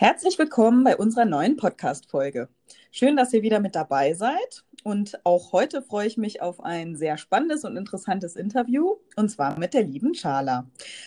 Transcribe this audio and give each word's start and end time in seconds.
Herzlich 0.00 0.38
willkommen 0.38 0.82
bei 0.82 0.96
unserer 0.96 1.26
neuen 1.26 1.58
Podcast-Folge. 1.58 2.48
Schön, 2.90 3.16
dass 3.16 3.34
ihr 3.34 3.42
wieder 3.42 3.60
mit 3.60 3.74
dabei 3.74 4.14
seid. 4.14 4.64
Und 4.82 5.20
auch 5.24 5.52
heute 5.52 5.82
freue 5.82 6.06
ich 6.06 6.16
mich 6.16 6.40
auf 6.40 6.64
ein 6.64 6.96
sehr 6.96 7.18
spannendes 7.18 7.66
und 7.66 7.76
interessantes 7.76 8.34
Interview, 8.34 8.96
und 9.16 9.28
zwar 9.28 9.58
mit 9.58 9.74
der 9.74 9.82
lieben 9.82 10.14
Charla. 10.14 10.66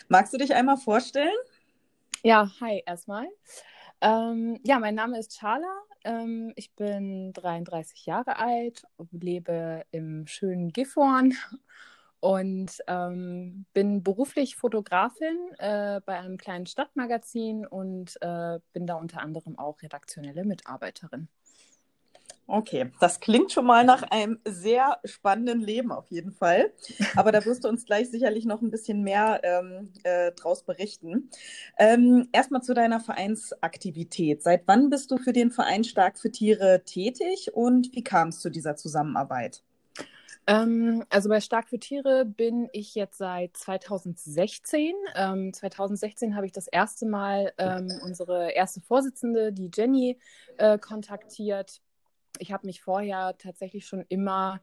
Magst 0.10 0.32
du 0.32 0.38
dich 0.38 0.54
einmal 0.54 0.78
vorstellen? 0.78 1.34
Ja, 2.21 2.52
hi 2.62 2.84
erstmal. 2.86 3.26
Ähm, 4.00 4.60
ja, 4.64 4.78
mein 4.78 4.94
Name 4.94 5.18
ist 5.18 5.39
Charla. 5.39 5.73
Ähm, 6.04 6.54
ich 6.55 6.75
bin 6.75 7.34
33 7.34 8.05
Jahre 8.05 8.38
alt, 8.38 8.84
lebe 9.10 9.86
im 9.89 10.28
schönen 10.28 10.71
Gifhorn 10.71 11.34
und 12.24 12.78
ähm, 12.88 13.66
bin 13.74 14.02
beruflich 14.02 14.56
Fotografin 14.56 15.38
äh, 15.58 16.00
bei 16.06 16.18
einem 16.18 16.38
kleinen 16.38 16.66
Stadtmagazin 16.66 17.68
und 17.68 18.16
äh, 18.21 18.60
bin 18.71 18.88
da 18.88 18.94
unter 18.94 19.20
anderem 19.20 19.60
auch 19.60 19.82
redaktionelle 19.82 20.46
Mitarbeiterin. 20.46 21.28
Okay, 22.47 22.92
das 23.02 23.20
klingt 23.20 23.52
schon 23.52 23.66
mal 23.66 23.83
nach 23.83 24.04
einem 24.04 24.39
sehr 24.46 25.00
spannenden 25.04 25.60
Leben 25.60 25.92
auf 25.92 26.07
jeden 26.11 26.32
Fall. 26.32 26.71
Aber 27.18 27.33
da 27.33 27.44
wirst 27.44 27.66
du 27.66 27.68
uns 27.68 27.86
gleich 27.86 28.10
sicherlich 28.10 28.46
noch 28.46 28.61
ein 28.61 28.71
bisschen 28.71 29.04
mehr 29.04 29.42
ähm, 29.44 29.92
äh, 30.04 30.32
draus 30.32 30.64
berichten. 30.64 31.30
Ähm, 31.78 32.30
Erstmal 32.31 32.61
zu 32.61 32.73
deiner 32.73 33.02
Vereinsaktivität. 33.02 34.44
Seit 34.44 34.66
wann 34.66 34.89
bist 34.89 35.11
du 35.11 35.17
für 35.17 35.33
den 35.33 35.52
Verein 35.52 35.83
Stark 35.83 36.17
für 36.17 36.31
Tiere 36.31 36.83
tätig 36.86 37.53
und 37.53 37.94
wie 37.94 38.03
kam 38.03 38.30
es 38.30 38.39
zu 38.39 38.50
dieser 38.50 38.78
Zusammenarbeit? 38.78 39.61
Ähm, 40.47 41.03
also 41.09 41.30
bei 41.30 41.39
Stark 41.39 41.69
für 41.69 41.80
Tiere 41.80 42.25
bin 42.25 42.69
ich 42.73 42.95
jetzt 42.95 43.17
seit 43.17 43.55
2016. 43.58 44.94
Ähm, 45.16 45.53
2016 45.53 46.36
habe 46.36 46.45
ich 46.45 46.52
das 46.52 46.67
erste 46.67 47.05
Mal 47.05 47.53
ähm, 47.58 47.91
unsere 48.03 48.52
erste 48.52 48.81
Vorsitzende, 48.81 49.53
die 49.53 49.69
Jenny, 49.73 50.19
äh, 50.58 50.77
kontaktiert 50.77 51.81
ich 52.39 52.52
habe 52.52 52.66
mich 52.66 52.81
vorher 52.81 53.35
tatsächlich 53.38 53.85
schon 53.85 54.05
immer 54.09 54.59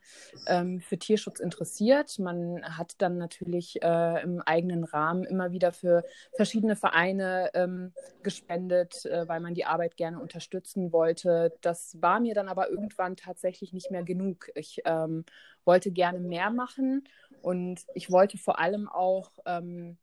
ähm, 0.47 0.81
für 0.81 0.99
Tierschutz 0.99 1.41
interessiert. 1.41 2.19
Man 2.19 2.63
hat 2.77 2.95
dann 2.99 3.17
natürlich 3.17 3.83
äh, 3.83 4.23
im 4.23 4.41
eigenen 4.41 4.85
Rahmen 4.85 5.25
immer 5.25 5.53
wieder 5.53 5.73
für 5.73 6.05
verschiedene 6.35 6.77
Vereine 6.77 7.51
ähm, 7.55 7.93
gespendet, 8.23 9.07
äh, 9.07 9.29
weil 9.29 9.41
man 9.41 9.55
die 9.55 9.65
Arbeit 9.65 9.97
gerne 9.97 10.21
unterstützen 10.21 10.93
wollte. 10.93 11.57
Das 11.61 11.97
war 12.03 12.21
mir 12.21 12.35
dann 12.35 12.49
aber 12.49 12.69
irgendwann 12.71 13.17
tatsächlich 13.17 13.73
nicht 13.73 13.91
mehr 13.91 14.03
genug. 14.03 14.51
Ich 14.55 14.81
ähm, 14.85 15.25
wollte 15.65 15.93
gerne 15.93 16.21
mehr 16.21 16.51
machen 16.51 17.05
und 17.41 17.87
ich 17.95 18.11
wollte 18.11 18.37
vor 18.37 18.59
allem 18.59 18.89
auch 18.89 19.31
ähm, 19.47 19.97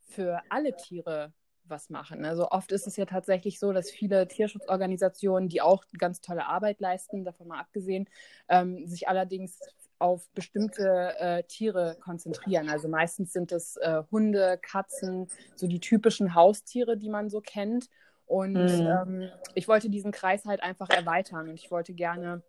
für 0.00 0.40
alle 0.48 0.76
Tiere 0.76 1.32
was 1.70 1.90
machen. 1.90 2.24
Also 2.24 2.50
oft 2.50 2.72
ist 2.72 2.86
es 2.86 2.96
ja 2.96 3.04
tatsächlich 3.04 3.58
so, 3.58 3.72
dass 3.72 3.90
viele 3.90 4.26
Tierschutzorganisationen, 4.28 5.48
die 5.48 5.60
auch 5.60 5.84
ganz 5.98 6.20
tolle 6.20 6.46
Arbeit 6.46 6.80
leisten, 6.80 7.24
davon 7.24 7.48
mal 7.48 7.60
abgesehen, 7.60 8.08
ähm, 8.48 8.86
sich 8.86 9.08
allerdings 9.08 9.60
auf 9.98 10.28
bestimmte 10.34 11.14
äh, 11.18 11.42
Tiere 11.44 11.96
konzentrieren. 12.00 12.68
Also 12.68 12.88
meistens 12.88 13.32
sind 13.32 13.52
es 13.52 13.76
äh, 13.76 14.02
Hunde, 14.10 14.58
Katzen, 14.62 15.28
so 15.56 15.66
die 15.66 15.80
typischen 15.80 16.34
Haustiere, 16.34 16.96
die 16.96 17.08
man 17.08 17.30
so 17.30 17.40
kennt. 17.40 17.88
Und 18.26 18.54
mhm. 18.54 18.86
ähm, 18.86 19.30
ich 19.54 19.68
wollte 19.68 19.90
diesen 19.90 20.12
Kreis 20.12 20.44
halt 20.44 20.62
einfach 20.62 20.90
erweitern 20.90 21.48
und 21.48 21.54
ich 21.54 21.70
wollte 21.70 21.94
gerne 21.94 22.42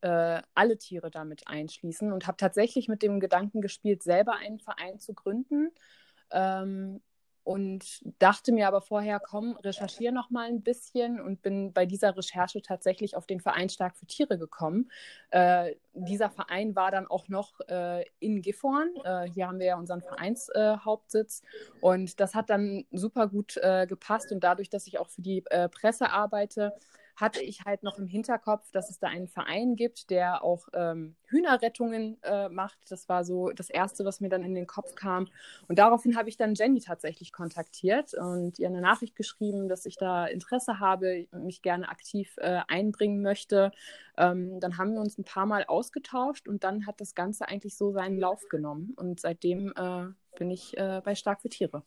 äh, 0.00 0.42
alle 0.54 0.76
Tiere 0.78 1.10
damit 1.10 1.46
einschließen 1.46 2.12
und 2.12 2.26
habe 2.26 2.36
tatsächlich 2.36 2.88
mit 2.88 3.02
dem 3.02 3.20
Gedanken 3.20 3.60
gespielt, 3.60 4.02
selber 4.02 4.34
einen 4.34 4.58
Verein 4.58 4.98
zu 4.98 5.14
gründen. 5.14 5.70
Ähm, 6.30 7.00
und 7.44 8.00
dachte 8.18 8.52
mir 8.52 8.68
aber 8.68 8.80
vorher, 8.80 9.20
komm, 9.20 9.56
recherchiere 9.56 10.12
noch 10.12 10.30
mal 10.30 10.48
ein 10.48 10.62
bisschen 10.62 11.20
und 11.20 11.42
bin 11.42 11.72
bei 11.72 11.86
dieser 11.86 12.16
Recherche 12.16 12.62
tatsächlich 12.62 13.16
auf 13.16 13.26
den 13.26 13.40
Verein 13.40 13.68
Stark 13.68 13.96
für 13.96 14.06
Tiere 14.06 14.38
gekommen. 14.38 14.90
Äh, 15.30 15.74
dieser 15.94 16.30
Verein 16.30 16.76
war 16.76 16.90
dann 16.90 17.06
auch 17.06 17.28
noch 17.28 17.58
äh, 17.68 18.04
in 18.20 18.42
Gifhorn. 18.42 18.90
Äh, 19.04 19.28
hier 19.30 19.48
haben 19.48 19.58
wir 19.58 19.66
ja 19.66 19.76
unseren 19.76 20.02
Vereinshauptsitz 20.02 21.42
und 21.80 22.20
das 22.20 22.34
hat 22.34 22.48
dann 22.48 22.84
super 22.92 23.26
gut 23.26 23.56
äh, 23.56 23.86
gepasst 23.86 24.30
und 24.30 24.44
dadurch, 24.44 24.70
dass 24.70 24.86
ich 24.86 24.98
auch 24.98 25.08
für 25.08 25.22
die 25.22 25.42
äh, 25.50 25.68
Presse 25.68 26.10
arbeite, 26.10 26.74
hatte 27.16 27.40
ich 27.40 27.64
halt 27.64 27.82
noch 27.82 27.98
im 27.98 28.06
Hinterkopf, 28.06 28.70
dass 28.72 28.90
es 28.90 28.98
da 28.98 29.08
einen 29.08 29.28
Verein 29.28 29.76
gibt, 29.76 30.10
der 30.10 30.42
auch 30.42 30.68
ähm, 30.72 31.16
Hühnerrettungen 31.26 32.18
äh, 32.22 32.48
macht. 32.48 32.78
Das 32.90 33.08
war 33.08 33.24
so 33.24 33.50
das 33.50 33.70
Erste, 33.70 34.04
was 34.04 34.20
mir 34.20 34.28
dann 34.28 34.44
in 34.44 34.54
den 34.54 34.66
Kopf 34.66 34.94
kam. 34.94 35.28
Und 35.68 35.78
daraufhin 35.78 36.16
habe 36.16 36.28
ich 36.28 36.36
dann 36.36 36.54
Jenny 36.54 36.80
tatsächlich 36.80 37.32
kontaktiert 37.32 38.14
und 38.14 38.58
ihr 38.58 38.68
eine 38.68 38.80
Nachricht 38.80 39.14
geschrieben, 39.14 39.68
dass 39.68 39.86
ich 39.86 39.96
da 39.96 40.26
Interesse 40.26 40.80
habe, 40.80 41.26
mich 41.32 41.62
gerne 41.62 41.88
aktiv 41.88 42.34
äh, 42.38 42.60
einbringen 42.68 43.22
möchte. 43.22 43.72
Ähm, 44.16 44.60
dann 44.60 44.78
haben 44.78 44.94
wir 44.94 45.00
uns 45.00 45.18
ein 45.18 45.24
paar 45.24 45.46
Mal 45.46 45.64
ausgetauscht 45.64 46.48
und 46.48 46.64
dann 46.64 46.86
hat 46.86 47.00
das 47.00 47.14
Ganze 47.14 47.48
eigentlich 47.48 47.76
so 47.76 47.92
seinen 47.92 48.18
Lauf 48.18 48.48
genommen. 48.48 48.94
Und 48.96 49.20
seitdem 49.20 49.72
äh, 49.76 50.06
bin 50.38 50.50
ich 50.50 50.76
äh, 50.76 51.00
bei 51.04 51.14
Stark 51.14 51.42
für 51.42 51.48
Tiere. 51.48 51.82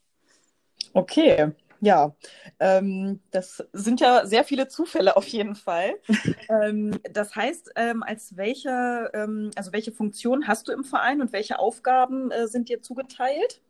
Okay, 0.94 1.52
ja, 1.86 2.16
ähm, 2.60 3.20
das 3.30 3.64
sind 3.72 4.02
ja 4.02 4.26
sehr 4.26 4.44
viele 4.44 4.68
Zufälle 4.68 5.16
auf 5.16 5.28
jeden 5.28 5.54
Fall. 5.54 5.94
ähm, 6.50 7.00
das 7.14 7.36
heißt, 7.36 7.74
ähm, 7.76 8.02
als 8.02 8.36
welche, 8.36 9.12
ähm, 9.14 9.52
also 9.56 9.72
welche 9.72 9.92
Funktion 9.92 10.48
hast 10.48 10.68
du 10.68 10.72
im 10.72 10.84
Verein 10.84 11.22
und 11.22 11.32
welche 11.32 11.60
Aufgaben 11.60 12.32
äh, 12.32 12.48
sind 12.48 12.70
dir 12.70 12.82
zugeteilt? 12.82 13.62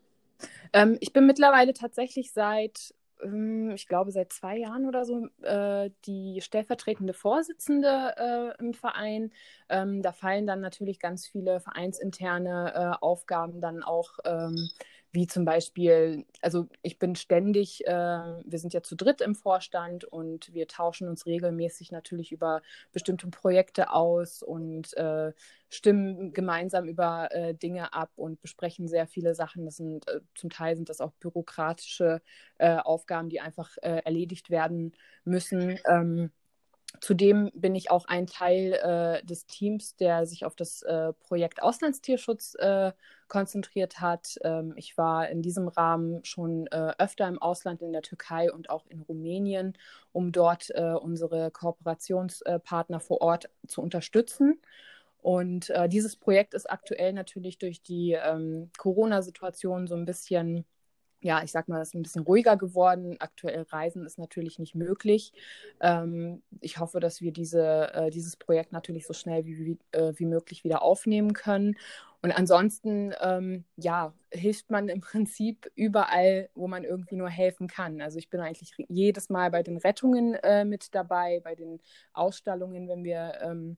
Ähm, 0.71 0.97
ich 1.01 1.11
bin 1.11 1.25
mittlerweile 1.25 1.73
tatsächlich 1.73 2.31
seit, 2.31 2.95
ähm, 3.21 3.71
ich 3.71 3.85
glaube, 3.85 4.11
seit 4.11 4.31
zwei 4.31 4.59
Jahren 4.59 4.85
oder 4.85 5.03
so 5.03 5.27
äh, 5.41 5.89
die 6.05 6.39
stellvertretende 6.39 7.13
Vorsitzende 7.13 8.15
äh, 8.57 8.63
im 8.63 8.73
Verein. 8.73 9.31
da 9.67 10.13
fallen 10.13 10.47
dann 10.47 10.61
natürlich 10.61 10.99
ganz 10.99 11.27
viele 11.27 11.59
vereinsinterne 11.59 12.73
äh, 12.73 13.03
Aufgaben 13.03 13.59
dann 13.59 13.83
auch 13.83 14.19
wie 15.15 15.25
zum 15.27 15.45
Beispiel, 15.45 16.25
also 16.41 16.67
ich 16.81 16.99
bin 16.99 17.15
ständig, 17.15 17.87
äh, 17.87 17.91
wir 17.91 18.59
sind 18.59 18.73
ja 18.73 18.83
zu 18.83 18.95
dritt 18.95 19.21
im 19.21 19.33
Vorstand 19.33 20.03
und 20.03 20.53
wir 20.53 20.67
tauschen 20.67 21.07
uns 21.07 21.25
regelmäßig 21.25 21.91
natürlich 21.91 22.31
über 22.31 22.61
bestimmte 22.91 23.27
Projekte 23.27 23.91
aus 23.91 24.43
und 24.43 24.95
äh, 24.97 25.31
stimmen 25.69 26.33
gemeinsam 26.33 26.85
über 26.85 27.29
äh, 27.31 27.55
Dinge 27.55 27.93
ab 27.93 28.11
und 28.17 28.41
besprechen 28.41 28.87
sehr 28.87 29.07
viele 29.07 29.33
Sachen. 29.33 29.65
Das 29.65 29.77
sind 29.77 30.07
äh, 30.09 30.19
zum 30.35 30.49
Teil 30.49 30.75
sind 30.75 30.89
das 30.89 31.01
auch 31.01 31.13
bürokratische 31.13 32.21
äh, 32.57 32.75
Aufgaben, 32.75 33.29
die 33.29 33.39
einfach 33.39 33.77
äh, 33.81 34.01
erledigt 34.03 34.49
werden 34.49 34.93
müssen. 35.23 35.79
Ähm, 35.87 36.31
Zudem 37.01 37.51
bin 37.53 37.75
ich 37.75 37.91
auch 37.91 38.05
ein 38.05 38.27
Teil 38.27 38.73
äh, 38.73 39.25
des 39.25 39.45
Teams, 39.45 39.95
der 39.95 40.25
sich 40.25 40.45
auf 40.45 40.55
das 40.55 40.81
äh, 40.83 41.13
Projekt 41.13 41.61
Auslandstierschutz 41.61 42.55
äh, 42.55 42.91
konzentriert 43.27 44.01
hat. 44.01 44.37
Ähm, 44.43 44.73
ich 44.75 44.97
war 44.97 45.29
in 45.29 45.41
diesem 45.41 45.67
Rahmen 45.67 46.23
schon 46.23 46.67
äh, 46.67 46.93
öfter 46.97 47.27
im 47.27 47.41
Ausland 47.41 47.81
in 47.81 47.91
der 47.91 48.01
Türkei 48.01 48.51
und 48.51 48.69
auch 48.69 48.85
in 48.87 49.01
Rumänien, 49.01 49.77
um 50.11 50.31
dort 50.31 50.69
äh, 50.71 50.93
unsere 50.93 51.51
Kooperationspartner 51.51 52.99
vor 52.99 53.21
Ort 53.21 53.49
zu 53.67 53.81
unterstützen. 53.81 54.61
Und 55.17 55.71
äh, 55.71 55.89
dieses 55.89 56.15
Projekt 56.15 56.53
ist 56.53 56.69
aktuell 56.69 57.13
natürlich 57.13 57.57
durch 57.57 57.81
die 57.81 58.11
ähm, 58.11 58.69
Corona-Situation 58.77 59.87
so 59.87 59.95
ein 59.95 60.05
bisschen 60.05 60.65
ja, 61.21 61.41
ich 61.43 61.51
sag 61.51 61.67
mal, 61.67 61.81
es 61.81 61.89
ist 61.89 61.95
ein 61.95 62.03
bisschen 62.03 62.23
ruhiger 62.23 62.57
geworden. 62.57 63.15
Aktuell 63.19 63.63
Reisen 63.63 64.05
ist 64.05 64.19
natürlich 64.19 64.59
nicht 64.59 64.75
möglich. 64.75 65.33
Ähm, 65.81 66.43
ich 66.61 66.79
hoffe, 66.79 66.99
dass 66.99 67.21
wir 67.21 67.31
diese, 67.31 67.93
äh, 67.93 68.09
dieses 68.11 68.37
Projekt 68.37 68.71
natürlich 68.71 69.07
so 69.07 69.13
schnell 69.13 69.45
wie, 69.45 69.57
wie, 69.65 69.77
äh, 69.97 70.13
wie 70.17 70.25
möglich 70.25 70.63
wieder 70.63 70.81
aufnehmen 70.81 71.33
können. 71.33 71.75
Und 72.21 72.31
ansonsten, 72.31 73.13
ähm, 73.21 73.65
ja, 73.75 74.13
hilft 74.31 74.71
man 74.71 74.89
im 74.89 75.01
Prinzip 75.01 75.71
überall, 75.75 76.49
wo 76.55 76.67
man 76.67 76.83
irgendwie 76.83 77.15
nur 77.15 77.29
helfen 77.29 77.67
kann. 77.67 78.01
Also 78.01 78.17
ich 78.19 78.29
bin 78.29 78.39
eigentlich 78.39 78.73
jedes 78.87 79.29
Mal 79.29 79.51
bei 79.51 79.63
den 79.63 79.77
Rettungen 79.77 80.33
äh, 80.35 80.65
mit 80.65 80.93
dabei, 80.95 81.39
bei 81.43 81.55
den 81.55 81.79
Ausstellungen, 82.13 82.87
wenn 82.87 83.03
wir 83.03 83.39
ähm, 83.41 83.77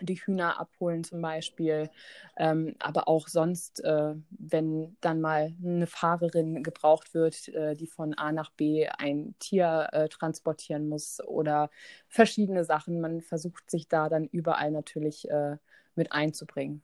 die 0.00 0.16
Hühner 0.16 0.60
abholen 0.60 1.04
zum 1.04 1.20
Beispiel, 1.22 1.90
ähm, 2.36 2.74
aber 2.78 3.08
auch 3.08 3.28
sonst, 3.28 3.84
äh, 3.84 4.14
wenn 4.30 4.96
dann 5.00 5.20
mal 5.20 5.54
eine 5.62 5.86
Fahrerin 5.86 6.62
gebraucht 6.62 7.14
wird, 7.14 7.48
äh, 7.48 7.74
die 7.74 7.86
von 7.86 8.14
A 8.14 8.32
nach 8.32 8.50
B 8.50 8.88
ein 8.88 9.34
Tier 9.38 9.88
äh, 9.92 10.08
transportieren 10.08 10.88
muss 10.88 11.20
oder 11.26 11.70
verschiedene 12.08 12.64
Sachen. 12.64 13.00
Man 13.00 13.20
versucht 13.20 13.70
sich 13.70 13.88
da 13.88 14.08
dann 14.08 14.26
überall 14.26 14.70
natürlich 14.70 15.28
äh, 15.30 15.56
mit 15.94 16.12
einzubringen. 16.12 16.82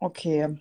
Okay. 0.00 0.58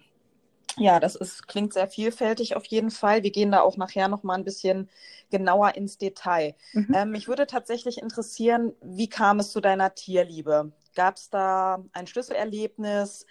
Ja, 0.78 1.00
das 1.00 1.16
ist, 1.16 1.48
klingt 1.48 1.74
sehr 1.74 1.88
vielfältig 1.88 2.56
auf 2.56 2.66
jeden 2.66 2.90
Fall. 2.92 3.24
Wir 3.24 3.32
gehen 3.32 3.52
da 3.52 3.62
auch 3.62 3.76
nachher 3.76 4.08
noch 4.08 4.24
mal 4.24 4.36
ein 4.36 4.46
bisschen 4.46 4.90
genauer 5.30 5.76
ins 5.76 5.98
Detail. 5.98 6.56
Mhm. 6.74 6.94
Ähm, 6.94 7.12
mich 7.12 7.28
würde 7.28 7.48
tatsächlich 7.48 7.98
interessieren, 7.98 8.74
wie 8.82 9.10
kam 9.10 9.40
es 9.40 9.52
zu 9.52 9.60
deiner 9.60 9.94
Tierliebe? 9.94 10.72
Gab 11.00 11.16
es 11.16 11.30
da 11.30 11.82
ein 11.94 12.08
Schlüsselerlebnis? 12.08 13.26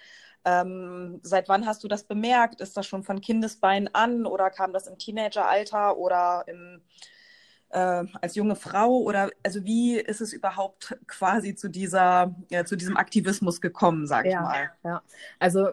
Ähm, 0.46 1.20
seit 1.22 1.50
wann 1.50 1.66
hast 1.66 1.84
du 1.84 1.88
das 1.88 2.04
bemerkt? 2.04 2.62
Ist 2.62 2.78
das 2.78 2.86
schon 2.86 3.02
von 3.02 3.20
Kindesbeinen 3.20 3.94
an 3.94 4.24
oder 4.24 4.48
kam 4.48 4.72
das 4.72 4.86
im 4.86 4.96
Teenageralter 4.96 5.98
oder 5.98 6.44
im 6.46 6.80
äh, 7.68 8.04
als 8.22 8.36
junge 8.36 8.56
Frau 8.56 9.00
oder 9.00 9.28
also 9.42 9.64
wie 9.64 9.98
ist 9.98 10.22
es 10.22 10.32
überhaupt 10.32 10.96
quasi 11.06 11.56
zu 11.56 11.68
dieser, 11.68 12.34
äh, 12.48 12.64
zu 12.64 12.74
diesem 12.74 12.96
Aktivismus 12.96 13.60
gekommen, 13.60 14.06
sag 14.06 14.24
ja, 14.24 14.30
ich 14.30 14.40
mal? 14.40 14.70
Ja, 14.82 15.02
also 15.38 15.68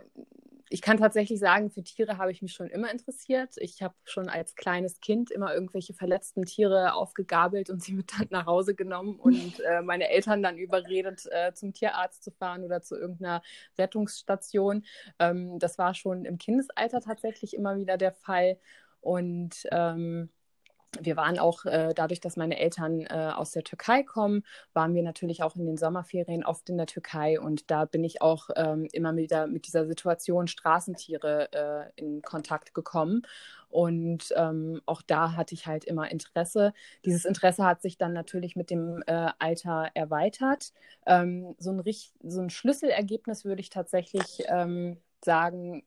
ich 0.70 0.82
kann 0.82 0.98
tatsächlich 0.98 1.40
sagen, 1.40 1.70
für 1.70 1.84
Tiere 1.84 2.18
habe 2.18 2.32
ich 2.32 2.42
mich 2.42 2.54
schon 2.54 2.70
immer 2.70 2.92
interessiert. 2.92 3.56
Ich 3.58 3.84
habe 3.84 3.94
schon 4.04 4.30
als 4.30 4.56
kleines 4.56 5.00
Kind 5.00 5.30
immer 5.30 5.54
irgendwelche 5.54 5.94
verletzten 5.94 6.46
Tiere 6.46 6.94
aufgegabelt 6.94 7.70
und 7.70 7.84
sie 7.84 7.94
mit 7.94 8.12
dann 8.18 8.28
nach 8.32 8.46
Hause 8.48 8.74
genommen 8.74 9.16
und 9.20 9.60
äh, 9.60 9.82
meine 9.82 10.10
Eltern 10.10 10.42
dann 10.42 10.58
überredet, 10.58 11.28
äh, 11.32 11.54
zum 11.54 11.74
Tierarzt 11.74 12.24
zu 12.24 12.32
fahren 12.32 12.64
oder 12.64 12.82
zu 12.82 12.96
irgendeiner 12.96 13.44
Rettungsstation. 13.78 14.86
Ähm, 15.20 15.60
das 15.60 15.78
war 15.78 15.94
schon 15.94 16.26
im 16.26 16.38
Kindesalter 16.38 17.02
tatsächlich 17.02 17.54
immer 17.56 17.78
wieder 17.78 17.98
der 17.98 18.14
Fall. 18.14 18.58
Und 19.02 19.68
ähm, 19.72 20.30
wir 21.02 21.18
waren 21.18 21.40
auch 21.40 21.66
äh, 21.66 21.94
dadurch, 21.96 22.20
dass 22.20 22.38
meine 22.38 22.60
Eltern 22.60 23.02
äh, 23.02 23.32
aus 23.36 23.52
der 23.52 23.64
Türkei 23.64 24.04
kommen, 24.04 24.44
waren 24.74 24.94
wir 24.94 25.04
natürlich 25.04 25.44
auch 25.44 25.56
in 25.56 25.66
den 25.66 25.78
Sommerferien 25.78 26.46
oft 26.46 26.70
in 26.70 26.78
der 26.78 26.88
Türkei 26.88 27.40
und 27.40 27.70
da 27.72 27.86
bin 27.86 28.04
ich 28.04 28.22
auch 28.22 28.50
ähm, 28.56 28.88
immer 28.92 29.16
wieder 29.16 29.48
mit 29.48 29.68
dieser 29.68 29.86
Situation 29.86 30.48
Straßentiere 30.48 31.52
äh, 31.52 32.02
in 32.02 32.22
Kontakt 32.22 32.74
gekommen 32.74 33.24
und 33.70 34.34
ähm, 34.38 34.82
auch 34.86 35.02
da 35.02 35.34
hatte 35.34 35.54
ich 35.54 35.68
halt 35.68 35.84
immer 35.84 36.10
Interesse. 36.10 36.74
Dieses 37.04 37.26
Interesse 37.26 37.66
hat 37.66 37.82
sich 37.82 37.98
dann 37.98 38.14
natürlich 38.14 38.56
mit 38.56 38.70
dem 38.70 39.04
äh, 39.06 39.32
Alter 39.38 39.90
erweitert. 39.94 40.72
Ähm, 41.06 41.56
so, 41.60 41.72
ein, 41.72 41.84
so 42.24 42.42
ein 42.42 42.50
Schlüsselergebnis 42.50 43.44
würde 43.44 43.62
ich 43.62 43.70
tatsächlich 43.70 44.44
ähm, 44.48 44.98
sagen, 45.24 45.84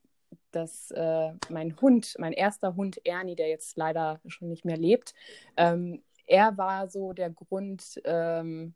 dass 0.51 0.91
äh, 0.91 1.31
mein 1.49 1.79
Hund, 1.81 2.15
mein 2.17 2.33
erster 2.33 2.75
Hund 2.75 2.99
Ernie, 3.05 3.35
der 3.35 3.49
jetzt 3.49 3.77
leider 3.77 4.19
schon 4.27 4.49
nicht 4.49 4.65
mehr 4.65 4.77
lebt, 4.77 5.13
ähm, 5.57 6.03
er 6.25 6.57
war 6.57 6.87
so 6.89 7.13
der 7.13 7.31
Grund, 7.31 7.99
ähm, 8.05 8.75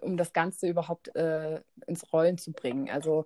um 0.00 0.16
das 0.16 0.32
Ganze 0.32 0.68
überhaupt 0.68 1.14
äh, 1.16 1.60
ins 1.86 2.12
Rollen 2.12 2.38
zu 2.38 2.52
bringen. 2.52 2.88
Also 2.90 3.24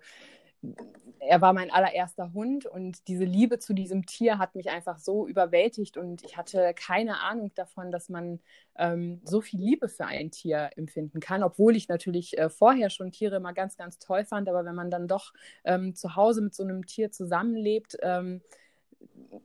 er 1.19 1.39
war 1.41 1.53
mein 1.53 1.71
allererster 1.71 2.33
Hund 2.33 2.65
und 2.65 3.07
diese 3.07 3.23
Liebe 3.25 3.59
zu 3.59 3.73
diesem 3.73 4.05
Tier 4.05 4.39
hat 4.39 4.55
mich 4.55 4.69
einfach 4.69 4.97
so 4.97 5.27
überwältigt 5.27 5.97
und 5.97 6.23
ich 6.23 6.35
hatte 6.35 6.73
keine 6.75 7.19
Ahnung 7.21 7.51
davon, 7.55 7.91
dass 7.91 8.09
man 8.09 8.39
ähm, 8.75 9.21
so 9.23 9.39
viel 9.39 9.59
Liebe 9.59 9.87
für 9.87 10.05
ein 10.05 10.31
Tier 10.31 10.71
empfinden 10.75 11.19
kann, 11.19 11.43
obwohl 11.43 11.75
ich 11.75 11.87
natürlich 11.87 12.37
äh, 12.37 12.49
vorher 12.49 12.89
schon 12.89 13.11
Tiere 13.11 13.37
immer 13.37 13.53
ganz, 13.53 13.77
ganz 13.77 13.99
toll 13.99 14.25
fand, 14.25 14.49
aber 14.49 14.65
wenn 14.65 14.75
man 14.75 14.89
dann 14.89 15.07
doch 15.07 15.33
ähm, 15.63 15.95
zu 15.95 16.15
Hause 16.15 16.41
mit 16.41 16.55
so 16.55 16.63
einem 16.63 16.85
Tier 16.85 17.11
zusammenlebt, 17.11 17.97
ähm, 18.01 18.41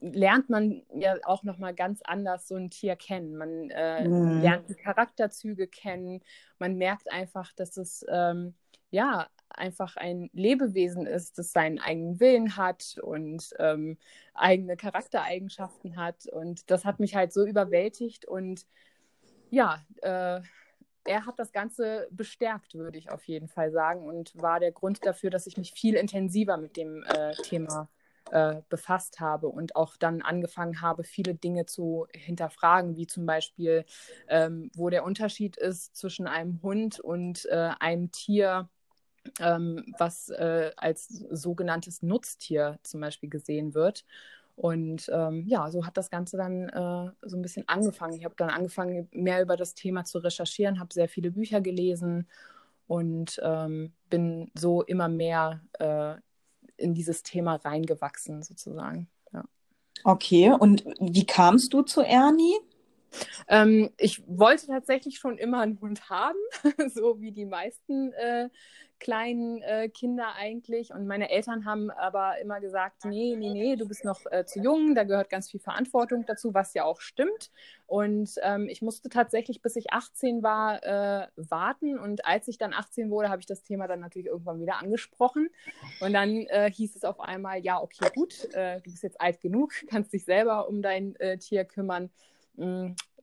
lernt 0.00 0.50
man 0.50 0.82
ja 0.94 1.16
auch 1.24 1.42
noch 1.42 1.58
mal 1.58 1.74
ganz 1.74 2.00
anders 2.02 2.48
so 2.48 2.56
ein 2.56 2.70
Tier 2.70 2.96
kennen. 2.96 3.36
Man 3.36 3.70
äh, 3.70 4.06
mhm. 4.06 4.40
lernt 4.40 4.68
die 4.68 4.74
Charakterzüge 4.74 5.66
kennen. 5.66 6.20
Man 6.58 6.76
merkt 6.76 7.10
einfach, 7.10 7.52
dass 7.54 7.76
es 7.76 8.04
ähm, 8.08 8.54
ja 8.90 9.28
einfach 9.56 9.96
ein 9.96 10.30
Lebewesen 10.32 11.06
ist, 11.06 11.38
das 11.38 11.52
seinen 11.52 11.78
eigenen 11.78 12.20
Willen 12.20 12.56
hat 12.56 12.98
und 13.02 13.54
ähm, 13.58 13.98
eigene 14.34 14.76
Charaktereigenschaften 14.76 15.96
hat. 15.96 16.26
Und 16.26 16.70
das 16.70 16.84
hat 16.84 17.00
mich 17.00 17.14
halt 17.14 17.32
so 17.32 17.44
überwältigt. 17.44 18.26
Und 18.26 18.66
ja, 19.50 19.84
äh, 20.02 20.40
er 21.04 21.26
hat 21.26 21.38
das 21.38 21.52
Ganze 21.52 22.08
bestärkt, 22.10 22.74
würde 22.74 22.98
ich 22.98 23.10
auf 23.10 23.24
jeden 23.24 23.48
Fall 23.48 23.70
sagen, 23.70 24.02
und 24.02 24.32
war 24.40 24.60
der 24.60 24.72
Grund 24.72 25.04
dafür, 25.06 25.30
dass 25.30 25.46
ich 25.46 25.56
mich 25.56 25.72
viel 25.72 25.94
intensiver 25.94 26.56
mit 26.56 26.76
dem 26.76 27.04
äh, 27.04 27.32
Thema 27.42 27.88
äh, 28.32 28.56
befasst 28.68 29.20
habe 29.20 29.48
und 29.48 29.76
auch 29.76 29.96
dann 29.96 30.20
angefangen 30.22 30.80
habe, 30.80 31.04
viele 31.04 31.34
Dinge 31.34 31.66
zu 31.66 32.06
hinterfragen, 32.12 32.96
wie 32.96 33.06
zum 33.06 33.24
Beispiel, 33.24 33.84
ähm, 34.28 34.70
wo 34.74 34.90
der 34.90 35.04
Unterschied 35.04 35.56
ist 35.56 35.96
zwischen 35.96 36.26
einem 36.26 36.60
Hund 36.62 36.98
und 36.98 37.46
äh, 37.46 37.70
einem 37.78 38.10
Tier, 38.10 38.68
ähm, 39.40 39.94
was 39.98 40.30
äh, 40.30 40.70
als 40.76 41.08
sogenanntes 41.30 42.02
Nutztier 42.02 42.78
zum 42.82 43.00
Beispiel 43.00 43.28
gesehen 43.28 43.74
wird. 43.74 44.04
Und 44.56 45.10
ähm, 45.12 45.44
ja, 45.46 45.70
so 45.70 45.84
hat 45.84 45.98
das 45.98 46.08
Ganze 46.08 46.38
dann 46.38 46.68
äh, 46.70 47.10
so 47.28 47.36
ein 47.36 47.42
bisschen 47.42 47.68
angefangen. 47.68 48.14
Ich 48.14 48.24
habe 48.24 48.34
dann 48.38 48.48
angefangen, 48.48 49.06
mehr 49.12 49.42
über 49.42 49.56
das 49.56 49.74
Thema 49.74 50.04
zu 50.04 50.18
recherchieren, 50.18 50.80
habe 50.80 50.94
sehr 50.94 51.08
viele 51.08 51.30
Bücher 51.30 51.60
gelesen 51.60 52.26
und 52.86 53.38
ähm, 53.42 53.92
bin 54.08 54.50
so 54.54 54.82
immer 54.82 55.08
mehr 55.08 55.60
äh, 55.78 56.14
in 56.78 56.94
dieses 56.94 57.22
Thema 57.22 57.56
reingewachsen, 57.56 58.42
sozusagen. 58.42 59.08
Ja. 59.32 59.44
Okay, 60.04 60.50
und 60.58 60.84
wie 61.00 61.26
kamst 61.26 61.74
du 61.74 61.82
zu 61.82 62.00
Ernie? 62.00 62.56
Ähm, 63.48 63.90
ich 63.98 64.22
wollte 64.26 64.66
tatsächlich 64.66 65.18
schon 65.18 65.38
immer 65.38 65.60
einen 65.60 65.80
Hund 65.80 66.08
haben, 66.10 66.38
so 66.94 67.20
wie 67.20 67.32
die 67.32 67.46
meisten 67.46 68.12
äh, 68.12 68.48
kleinen 68.98 69.62
äh, 69.62 69.88
Kinder 69.88 70.34
eigentlich. 70.36 70.92
Und 70.92 71.06
meine 71.06 71.30
Eltern 71.30 71.64
haben 71.64 71.90
aber 71.90 72.38
immer 72.40 72.60
gesagt, 72.60 73.04
nee, 73.04 73.34
nee, 73.36 73.50
nee, 73.50 73.76
du 73.76 73.86
bist 73.86 74.04
noch 74.04 74.20
äh, 74.30 74.44
zu 74.46 74.60
jung, 74.60 74.94
da 74.94 75.04
gehört 75.04 75.28
ganz 75.28 75.50
viel 75.50 75.60
Verantwortung 75.60 76.24
dazu, 76.26 76.54
was 76.54 76.74
ja 76.74 76.84
auch 76.84 77.00
stimmt. 77.00 77.50
Und 77.86 78.34
ähm, 78.42 78.68
ich 78.68 78.82
musste 78.82 79.08
tatsächlich, 79.08 79.62
bis 79.62 79.76
ich 79.76 79.92
18 79.92 80.42
war, 80.42 80.82
äh, 80.82 81.28
warten. 81.36 81.98
Und 81.98 82.24
als 82.24 82.48
ich 82.48 82.58
dann 82.58 82.72
18 82.72 83.10
wurde, 83.10 83.28
habe 83.28 83.40
ich 83.40 83.46
das 83.46 83.62
Thema 83.62 83.86
dann 83.86 84.00
natürlich 84.00 84.28
irgendwann 84.28 84.60
wieder 84.60 84.78
angesprochen. 84.78 85.50
Und 86.00 86.12
dann 86.12 86.46
äh, 86.46 86.70
hieß 86.70 86.96
es 86.96 87.04
auf 87.04 87.20
einmal, 87.20 87.60
ja, 87.60 87.80
okay, 87.80 88.08
gut, 88.14 88.52
äh, 88.54 88.80
du 88.80 88.90
bist 88.90 89.02
jetzt 89.02 89.20
alt 89.20 89.40
genug, 89.40 89.72
kannst 89.88 90.12
dich 90.12 90.24
selber 90.24 90.68
um 90.68 90.82
dein 90.82 91.16
äh, 91.16 91.38
Tier 91.38 91.64
kümmern. 91.64 92.10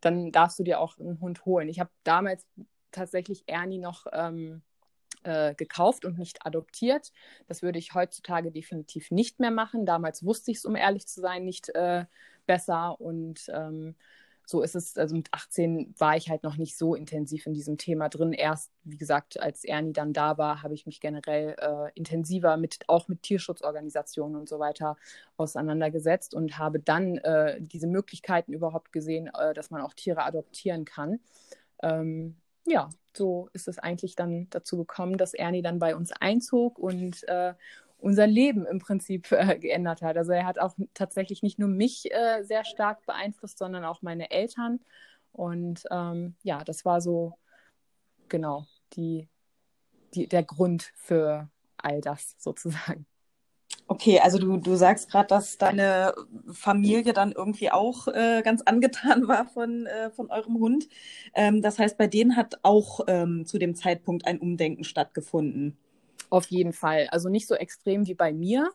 Dann 0.04 0.32
darfst 0.32 0.60
du 0.60 0.64
dir 0.64 0.80
auch 0.80 0.98
einen 1.00 1.22
Hund 1.22 1.46
holen. 1.46 1.70
Ich 1.70 1.80
habe 1.80 1.90
damals 2.04 2.46
tatsächlich 2.92 3.44
Ernie 3.48 3.80
noch 3.80 4.06
ähm, 4.12 4.62
äh, 5.24 5.56
gekauft 5.56 6.04
und 6.04 6.18
nicht 6.18 6.46
adoptiert. 6.46 7.12
Das 7.48 7.62
würde 7.62 7.80
ich 7.80 7.94
heutzutage 7.94 8.52
definitiv 8.52 9.12
nicht 9.12 9.40
mehr 9.40 9.52
machen. 9.52 9.86
Damals 9.86 10.26
wusste 10.26 10.52
ich 10.52 10.58
es, 10.58 10.66
um 10.66 10.76
ehrlich 10.76 11.08
zu 11.08 11.22
sein, 11.22 11.46
nicht 11.46 11.70
äh, 11.70 12.06
besser. 12.46 13.00
Und 13.00 13.46
ähm, 13.54 13.96
so 14.46 14.62
ist 14.62 14.76
es, 14.76 14.98
also 14.98 15.16
mit 15.16 15.30
18 15.32 15.96
war 15.98 16.18
ich 16.18 16.30
halt 16.30 16.44
noch 16.44 16.58
nicht 16.58 16.78
so 16.78 16.96
intensiv 16.96 17.46
in 17.46 17.54
diesem 17.54 17.78
Thema 17.78 18.10
drin. 18.10 18.34
Erst, 18.34 18.72
wie 18.84 18.98
gesagt, 18.98 19.40
als 19.40 19.64
Ernie 19.64 19.94
dann 19.94 20.14
da 20.14 20.38
war, 20.38 20.64
habe 20.64 20.74
ich 20.74 20.86
mich 20.86 21.00
generell 21.00 21.56
äh, 21.60 21.92
intensiver 21.96 22.58
mit, 22.58 22.80
auch 22.88 23.08
mit 23.08 23.24
Tierschutzorganisationen 23.24 24.36
und 24.36 24.50
so 24.50 24.60
weiter 24.60 24.98
auseinandergesetzt 25.38 26.34
und 26.34 26.58
habe 26.58 26.80
dann 26.80 27.18
äh, 27.20 27.62
diese 27.62 27.88
Möglichkeiten 27.88 28.54
überhaupt 28.54 28.92
gesehen, 28.92 29.30
äh, 29.34 29.54
dass 29.54 29.72
man 29.72 29.82
auch 29.82 29.94
Tiere 29.94 30.24
adoptieren 30.24 30.86
kann. 30.86 31.20
Ähm, 31.82 32.36
ja, 32.66 32.90
so 33.16 33.50
ist 33.54 33.68
es 33.68 33.80
eigentlich 33.80 34.16
dann 34.16 34.48
dazu 34.50 34.78
gekommen, 34.78 35.18
dass 35.18 35.34
Ernie 35.34 35.62
dann 35.62 35.80
bei 35.80 35.96
uns 35.96 36.12
einzog 36.14 36.80
und 36.80 37.28
äh, 37.28 37.54
unser 38.04 38.28
Leben 38.28 38.66
im 38.66 38.80
Prinzip 38.80 39.32
äh, 39.32 39.58
geändert 39.58 40.02
hat. 40.02 40.18
Also 40.18 40.34
er 40.34 40.46
hat 40.46 40.60
auch 40.60 40.76
tatsächlich 40.94 41.42
nicht 41.42 41.58
nur 41.58 41.70
mich 41.70 42.12
äh, 42.12 42.44
sehr 42.44 42.66
stark 42.66 43.06
beeinflusst, 43.06 43.58
sondern 43.58 43.86
auch 43.86 44.02
meine 44.02 44.30
Eltern. 44.30 44.82
Und 45.32 45.86
ähm, 45.90 46.36
ja, 46.44 46.64
das 46.64 46.84
war 46.86 47.00
so 47.02 47.34
genau 48.28 48.66
die, 48.94 49.30
die, 50.14 50.28
der 50.28 50.44
Grund 50.44 50.92
für 50.96 51.50
all 51.78 52.02
das 52.02 52.36
sozusagen. 52.38 53.06
Okay, 53.88 54.20
also 54.20 54.38
du, 54.38 54.58
du 54.58 54.76
sagst 54.76 55.10
gerade, 55.10 55.28
dass 55.28 55.58
deine 55.58 56.14
Familie 56.52 57.14
dann 57.14 57.32
irgendwie 57.32 57.72
auch 57.72 58.08
äh, 58.08 58.42
ganz 58.44 58.62
angetan 58.64 59.28
war 59.28 59.46
von, 59.46 59.86
äh, 59.86 60.10
von 60.12 60.30
eurem 60.30 60.60
Hund. 60.60 60.90
Ähm, 61.34 61.62
das 61.62 61.80
heißt, 61.80 61.98
bei 61.98 62.08
denen 62.08 62.36
hat 62.36 62.60
auch 62.64 63.02
ähm, 63.08 63.46
zu 63.46 63.58
dem 63.58 63.76
Zeitpunkt 63.76 64.26
ein 64.28 64.40
Umdenken 64.40 64.84
stattgefunden. 64.84 65.78
Auf 66.34 66.48
jeden 66.48 66.74
Fall. 66.74 67.08
Also 67.12 67.30
nicht 67.30 67.48
so 67.48 67.54
extrem 67.54 68.08
wie 68.08 68.16
bei 68.16 68.34
mir, 68.34 68.72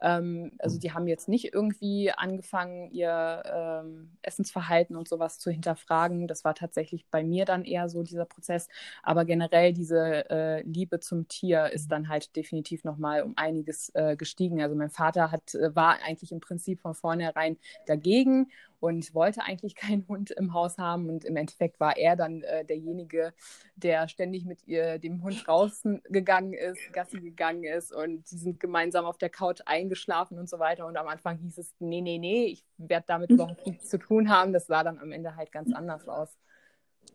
ähm, 0.00 0.52
also 0.58 0.78
die 0.78 0.92
haben 0.92 1.06
jetzt 1.06 1.28
nicht 1.28 1.52
irgendwie 1.52 2.10
angefangen, 2.10 2.90
ihr 2.90 3.42
ähm, 3.44 4.16
Essensverhalten 4.22 4.96
und 4.96 5.08
sowas 5.08 5.38
zu 5.38 5.50
hinterfragen. 5.50 6.26
Das 6.26 6.42
war 6.42 6.54
tatsächlich 6.54 7.04
bei 7.10 7.22
mir 7.22 7.44
dann 7.44 7.64
eher 7.64 7.90
so 7.90 8.02
dieser 8.02 8.24
Prozess. 8.24 8.66
Aber 9.02 9.26
generell 9.26 9.74
diese 9.74 10.30
äh, 10.30 10.62
Liebe 10.62 11.00
zum 11.00 11.28
Tier 11.28 11.70
ist 11.70 11.92
dann 11.92 12.08
halt 12.08 12.34
definitiv 12.34 12.82
nochmal 12.82 13.24
um 13.24 13.34
einiges 13.36 13.90
äh, 13.94 14.16
gestiegen. 14.16 14.62
Also 14.62 14.74
mein 14.74 14.88
Vater 14.88 15.30
hat, 15.30 15.54
äh, 15.54 15.76
war 15.76 15.98
eigentlich 16.02 16.32
im 16.32 16.40
Prinzip 16.40 16.80
von 16.80 16.94
vornherein 16.94 17.58
dagegen 17.84 18.50
und 18.82 19.14
wollte 19.14 19.44
eigentlich 19.44 19.76
keinen 19.76 20.06
Hund 20.08 20.32
im 20.32 20.52
Haus 20.52 20.76
haben. 20.76 21.08
Und 21.08 21.24
im 21.24 21.36
Endeffekt 21.36 21.78
war 21.78 21.96
er 21.96 22.16
dann 22.16 22.42
äh, 22.42 22.64
derjenige, 22.64 23.32
der 23.76 24.08
ständig 24.08 24.44
mit 24.44 24.66
ihr, 24.66 24.98
dem 24.98 25.22
Hund 25.22 25.46
rausgegangen 25.46 26.52
ist, 26.52 26.92
Gassi 26.92 27.20
gegangen 27.20 27.62
ist 27.62 27.92
und 27.92 28.26
sie 28.26 28.38
sind 28.38 28.58
gemeinsam 28.58 29.04
auf 29.04 29.18
der 29.18 29.30
Couch 29.30 29.60
eingeschlafen 29.66 30.36
und 30.36 30.48
so 30.48 30.58
weiter. 30.58 30.86
Und 30.86 30.96
am 30.96 31.06
Anfang 31.06 31.38
hieß 31.38 31.58
es, 31.58 31.72
nee, 31.78 32.00
nee, 32.00 32.18
nee, 32.18 32.46
ich 32.46 32.64
werde 32.76 33.04
damit 33.06 33.30
überhaupt 33.30 33.64
nichts 33.66 33.88
zu 33.88 33.98
tun 33.98 34.28
haben. 34.28 34.52
Das 34.52 34.66
sah 34.66 34.82
dann 34.82 34.98
am 34.98 35.12
Ende 35.12 35.36
halt 35.36 35.52
ganz 35.52 35.72
anders 35.72 36.08
aus. 36.08 36.36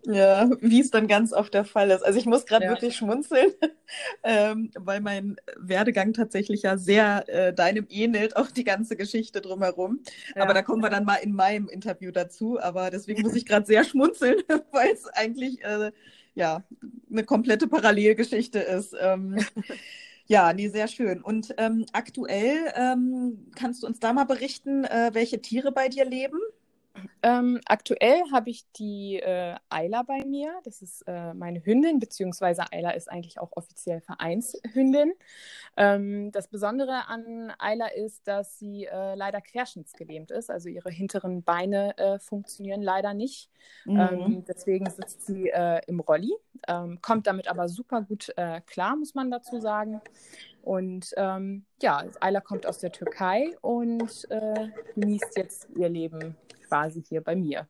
Ja, 0.05 0.49
wie 0.61 0.79
es 0.79 0.91
dann 0.91 1.07
ganz 1.07 1.33
oft 1.33 1.53
der 1.53 1.65
Fall 1.65 1.89
ist. 1.91 2.01
Also 2.01 2.17
ich 2.17 2.25
muss 2.25 2.45
gerade 2.45 2.65
ja. 2.65 2.71
wirklich 2.71 2.95
schmunzeln, 2.95 3.51
ähm, 4.23 4.71
weil 4.75 5.01
mein 5.01 5.35
Werdegang 5.57 6.13
tatsächlich 6.13 6.61
ja 6.61 6.77
sehr 6.77 7.25
äh, 7.27 7.53
deinem 7.53 7.87
ähnelt, 7.89 8.37
auch 8.37 8.49
die 8.49 8.63
ganze 8.63 8.95
Geschichte 8.95 9.41
drumherum. 9.41 9.99
Ja. 10.35 10.43
Aber 10.43 10.53
da 10.53 10.61
kommen 10.61 10.81
wir 10.81 10.89
dann 10.89 11.03
mal 11.03 11.15
in 11.15 11.33
meinem 11.33 11.67
Interview 11.67 12.11
dazu. 12.11 12.59
Aber 12.59 12.89
deswegen 12.89 13.21
muss 13.21 13.35
ich 13.35 13.45
gerade 13.45 13.65
sehr 13.65 13.83
schmunzeln, 13.83 14.43
weil 14.71 14.91
es 14.91 15.07
eigentlich 15.07 15.63
äh, 15.63 15.91
ja 16.35 16.63
eine 17.11 17.23
komplette 17.23 17.67
Parallelgeschichte 17.67 18.59
ist. 18.59 18.95
Ähm, 18.99 19.37
ja, 20.27 20.53
nee, 20.53 20.69
sehr 20.69 20.87
schön. 20.87 21.21
Und 21.21 21.53
ähm, 21.57 21.85
aktuell 21.91 22.71
ähm, 22.75 23.49
kannst 23.55 23.83
du 23.83 23.87
uns 23.87 23.99
da 23.99 24.13
mal 24.13 24.25
berichten, 24.25 24.85
äh, 24.85 25.09
welche 25.13 25.41
Tiere 25.41 25.71
bei 25.71 25.89
dir 25.89 26.05
leben? 26.05 26.39
Ähm, 27.23 27.59
aktuell 27.65 28.21
habe 28.31 28.49
ich 28.49 28.71
die 28.73 29.19
äh, 29.19 29.55
Ayla 29.69 30.03
bei 30.03 30.23
mir. 30.25 30.59
Das 30.63 30.81
ist 30.81 31.01
äh, 31.07 31.33
meine 31.33 31.65
Hündin, 31.65 31.99
beziehungsweise 31.99 32.71
Ayla 32.71 32.91
ist 32.91 33.09
eigentlich 33.09 33.39
auch 33.39 33.51
offiziell 33.55 34.01
Vereinshündin. 34.01 35.13
Ähm, 35.75 36.31
das 36.31 36.47
Besondere 36.47 37.07
an 37.07 37.51
Ayla 37.57 37.87
ist, 37.87 38.27
dass 38.27 38.59
sie 38.59 38.85
äh, 38.85 39.15
leider 39.15 39.41
querschnittsgelähmt 39.41 40.31
ist. 40.31 40.51
Also 40.51 40.69
ihre 40.69 40.91
hinteren 40.91 41.43
Beine 41.43 41.97
äh, 41.97 42.19
funktionieren 42.19 42.81
leider 42.81 43.13
nicht. 43.13 43.49
Mhm. 43.85 43.99
Ähm, 43.99 44.45
deswegen 44.47 44.89
sitzt 44.89 45.25
sie 45.25 45.49
äh, 45.49 45.81
im 45.87 45.99
Rolli, 45.99 46.33
ähm, 46.67 46.99
kommt 47.01 47.27
damit 47.27 47.47
aber 47.47 47.67
super 47.67 48.01
gut 48.01 48.31
äh, 48.37 48.61
klar, 48.61 48.95
muss 48.95 49.15
man 49.15 49.31
dazu 49.31 49.59
sagen. 49.59 50.01
Und 50.61 51.13
ähm, 51.15 51.65
ja, 51.81 52.03
Ayla 52.19 52.41
kommt 52.41 52.65
aus 52.65 52.79
der 52.79 52.91
Türkei 52.91 53.55
und 53.61 54.27
genießt 54.95 55.37
jetzt 55.37 55.69
ihr 55.77 55.87
Leben 55.87 56.35
quasi 56.67 57.03
hier 57.07 57.21
bei 57.21 57.35
mir. 57.35 57.67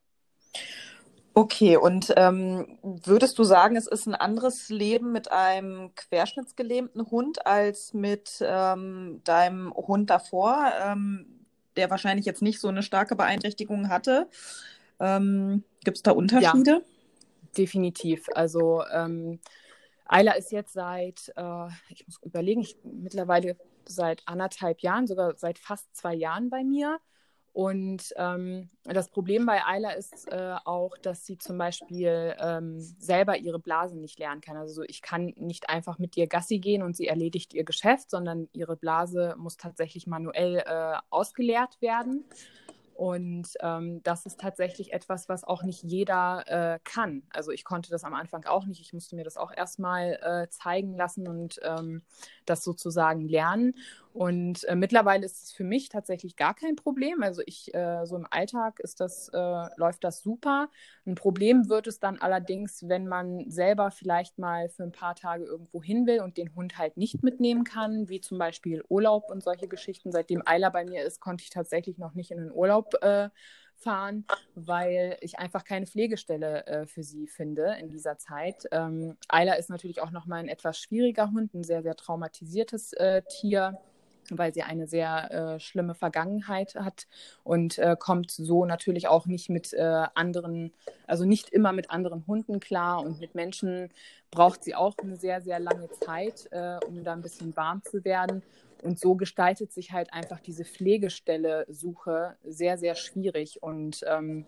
Okay, 1.33 1.77
und 1.77 2.11
ähm, 2.17 2.79
würdest 2.81 3.37
du 3.37 3.43
sagen, 3.43 3.75
es 3.75 3.85
ist 3.85 4.07
ein 4.07 4.15
anderes 4.15 4.69
Leben 4.69 5.11
mit 5.11 5.31
einem 5.31 5.93
querschnittsgelähmten 5.93 7.11
Hund 7.11 7.45
als 7.45 7.93
mit 7.93 8.39
ähm, 8.41 9.21
deinem 9.23 9.71
Hund 9.71 10.09
davor, 10.09 10.71
ähm, 10.83 11.45
der 11.75 11.91
wahrscheinlich 11.91 12.25
jetzt 12.25 12.41
nicht 12.41 12.59
so 12.59 12.69
eine 12.69 12.81
starke 12.81 13.15
Beeinträchtigung 13.15 13.89
hatte? 13.89 14.27
Ähm, 14.99 15.63
Gibt 15.83 15.97
es 15.97 16.01
da 16.03 16.09
Unterschiede? 16.09 16.71
Ja, 16.71 16.81
definitiv. 17.55 18.27
Also 18.33 18.83
ähm, 18.91 19.39
Ayla 20.05 20.31
ist 20.31 20.51
jetzt 20.51 20.73
seit, 20.73 21.31
äh, 21.35 21.67
ich 21.89 22.07
muss 22.07 22.19
überlegen, 22.23 22.61
ich, 22.61 22.77
mittlerweile 22.83 23.57
seit 23.85 24.23
anderthalb 24.25 24.81
Jahren, 24.81 25.05
sogar 25.05 25.35
seit 25.37 25.59
fast 25.59 25.95
zwei 25.95 26.15
Jahren 26.15 26.49
bei 26.49 26.63
mir. 26.63 26.97
Und 27.57 28.13
ähm, 28.17 28.69
das 28.83 29.09
Problem 29.09 29.47
bei 29.47 29.65
Ayla 29.65 29.89
ist 29.93 30.31
äh, 30.31 30.57
auch, 30.63 30.95
dass 30.99 31.25
sie 31.25 31.39
zum 31.39 31.57
Beispiel 31.57 32.35
ähm, 32.37 32.79
selber 32.79 33.35
ihre 33.35 33.57
Blase 33.57 33.97
nicht 33.97 34.19
lernen 34.19 34.41
kann. 34.41 34.57
Also 34.57 34.83
ich 34.83 35.01
kann 35.01 35.33
nicht 35.37 35.67
einfach 35.67 35.97
mit 35.97 36.15
ihr 36.17 36.27
Gassi 36.27 36.59
gehen 36.59 36.83
und 36.83 36.95
sie 36.95 37.07
erledigt 37.07 37.55
ihr 37.55 37.63
Geschäft, 37.63 38.11
sondern 38.11 38.47
ihre 38.53 38.75
Blase 38.75 39.33
muss 39.39 39.57
tatsächlich 39.57 40.05
manuell 40.05 40.57
äh, 40.67 40.97
ausgeleert 41.09 41.81
werden. 41.81 42.25
Und 42.97 43.49
ähm, 43.59 44.01
das 44.01 44.25
ist 44.25 44.39
tatsächlich 44.39 44.91
etwas, 44.91 45.29
was 45.29 45.43
auch 45.43 45.61
nicht 45.61 45.83
jeder 45.83 46.43
äh, 46.47 46.79
kann. 46.83 47.21
Also 47.29 47.51
ich 47.51 47.63
konnte 47.63 47.91
das 47.91 48.03
am 48.03 48.15
Anfang 48.15 48.45
auch 48.45 48.65
nicht. 48.65 48.81
Ich 48.81 48.91
musste 48.91 49.15
mir 49.15 49.23
das 49.23 49.37
auch 49.37 49.51
erstmal 49.55 50.13
äh, 50.23 50.49
zeigen 50.49 50.97
lassen 50.97 51.27
und 51.27 51.59
ähm, 51.61 52.01
das 52.47 52.63
sozusagen 52.63 53.27
lernen. 53.27 53.75
Und 54.13 54.63
äh, 54.63 54.75
mittlerweile 54.75 55.27
ist 55.27 55.43
es 55.43 55.51
für 55.51 55.63
mich 55.63 55.89
tatsächlich 55.89 56.37
gar 56.37 56.55
kein 56.55 56.75
Problem. 56.75 57.21
Also 57.21 57.43
ich, 57.45 57.71
äh, 57.75 58.03
so 58.05 58.15
im 58.15 58.25
Alltag 58.31 58.79
ist 58.79 58.99
das, 58.99 59.29
äh, 59.29 59.37
läuft 59.75 60.03
das 60.03 60.23
super. 60.23 60.69
Ein 61.05 61.13
Problem 61.13 61.69
wird 61.69 61.85
es 61.85 61.99
dann 61.99 62.17
allerdings, 62.17 62.89
wenn 62.89 63.07
man 63.07 63.51
selber 63.51 63.91
vielleicht 63.91 64.39
mal 64.39 64.69
für 64.69 64.81
ein 64.81 64.91
paar 64.91 65.13
Tage 65.13 65.43
irgendwo 65.43 65.83
hin 65.83 66.07
will 66.07 66.21
und 66.21 66.37
den 66.37 66.55
Hund 66.55 66.79
halt 66.79 66.97
nicht 66.97 67.21
mitnehmen 67.21 67.63
kann, 67.63 68.09
wie 68.09 68.19
zum 68.19 68.39
Beispiel 68.39 68.83
Urlaub 68.89 69.29
und 69.29 69.43
solche 69.43 69.67
Geschichten. 69.67 70.11
Seitdem 70.11 70.41
Eiler 70.47 70.71
bei 70.71 70.83
mir 70.83 71.03
ist, 71.03 71.19
konnte 71.19 71.43
ich 71.43 71.51
tatsächlich 71.51 71.99
noch 71.99 72.15
nicht 72.15 72.31
in 72.31 72.39
den 72.39 72.51
Urlaub 72.51 72.86
äh, 73.01 73.29
fahren, 73.75 74.25
weil 74.55 75.17
ich 75.21 75.37
einfach 75.39 75.63
keine 75.63 75.85
Pflegestelle 75.85 76.65
äh, 76.65 76.85
für 76.87 77.03
sie 77.03 77.27
finde 77.27 77.77
in 77.79 77.89
dieser 77.89 78.17
Zeit. 78.17 78.67
Ähm, 78.71 79.17
Eiler 79.29 79.57
ist 79.57 79.69
natürlich 79.69 80.01
auch 80.01 80.11
nochmal 80.11 80.39
ein 80.39 80.47
etwas 80.47 80.79
schwieriger 80.79 81.31
Hund, 81.31 81.53
ein 81.53 81.63
sehr, 81.63 81.83
sehr 81.83 81.95
traumatisiertes 81.95 82.93
äh, 82.93 83.21
Tier 83.29 83.79
weil 84.29 84.53
sie 84.53 84.63
eine 84.63 84.87
sehr 84.87 85.31
äh, 85.31 85.59
schlimme 85.59 85.95
Vergangenheit 85.95 86.75
hat 86.75 87.07
und 87.43 87.77
äh, 87.77 87.95
kommt 87.97 88.31
so 88.31 88.65
natürlich 88.65 89.07
auch 89.07 89.25
nicht 89.25 89.49
mit 89.49 89.73
äh, 89.73 90.05
anderen, 90.15 90.73
also 91.05 91.25
nicht 91.25 91.49
immer 91.49 91.71
mit 91.71 91.89
anderen 91.91 92.25
Hunden 92.27 92.59
klar 92.59 93.01
und 93.01 93.19
mit 93.19 93.35
Menschen 93.35 93.89
braucht 94.31 94.63
sie 94.63 94.75
auch 94.75 94.95
eine 95.01 95.15
sehr, 95.15 95.41
sehr 95.41 95.59
lange 95.59 95.89
Zeit, 95.89 96.47
äh, 96.51 96.77
um 96.85 97.03
da 97.03 97.13
ein 97.13 97.21
bisschen 97.21 97.55
warm 97.55 97.81
zu 97.83 98.03
werden. 98.03 98.43
Und 98.83 98.99
so 98.99 99.15
gestaltet 99.15 99.71
sich 99.71 99.91
halt 99.91 100.13
einfach 100.13 100.39
diese 100.39 100.65
Pflegestelle-Suche 100.65 102.37
sehr, 102.43 102.77
sehr 102.77 102.95
schwierig 102.95 103.61
und 103.63 104.03
ähm, 104.07 104.45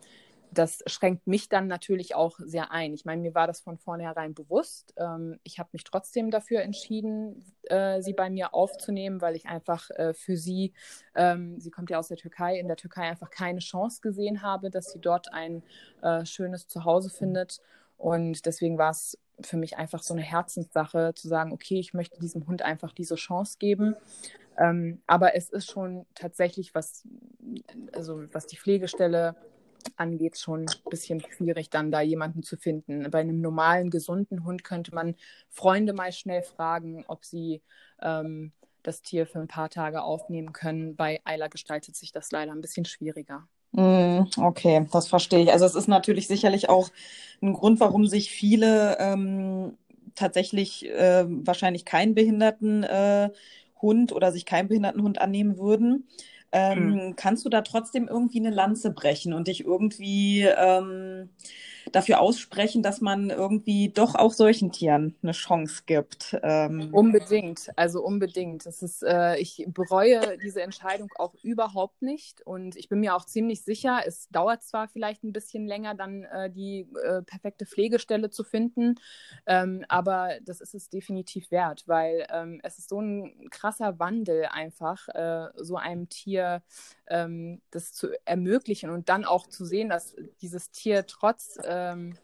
das 0.52 0.84
schränkt 0.88 1.28
mich 1.28 1.50
dann 1.50 1.68
natürlich 1.68 2.16
auch 2.16 2.40
sehr 2.40 2.72
ein. 2.72 2.94
Ich 2.94 3.06
meine, 3.06 3.22
mir 3.22 3.36
war 3.36 3.48
das 3.48 3.60
von 3.60 3.78
vornherein 3.78 4.34
bewusst. 4.34 4.94
Ähm, 4.98 5.40
ich 5.44 5.60
habe 5.60 5.70
mich 5.74 5.84
trotzdem 5.84 6.32
dafür 6.32 6.62
entschieden, 6.62 7.46
äh, 7.64 8.02
sie 8.02 8.14
bei 8.14 8.30
mir 8.30 8.54
aufzunehmen, 8.54 9.22
weil 9.22 9.36
ich 9.36 9.46
einfach 9.46 9.90
äh, 9.92 10.14
für 10.14 10.38
sie, 10.38 10.74
ähm, 11.16 11.60
sie 11.60 11.70
kommt 11.70 11.90
ja 11.90 12.00
aus 12.00 12.08
der 12.08 12.18
Türkei, 12.18 12.58
in 12.58 12.68
der 12.68 12.78
Türkei 12.78 13.04
einfach 13.04 13.30
keine 13.30 13.60
Chance 13.60 14.02
gesehen 14.02 14.42
habe, 14.42 14.70
dass 14.72 14.92
sie 14.92 15.00
dort 15.00 15.32
ein 15.34 15.62
äh, 16.02 16.26
schönes 16.26 16.68
Zuhause 16.68 17.10
findet. 17.10 17.62
Und 18.00 18.46
deswegen 18.46 18.78
war 18.78 18.92
es 18.92 19.18
für 19.42 19.58
mich 19.58 19.78
einfach 19.78 20.02
so 20.02 20.14
eine 20.14 20.24
Herzenssache 20.24 21.14
zu 21.16 21.28
sagen, 21.28 21.52
okay, 21.52 21.80
ich 21.80 21.94
möchte 21.94 22.20
diesem 22.20 22.48
Hund 22.48 22.62
einfach 22.62 22.94
diese 22.94 23.16
Chance 23.16 23.58
geben. 23.60 23.96
Ähm, 24.58 25.02
aber 25.06 25.36
es 25.36 25.50
ist 25.50 25.70
schon 25.70 26.06
tatsächlich, 26.16 26.74
was, 26.74 27.08
also 27.94 28.24
was 28.32 28.48
die 28.48 28.58
Pflegestelle 28.58 29.36
angeht, 29.98 30.38
schon 30.38 30.62
ein 30.62 30.90
bisschen 30.90 31.22
schwierig, 31.22 31.70
dann 31.70 31.92
da 31.92 32.02
jemanden 32.02 32.42
zu 32.42 32.58
finden. 32.58 33.10
Bei 33.12 33.20
einem 33.20 33.42
normalen, 33.42 33.90
gesunden 33.90 34.46
Hund 34.46 34.64
könnte 34.64 34.96
man 34.96 35.16
Freunde 35.50 35.94
mal 35.94 36.12
schnell 36.12 36.44
fragen, 36.44 37.04
ob 37.08 37.26
sie 37.26 37.62
ähm, 38.02 38.54
das 38.84 39.02
Tier 39.02 39.28
für 39.28 39.40
ein 39.40 39.48
paar 39.48 39.70
Tage 39.70 40.02
aufnehmen 40.02 40.54
können. 40.54 40.96
Bei 40.96 41.20
Eiler 41.26 41.50
gestaltet 41.50 41.96
sich 41.96 42.12
das 42.12 42.32
leider 42.32 42.54
ein 42.54 42.62
bisschen 42.62 42.86
schwieriger. 42.86 43.48
Mm, 43.72 44.22
okay, 44.38 44.88
das 44.92 45.08
verstehe 45.08 45.44
ich. 45.44 45.52
Also 45.52 45.66
es 45.66 45.76
ist 45.76 45.88
natürlich 45.88 46.28
sicherlich 46.28 46.70
auch 46.70 46.90
ein 47.42 47.54
Grund, 47.54 47.80
warum 47.80 48.08
sich 48.08 48.32
viele 48.32 48.98
ähm, 49.00 49.78
tatsächlich 50.16 50.88
äh, 50.90 51.26
wahrscheinlich 51.28 51.86
keinen 51.86 52.16
behinderten 52.16 52.84
äh, 52.84 53.30
Hund 53.82 54.12
oder 54.12 54.32
sich 54.32 54.46
keinen 54.46 54.68
behinderten 54.68 55.04
Hund 55.04 55.22
annehmen 55.22 55.58
würden. 55.58 56.08
Ähm, 56.52 57.00
hm. 57.00 57.16
Kannst 57.16 57.46
du 57.46 57.50
da 57.50 57.62
trotzdem 57.62 58.08
irgendwie 58.08 58.40
eine 58.40 58.50
Lanze 58.50 58.92
brechen 58.92 59.34
und 59.34 59.48
dich 59.48 59.64
irgendwie 59.64 60.42
ähm, 60.42 61.30
dafür 61.92 62.20
aussprechen, 62.22 62.84
dass 62.84 63.02
man 63.02 63.30
irgendwie 63.30 63.90
doch 63.90 64.16
auch 64.16 64.34
solchen 64.34 64.72
Tieren 64.72 65.16
eine 65.22 65.32
Chance 65.32 65.84
gibt. 65.86 66.38
Ähm. 66.44 66.90
Unbedingt, 66.92 67.72
also 67.76 68.04
unbedingt. 68.04 68.66
Das 68.66 68.82
ist, 68.82 69.04
äh, 69.04 69.38
ich 69.38 69.66
bereue 69.68 70.38
diese 70.38 70.62
Entscheidung 70.62 71.12
auch 71.18 71.34
überhaupt 71.44 72.02
nicht 72.02 72.42
und 72.46 72.76
ich 72.76 72.90
bin 72.90 73.00
mir 73.00 73.16
auch 73.16 73.26
ziemlich 73.26 73.64
sicher, 73.64 74.02
es 74.06 74.30
dauert 74.30 74.64
zwar 74.64 74.88
vielleicht 74.88 75.24
ein 75.24 75.34
bisschen 75.34 75.68
länger, 75.68 75.96
dann 75.96 76.24
äh, 76.24 76.50
die 76.50 76.88
äh, 77.04 77.22
perfekte 77.22 77.66
Pflegestelle 77.66 78.30
zu 78.30 78.44
finden, 78.44 78.96
ähm, 79.46 79.86
aber 79.88 80.32
das 80.46 80.62
ist 80.62 80.76
es 80.76 80.90
definitiv 80.90 81.52
wert, 81.52 81.84
weil 81.88 82.26
ähm, 82.32 82.60
es 82.64 82.80
ist 82.80 82.90
so 82.90 83.00
ein 83.02 83.50
krasser 83.50 84.00
Wandel 84.00 84.46
einfach, 84.46 85.08
äh, 85.10 85.48
so 85.56 85.76
einem 85.76 86.10
Tier 86.10 86.62
ähm, 87.10 87.62
das 87.72 87.94
zu 87.94 88.10
ermöglichen 88.26 88.90
und 88.90 89.10
dann 89.10 89.26
auch 89.26 89.48
zu 89.48 89.66
sehen, 89.66 89.90
dass 89.90 90.16
dieses 90.42 90.72
Tier 90.72 91.06
trotz 91.06 91.58
ähm, 91.64 92.16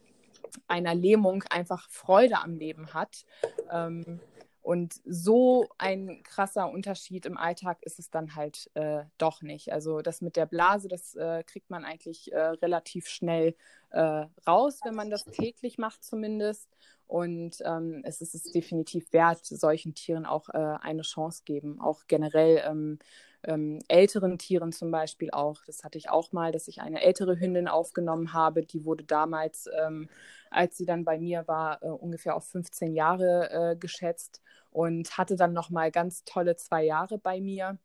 einer 0.67 0.95
Lähmung 0.95 1.43
einfach 1.49 1.89
Freude 1.89 2.37
am 2.37 2.55
Leben 2.55 2.93
hat. 2.93 3.25
Ähm, 3.71 4.19
und 4.65 4.99
so 5.05 5.67
ein 5.77 6.23
krasser 6.23 6.71
Unterschied 6.71 7.27
im 7.27 7.37
Alltag 7.37 7.77
ist 7.83 7.99
es 7.99 8.09
dann 8.09 8.35
halt 8.35 8.71
äh, 8.73 9.03
doch 9.19 9.43
nicht. 9.43 9.71
Also 9.71 10.01
das 10.01 10.21
mit 10.21 10.35
der 10.35 10.47
Blase, 10.47 10.87
das 10.87 11.13
äh, 11.15 11.43
kriegt 11.43 11.69
man 11.69 11.85
eigentlich 11.85 12.31
äh, 12.31 12.39
relativ 12.39 13.07
schnell 13.07 13.55
äh, 13.91 14.25
raus, 14.47 14.79
wenn 14.83 14.95
man 14.95 15.11
das 15.11 15.25
täglich 15.25 15.77
macht 15.77 16.03
zumindest. 16.03 16.67
Und 17.05 17.61
ähm, 17.63 18.01
es 18.05 18.21
ist 18.21 18.33
es 18.33 18.51
definitiv 18.51 19.13
wert, 19.13 19.45
solchen 19.45 19.93
Tieren 19.93 20.25
auch 20.25 20.49
äh, 20.49 20.77
eine 20.81 21.03
Chance 21.03 21.43
geben. 21.45 21.79
Auch 21.79 22.07
generell 22.07 22.63
ähm, 22.65 22.97
ähm, 23.47 23.79
älteren 23.87 24.37
Tieren 24.37 24.71
zum 24.71 24.91
Beispiel 24.91 25.31
auch. 25.31 25.63
Das 25.65 25.83
hatte 25.83 25.97
ich 25.97 26.09
auch 26.09 26.31
mal, 26.31 26.51
dass 26.51 26.67
ich 26.67 26.81
eine 26.81 27.01
ältere 27.01 27.39
Hündin 27.39 27.67
aufgenommen 27.67 28.33
habe. 28.33 28.63
Die 28.63 28.85
wurde 28.85 29.03
damals, 29.03 29.69
ähm, 29.77 30.09
als 30.49 30.77
sie 30.77 30.85
dann 30.85 31.05
bei 31.05 31.17
mir 31.17 31.47
war, 31.47 31.81
äh, 31.83 31.87
ungefähr 31.87 32.35
auf 32.35 32.45
15 32.47 32.93
Jahre 32.93 33.49
äh, 33.51 33.75
geschätzt 33.75 34.41
und 34.71 35.17
hatte 35.17 35.35
dann 35.35 35.53
noch 35.53 35.69
mal 35.69 35.91
ganz 35.91 36.23
tolle 36.25 36.55
zwei 36.55 36.83
Jahre 36.83 37.17
bei 37.17 37.41
mir. 37.41 37.77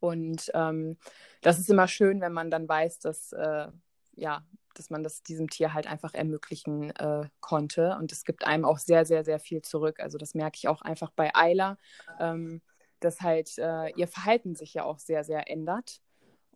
Und 0.00 0.50
ähm, 0.54 0.96
das 1.42 1.58
ist 1.58 1.70
immer 1.70 1.88
schön, 1.88 2.20
wenn 2.20 2.32
man 2.32 2.50
dann 2.50 2.68
weiß, 2.68 2.98
dass 2.98 3.32
äh, 3.32 3.68
ja 4.14 4.44
dass 4.78 4.90
man 4.90 5.02
das 5.02 5.22
diesem 5.22 5.48
Tier 5.48 5.74
halt 5.74 5.86
einfach 5.86 6.14
ermöglichen 6.14 6.90
äh, 6.96 7.28
konnte. 7.40 7.96
Und 7.98 8.12
es 8.12 8.24
gibt 8.24 8.46
einem 8.46 8.64
auch 8.64 8.78
sehr, 8.78 9.04
sehr, 9.04 9.24
sehr 9.24 9.38
viel 9.38 9.62
zurück. 9.62 10.00
Also 10.00 10.18
das 10.18 10.34
merke 10.34 10.56
ich 10.56 10.68
auch 10.68 10.82
einfach 10.82 11.10
bei 11.10 11.34
Ayla, 11.34 11.78
ähm, 12.20 12.60
dass 13.06 13.20
halt 13.20 13.56
äh, 13.58 13.90
ihr 13.92 14.08
Verhalten 14.08 14.56
sich 14.56 14.74
ja 14.74 14.84
auch 14.84 14.98
sehr, 14.98 15.24
sehr 15.24 15.48
ändert 15.48 16.00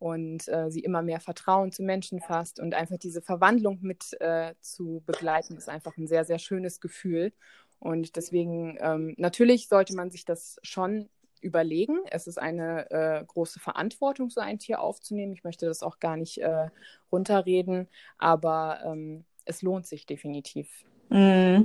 und 0.00 0.48
äh, 0.48 0.70
sie 0.70 0.80
immer 0.80 1.02
mehr 1.02 1.20
Vertrauen 1.20 1.70
zu 1.70 1.82
Menschen 1.82 2.20
fasst 2.20 2.58
und 2.58 2.74
einfach 2.74 2.98
diese 2.98 3.22
Verwandlung 3.22 3.78
mit 3.82 4.20
äh, 4.20 4.54
zu 4.60 5.02
begleiten, 5.06 5.56
ist 5.56 5.68
einfach 5.68 5.96
ein 5.96 6.08
sehr, 6.08 6.24
sehr 6.24 6.38
schönes 6.38 6.80
Gefühl. 6.80 7.32
Und 7.78 8.16
deswegen, 8.16 8.76
ähm, 8.80 9.14
natürlich 9.16 9.68
sollte 9.68 9.94
man 9.94 10.10
sich 10.10 10.24
das 10.24 10.58
schon 10.62 11.08
überlegen. 11.40 12.00
Es 12.10 12.26
ist 12.26 12.38
eine 12.38 12.90
äh, 12.90 13.24
große 13.24 13.60
Verantwortung, 13.60 14.28
so 14.28 14.40
ein 14.40 14.58
Tier 14.58 14.80
aufzunehmen. 14.80 15.32
Ich 15.32 15.44
möchte 15.44 15.66
das 15.66 15.82
auch 15.82 16.00
gar 16.00 16.16
nicht 16.16 16.38
äh, 16.38 16.68
runterreden, 17.12 17.88
aber 18.18 18.80
ähm, 18.84 19.24
es 19.44 19.62
lohnt 19.62 19.86
sich 19.86 20.04
definitiv. 20.04 20.84
Mm. 21.10 21.62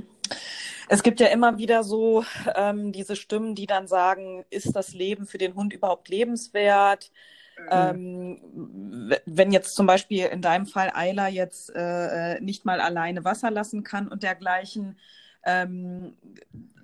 Es 0.88 1.02
gibt 1.02 1.20
ja 1.20 1.28
immer 1.28 1.58
wieder 1.58 1.82
so 1.82 2.24
ähm, 2.54 2.92
diese 2.92 3.16
Stimmen, 3.16 3.54
die 3.54 3.66
dann 3.66 3.88
sagen, 3.88 4.44
ist 4.50 4.74
das 4.76 4.92
Leben 4.92 5.26
für 5.26 5.38
den 5.38 5.54
Hund 5.54 5.72
überhaupt 5.72 6.08
lebenswert? 6.08 7.10
Mhm. 7.58 7.68
Ähm, 7.70 9.16
wenn 9.24 9.52
jetzt 9.52 9.74
zum 9.74 9.86
Beispiel 9.86 10.26
in 10.26 10.42
deinem 10.42 10.66
Fall 10.66 10.92
Ayla 10.94 11.28
jetzt 11.28 11.74
äh, 11.74 12.34
äh, 12.36 12.40
nicht 12.40 12.64
mal 12.64 12.80
alleine 12.80 13.24
Wasser 13.24 13.50
lassen 13.50 13.82
kann 13.82 14.08
und 14.08 14.22
dergleichen, 14.22 14.98
ähm, 15.44 16.16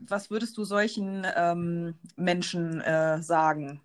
was 0.00 0.30
würdest 0.30 0.56
du 0.56 0.64
solchen 0.64 1.26
ähm, 1.36 1.94
Menschen 2.16 2.80
äh, 2.80 3.22
sagen? 3.22 3.80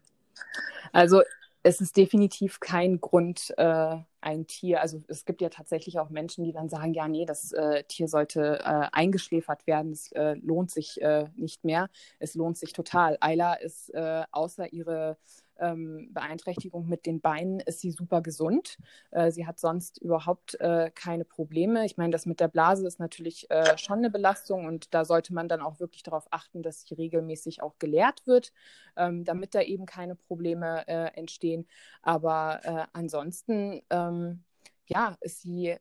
Also 0.93 1.21
es 1.67 1.81
ist 1.81 1.97
definitiv 1.97 2.61
kein 2.61 3.01
Grund, 3.01 3.53
äh, 3.57 3.97
ein 4.21 4.47
Tier, 4.47 4.81
also 4.81 5.03
es 5.09 5.25
gibt 5.25 5.41
ja 5.41 5.49
tatsächlich 5.49 5.99
auch 5.99 6.09
Menschen, 6.09 6.45
die 6.45 6.53
dann 6.53 6.69
sagen, 6.69 6.93
ja, 6.93 7.07
nee, 7.09 7.25
das 7.25 7.51
äh, 7.51 7.83
Tier 7.83 8.07
sollte 8.07 8.59
äh, 8.59 8.87
eingeschläfert 8.93 9.67
werden, 9.67 9.91
es 9.91 10.11
äh, 10.13 10.35
lohnt 10.35 10.71
sich 10.71 11.01
äh, 11.01 11.27
nicht 11.35 11.65
mehr. 11.65 11.89
Es 12.19 12.35
lohnt 12.35 12.57
sich 12.57 12.71
total. 12.71 13.17
Ayla 13.19 13.55
ist 13.55 13.93
äh, 13.93 14.23
außer 14.31 14.71
ihre 14.71 15.17
ähm, 15.59 16.09
Beeinträchtigung 16.13 16.87
mit 16.87 17.05
den 17.05 17.21
Beinen 17.21 17.59
ist 17.59 17.81
sie 17.81 17.91
super 17.91 18.21
gesund. 18.21 18.77
Äh, 19.11 19.31
sie 19.31 19.45
hat 19.45 19.59
sonst 19.59 19.97
überhaupt 19.99 20.59
äh, 20.59 20.91
keine 20.93 21.25
Probleme. 21.25 21.85
Ich 21.85 21.97
meine, 21.97 22.11
das 22.11 22.25
mit 22.25 22.39
der 22.39 22.47
Blase 22.47 22.85
ist 22.87 22.99
natürlich 22.99 23.49
äh, 23.49 23.77
schon 23.77 23.99
eine 23.99 24.09
Belastung 24.09 24.65
und 24.65 24.93
da 24.93 25.05
sollte 25.05 25.33
man 25.33 25.47
dann 25.47 25.61
auch 25.61 25.79
wirklich 25.79 26.03
darauf 26.03 26.27
achten, 26.31 26.63
dass 26.63 26.81
sie 26.81 26.95
regelmäßig 26.95 27.61
auch 27.61 27.77
gelehrt 27.79 28.25
wird, 28.25 28.53
ähm, 28.95 29.23
damit 29.23 29.55
da 29.55 29.61
eben 29.61 29.85
keine 29.85 30.15
Probleme 30.15 30.87
äh, 30.87 31.17
entstehen. 31.17 31.67
Aber 32.01 32.61
äh, 32.63 32.85
ansonsten, 32.93 33.81
ähm, 33.89 34.43
ja, 34.87 35.17
ist 35.21 35.41
sie 35.41 35.75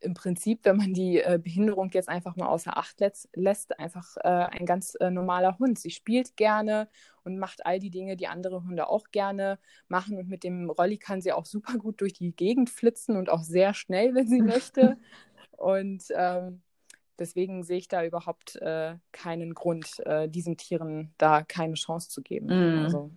im 0.00 0.14
Prinzip, 0.14 0.60
wenn 0.64 0.76
man 0.76 0.94
die 0.94 1.20
äh, 1.20 1.38
Behinderung 1.42 1.90
jetzt 1.92 2.08
einfach 2.08 2.36
mal 2.36 2.46
außer 2.46 2.76
Acht 2.76 3.00
lässt, 3.00 3.28
lässt 3.34 3.78
einfach 3.78 4.16
äh, 4.18 4.28
ein 4.28 4.66
ganz 4.66 4.94
äh, 5.00 5.10
normaler 5.10 5.58
Hund. 5.58 5.78
Sie 5.78 5.90
spielt 5.90 6.36
gerne 6.36 6.88
und 7.26 7.38
macht 7.38 7.66
all 7.66 7.80
die 7.80 7.90
Dinge, 7.90 8.16
die 8.16 8.28
andere 8.28 8.62
Hunde 8.62 8.88
auch 8.88 9.10
gerne 9.10 9.58
machen. 9.88 10.16
Und 10.16 10.28
mit 10.28 10.44
dem 10.44 10.70
Rolli 10.70 10.96
kann 10.96 11.20
sie 11.20 11.32
auch 11.32 11.44
super 11.44 11.76
gut 11.76 12.00
durch 12.00 12.12
die 12.12 12.30
Gegend 12.30 12.70
flitzen 12.70 13.16
und 13.16 13.28
auch 13.28 13.42
sehr 13.42 13.74
schnell, 13.74 14.14
wenn 14.14 14.28
sie 14.28 14.40
möchte. 14.42 14.96
Und 15.50 16.04
ähm, 16.14 16.62
deswegen 17.18 17.64
sehe 17.64 17.78
ich 17.78 17.88
da 17.88 18.04
überhaupt 18.04 18.56
äh, 18.56 18.94
keinen 19.10 19.54
Grund, 19.54 20.00
äh, 20.06 20.28
diesen 20.28 20.56
Tieren 20.56 21.12
da 21.18 21.42
keine 21.42 21.74
Chance 21.74 22.10
zu 22.10 22.22
geben. 22.22 22.46
Mm. 22.46 22.84
Also 22.84 23.10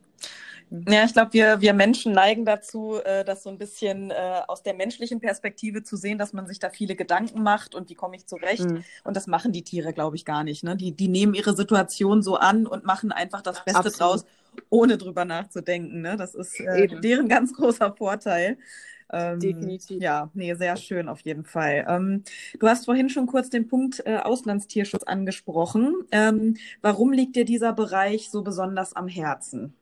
ja, 0.70 1.04
ich 1.04 1.14
glaube, 1.14 1.34
wir, 1.34 1.62
wir 1.62 1.74
Menschen 1.74 2.14
neigen 2.14 2.46
dazu, 2.46 2.98
äh, 3.04 3.26
das 3.26 3.44
so 3.44 3.50
ein 3.50 3.58
bisschen 3.58 4.12
äh, 4.12 4.42
aus 4.48 4.62
der 4.62 4.76
menschlichen 4.76 5.20
Perspektive 5.20 5.84
zu 5.84 5.96
sehen, 5.96 6.18
dass 6.18 6.32
man 6.34 6.46
sich 6.46 6.60
da 6.60 6.70
viele 6.70 6.96
Gedanken 6.96 7.42
macht 7.42 7.74
und 7.74 7.90
wie 7.90 7.96
komme 7.96 8.16
ich 8.16 8.28
zurecht. 8.28 8.70
Mhm. 8.70 8.84
Und 9.04 9.16
das 9.16 9.28
machen 9.28 9.52
die 9.52 9.64
Tiere, 9.64 9.94
glaube 9.94 10.16
ich, 10.16 10.26
gar 10.26 10.44
nicht. 10.44 10.64
Ne? 10.64 10.76
Die, 10.76 10.92
die 10.92 11.08
nehmen 11.08 11.34
ihre 11.34 11.56
Situation 11.56 12.22
so 12.22 12.36
an 12.36 12.68
und 12.68 12.86
machen 12.86 13.12
einfach 13.12 13.42
das 13.42 13.64
Beste 13.66 13.80
Absolut. 13.80 14.00
draus, 14.00 14.26
ohne 14.70 14.98
drüber 14.98 15.26
nachzudenken. 15.26 16.02
Ne? 16.02 16.18
Das 16.18 16.36
ist 16.36 16.60
äh, 16.60 16.88
deren 16.88 17.28
ganz 17.28 17.54
großer 17.54 17.96
Vorteil. 17.98 18.58
Ähm, 19.12 19.40
Definitiv. 19.40 20.02
Ja, 20.02 20.30
nee, 20.36 20.54
sehr 20.54 20.78
schön 20.78 21.10
auf 21.10 21.22
jeden 21.22 21.44
Fall. 21.44 21.86
Ähm, 21.90 22.24
du 22.60 22.68
hast 22.68 22.86
vorhin 22.86 23.10
schon 23.10 23.26
kurz 23.26 23.50
den 23.50 23.68
Punkt 23.68 24.04
äh, 24.06 24.18
Auslandstierschutz 24.18 25.04
angesprochen. 25.04 25.96
Ähm, 26.12 26.58
warum 26.82 27.12
liegt 27.12 27.36
dir 27.36 27.46
dieser 27.46 27.74
Bereich 27.74 28.30
so 28.30 28.44
besonders 28.44 28.96
am 28.96 29.08
Herzen? 29.08 29.74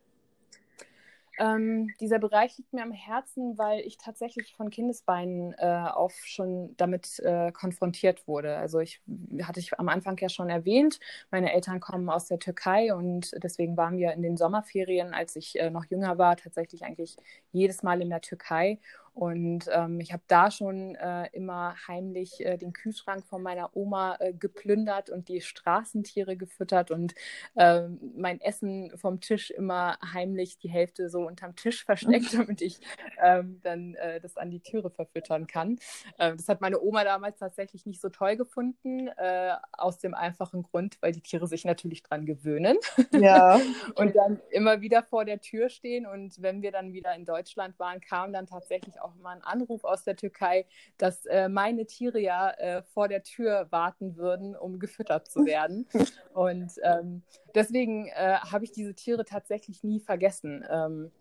Ähm, 1.40 1.90
dieser 2.00 2.18
Bereich 2.18 2.58
liegt 2.58 2.74
mir 2.74 2.82
am 2.82 2.92
Herzen, 2.92 3.58
weil 3.60 3.82
ich 3.82 3.98
tatsächlich 3.98 4.56
von 4.56 4.72
Kindesbeinen 4.72 5.54
äh, 5.54 5.66
auf 5.94 6.14
schon 6.26 6.76
damit 6.78 7.20
äh, 7.20 7.52
konfrontiert 7.52 8.28
wurde. 8.28 8.58
Also 8.58 8.80
ich 8.80 9.02
hatte 9.44 9.60
ich 9.60 9.80
am 9.80 9.88
Anfang 9.88 10.18
ja 10.18 10.30
schon 10.30 10.50
erwähnt, 10.50 11.00
meine 11.30 11.54
Eltern 11.54 11.80
kommen 11.80 12.10
aus 12.10 12.26
der 12.26 12.40
Türkei 12.40 12.94
und 12.94 13.32
deswegen 13.44 13.78
waren 13.78 13.98
wir 13.98 14.14
in 14.14 14.24
den 14.24 14.36
Sommerferien, 14.36 15.14
als 15.14 15.36
ich 15.36 15.60
äh, 15.60 15.70
noch 15.70 15.86
jünger 15.86 16.18
war, 16.18 16.38
tatsächlich 16.38 16.84
eigentlich 16.84 17.18
jedes 17.52 17.84
Mal 17.84 18.02
in 18.02 18.10
der 18.10 18.22
Türkei. 18.22 18.80
Und 19.18 19.68
ähm, 19.74 20.00
ich 20.00 20.14
habe 20.14 20.22
da 20.28 20.52
schon 20.52 20.94
äh, 20.94 21.28
immer 21.32 21.74
heimlich 21.88 22.46
äh, 22.46 22.56
den 22.56 22.72
Kühlschrank 22.72 23.26
von 23.26 23.42
meiner 23.42 23.76
Oma 23.76 24.16
äh, 24.20 24.32
geplündert 24.32 25.10
und 25.10 25.28
die 25.28 25.42
Straßentiere 25.42 26.38
gefüttert 26.38 26.92
und 26.92 27.16
ähm, 27.56 28.00
mein 28.16 28.40
Essen 28.40 28.96
vom 28.96 29.20
Tisch 29.20 29.50
immer 29.50 29.98
heimlich 30.14 30.60
die 30.60 30.70
Hälfte 30.70 31.10
so 31.10 31.26
unterm 31.26 31.56
Tisch 31.56 31.84
versteckt, 31.84 32.32
damit 32.38 32.62
ich 32.62 32.80
ähm, 33.20 33.60
dann 33.64 33.96
äh, 33.96 34.20
das 34.22 34.38
an 34.38 34.52
die 34.52 34.60
Türe 34.60 34.92
verfüttern 34.92 35.48
kann. 35.48 35.80
Ähm, 36.20 36.38
das 36.38 36.48
hat 36.48 36.62
meine 36.62 36.80
Oma 36.80 37.04
damals 37.04 37.40
tatsächlich 37.40 37.88
nicht 37.88 38.00
so 38.00 38.10
toll 38.10 38.38
gefunden, 38.38 39.08
äh, 39.18 39.54
aus 39.72 39.98
dem 39.98 40.14
einfachen 40.14 40.62
Grund, 40.62 41.02
weil 41.02 41.12
die 41.12 41.22
Tiere 41.22 41.48
sich 41.48 41.66
natürlich 41.66 42.04
dran 42.04 42.28
gewöhnen. 42.28 42.78
Ja. 43.14 43.60
und 43.96 44.16
dann 44.16 44.40
immer 44.52 44.82
wieder 44.82 45.02
vor 45.02 45.26
der 45.26 45.42
Tür 45.42 45.70
stehen. 45.70 46.06
Und 46.06 46.40
wenn 46.40 46.62
wir 46.62 46.72
dann 46.72 46.94
wieder 46.94 47.16
in 47.16 47.26
Deutschland 47.26 47.80
waren, 47.80 48.00
kam 48.00 48.32
dann 48.32 48.46
tatsächlich 48.46 49.02
auch 49.02 49.07
auch 49.08 49.16
mal 49.16 49.32
einen 49.32 49.44
Anruf 49.44 49.84
aus 49.84 50.04
der 50.04 50.16
Türkei, 50.16 50.66
dass 50.98 51.26
äh, 51.26 51.50
meine 51.50 51.86
Tiere 51.86 52.20
ja 52.20 52.52
äh, 52.52 52.84
vor 52.84 53.08
der 53.08 53.24
Tür 53.24 53.68
warten 53.72 54.18
würden, 54.18 54.56
um 54.56 54.80
gefüttert 54.80 55.28
zu 55.30 55.46
werden. 55.46 55.88
Und 56.34 56.74
ähm, 56.84 57.24
deswegen 57.56 58.08
äh, 58.08 58.38
habe 58.40 58.66
ich 58.66 58.72
diese 58.72 58.94
Tiere 58.94 59.26
tatsächlich 59.26 59.84
nie 59.84 60.00
vergessen. 60.00 60.66
Ähm, 60.70 61.12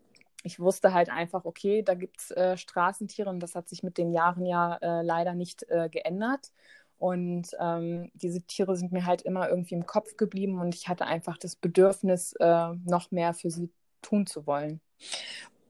ich 0.43 0.61
wusste 0.61 0.95
halt 0.95 1.11
einfach, 1.11 1.45
okay, 1.45 1.83
da 1.83 1.95
gibt 1.95 2.21
es 2.21 2.31
äh, 2.31 2.57
Straßentiere 2.57 3.29
und 3.29 3.41
das 3.41 3.57
hat 3.57 3.69
sich 3.69 3.83
mit 3.83 3.99
den 3.99 4.13
Jahren 4.13 4.47
ja 4.47 4.77
äh, 4.77 5.03
leider 5.03 5.35
nicht 5.35 5.69
äh, 5.69 5.89
geändert. 5.89 6.53
Und 6.99 7.49
ähm, 7.61 8.11
diese 8.15 8.41
Tiere 8.43 8.77
sind 8.77 8.93
mir 8.93 9.05
halt 9.05 9.23
immer 9.23 9.49
irgendwie 9.49 9.75
im 9.75 9.87
Kopf 9.87 10.17
geblieben 10.17 10.61
und 10.61 10.75
ich 10.75 10.89
hatte 10.89 11.05
einfach 11.05 11.37
das 11.37 11.57
Bedürfnis, 11.57 12.33
äh, 12.39 12.73
noch 12.85 13.11
mehr 13.11 13.35
für 13.35 13.51
sie 13.51 13.71
tun 14.03 14.27
zu 14.27 14.47
wollen. 14.47 14.81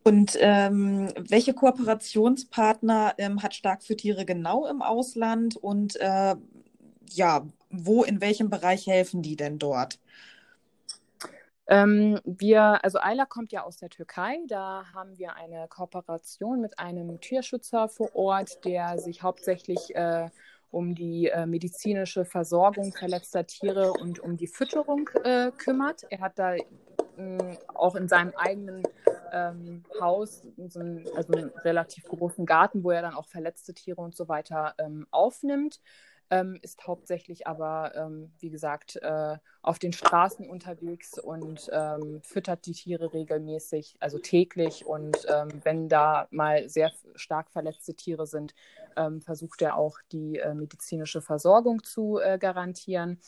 Und 0.07 0.39
ähm, 0.39 1.13
welche 1.19 1.53
Kooperationspartner 1.53 3.15
ähm, 3.19 3.43
hat 3.43 3.57
Stark 3.57 3.83
für 3.83 3.97
Tiere 3.97 4.25
genau 4.25 4.65
im 4.69 4.81
Ausland 4.81 5.57
und 5.57 5.97
äh, 5.97 6.37
ja, 7.11 7.45
wo, 7.71 8.05
in 8.05 8.21
welchem 8.21 8.49
Bereich 8.49 8.87
helfen 8.87 9.21
die 9.23 9.35
denn 9.35 9.59
dort? 9.59 9.99
Ähm, 11.67 12.21
wir, 12.25 12.85
also 12.85 13.01
Ayla 13.01 13.27
kommt 13.27 13.51
ja 13.51 13.65
aus 13.65 13.79
der 13.79 13.89
Türkei. 13.89 14.39
Da 14.47 14.85
haben 14.95 15.19
wir 15.19 15.35
eine 15.35 15.67
Kooperation 15.67 16.61
mit 16.61 16.79
einem 16.79 17.21
Tierschützer 17.21 17.89
vor 17.89 18.15
Ort, 18.15 18.65
der 18.65 19.01
sich 19.01 19.25
hauptsächlich 19.25 19.93
äh, 19.97 20.29
um 20.71 20.95
die 20.95 21.31
äh, 21.31 21.47
medizinische 21.47 22.25
Versorgung 22.25 22.93
verletzter 22.93 23.45
Tiere 23.45 23.91
und 23.91 24.21
um 24.21 24.37
die 24.37 24.47
Fütterung 24.47 25.11
äh, 25.25 25.51
kümmert. 25.51 26.05
Er 26.11 26.21
hat 26.21 26.39
da 26.39 26.55
mh, 27.17 27.57
auch 27.75 27.97
in 27.97 28.07
seinem 28.07 28.35
eigenen 28.37 28.85
ähm, 29.33 29.85
Haus, 30.01 30.47
so 30.69 30.81
einen, 30.81 31.07
also 31.15 31.33
einen 31.33 31.51
relativ 31.65 32.05
großen 32.05 32.47
Garten, 32.47 32.85
wo 32.85 32.91
er 32.91 33.03
dann 33.03 33.15
auch 33.15 33.27
verletzte 33.27 33.75
Tiere 33.75 34.01
und 34.01 34.17
so 34.17 34.29
weiter 34.29 34.75
ähm, 34.79 35.07
aufnimmt. 35.11 35.81
Ähm, 36.29 36.59
ist 36.63 36.85
hauptsächlich 36.89 37.47
aber, 37.47 37.95
ähm, 37.95 38.33
wie 38.41 38.51
gesagt, 38.51 38.97
äh, 38.97 39.37
auf 39.63 39.79
den 39.79 39.93
Straßen 39.93 40.49
unterwegs 40.49 41.21
und 41.21 41.71
ähm, 41.73 42.21
füttert 42.23 42.67
die 42.67 42.73
Tiere 42.73 43.13
regelmäßig, 43.13 43.95
also 44.01 44.19
täglich. 44.19 44.85
Und 44.85 45.25
ähm, 45.29 45.61
wenn 45.63 45.89
da 45.89 46.27
mal 46.31 46.69
sehr 46.69 46.91
stark 47.15 47.51
verletzte 47.51 47.95
Tiere 47.95 48.27
sind, 48.27 48.55
ähm, 48.97 49.23
versucht 49.23 49.63
er 49.63 49.77
auch 49.77 49.99
die 50.11 50.39
äh, 50.39 50.53
medizinische 50.53 51.23
Versorgung 51.23 51.85
zu 51.85 52.19
äh, 52.19 52.39
garantieren. 52.39 53.21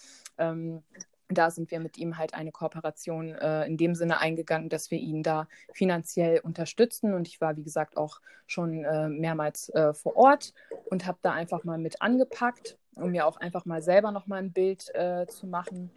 Da 1.29 1.51
sind 1.51 1.71
wir 1.71 1.81
mit 1.81 1.99
ihm 1.99 2.17
halt 2.17 2.35
eine 2.35 2.53
Kooperation 2.53 3.35
äh, 3.35 3.67
in 3.67 3.77
dem 3.77 3.95
Sinne 3.95 4.19
eingegangen, 4.21 4.69
dass 4.69 4.91
wir 4.91 4.99
ihn 4.99 5.23
da 5.23 5.47
finanziell 5.75 6.41
unterstützen. 6.41 7.13
Und 7.15 7.29
ich 7.29 7.41
war, 7.41 7.57
wie 7.57 7.63
gesagt, 7.63 7.97
auch 7.97 8.21
schon 8.47 8.85
äh, 8.85 9.09
mehrmals 9.09 9.69
äh, 9.71 9.93
vor 9.93 10.17
Ort 10.17 10.55
und 10.87 11.07
habe 11.07 11.19
da 11.23 11.33
einfach 11.33 11.65
mal 11.65 11.79
mit 11.79 12.01
angepackt, 12.01 12.79
um 12.95 13.11
mir 13.11 13.27
auch 13.27 13.37
einfach 13.37 13.67
mal 13.67 13.83
selber 13.83 14.11
noch 14.11 14.27
mal 14.27 14.37
ein 14.37 14.53
Bild 14.53 14.95
äh, 14.95 15.27
zu 15.27 15.47
machen. 15.47 15.91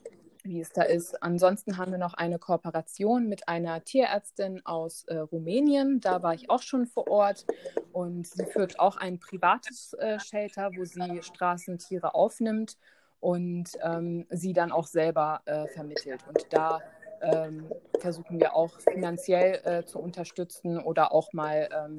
wie 0.43 0.59
es 0.59 0.71
da 0.71 0.81
ist. 0.83 1.21
Ansonsten 1.21 1.77
haben 1.77 1.91
wir 1.91 1.99
noch 1.99 2.15
eine 2.15 2.39
Kooperation 2.39 3.27
mit 3.27 3.47
einer 3.47 3.83
Tierärztin 3.83 4.65
aus 4.65 5.03
äh, 5.05 5.17
Rumänien. 5.17 5.99
Da 5.99 6.23
war 6.23 6.33
ich 6.33 6.49
auch 6.49 6.61
schon 6.61 6.87
vor 6.87 7.07
Ort 7.09 7.45
und 7.91 8.27
sie 8.27 8.45
führt 8.45 8.79
auch 8.79 8.97
ein 8.97 9.19
privates 9.19 9.93
äh, 9.93 10.19
Shelter, 10.19 10.71
wo 10.75 10.83
sie 10.83 11.21
Straßentiere 11.21 12.15
aufnimmt 12.15 12.77
und 13.21 13.69
ähm, 13.81 14.25
sie 14.29 14.51
dann 14.51 14.71
auch 14.71 14.87
selber 14.87 15.41
äh, 15.45 15.67
vermittelt. 15.67 16.21
Und 16.27 16.45
da 16.49 16.81
ähm, 17.21 17.71
versuchen 17.99 18.39
wir 18.39 18.55
auch 18.55 18.79
finanziell 18.79 19.61
äh, 19.63 19.85
zu 19.85 19.99
unterstützen 19.99 20.79
oder 20.79 21.13
auch 21.13 21.31
mal, 21.31 21.69
ähm, 21.71 21.97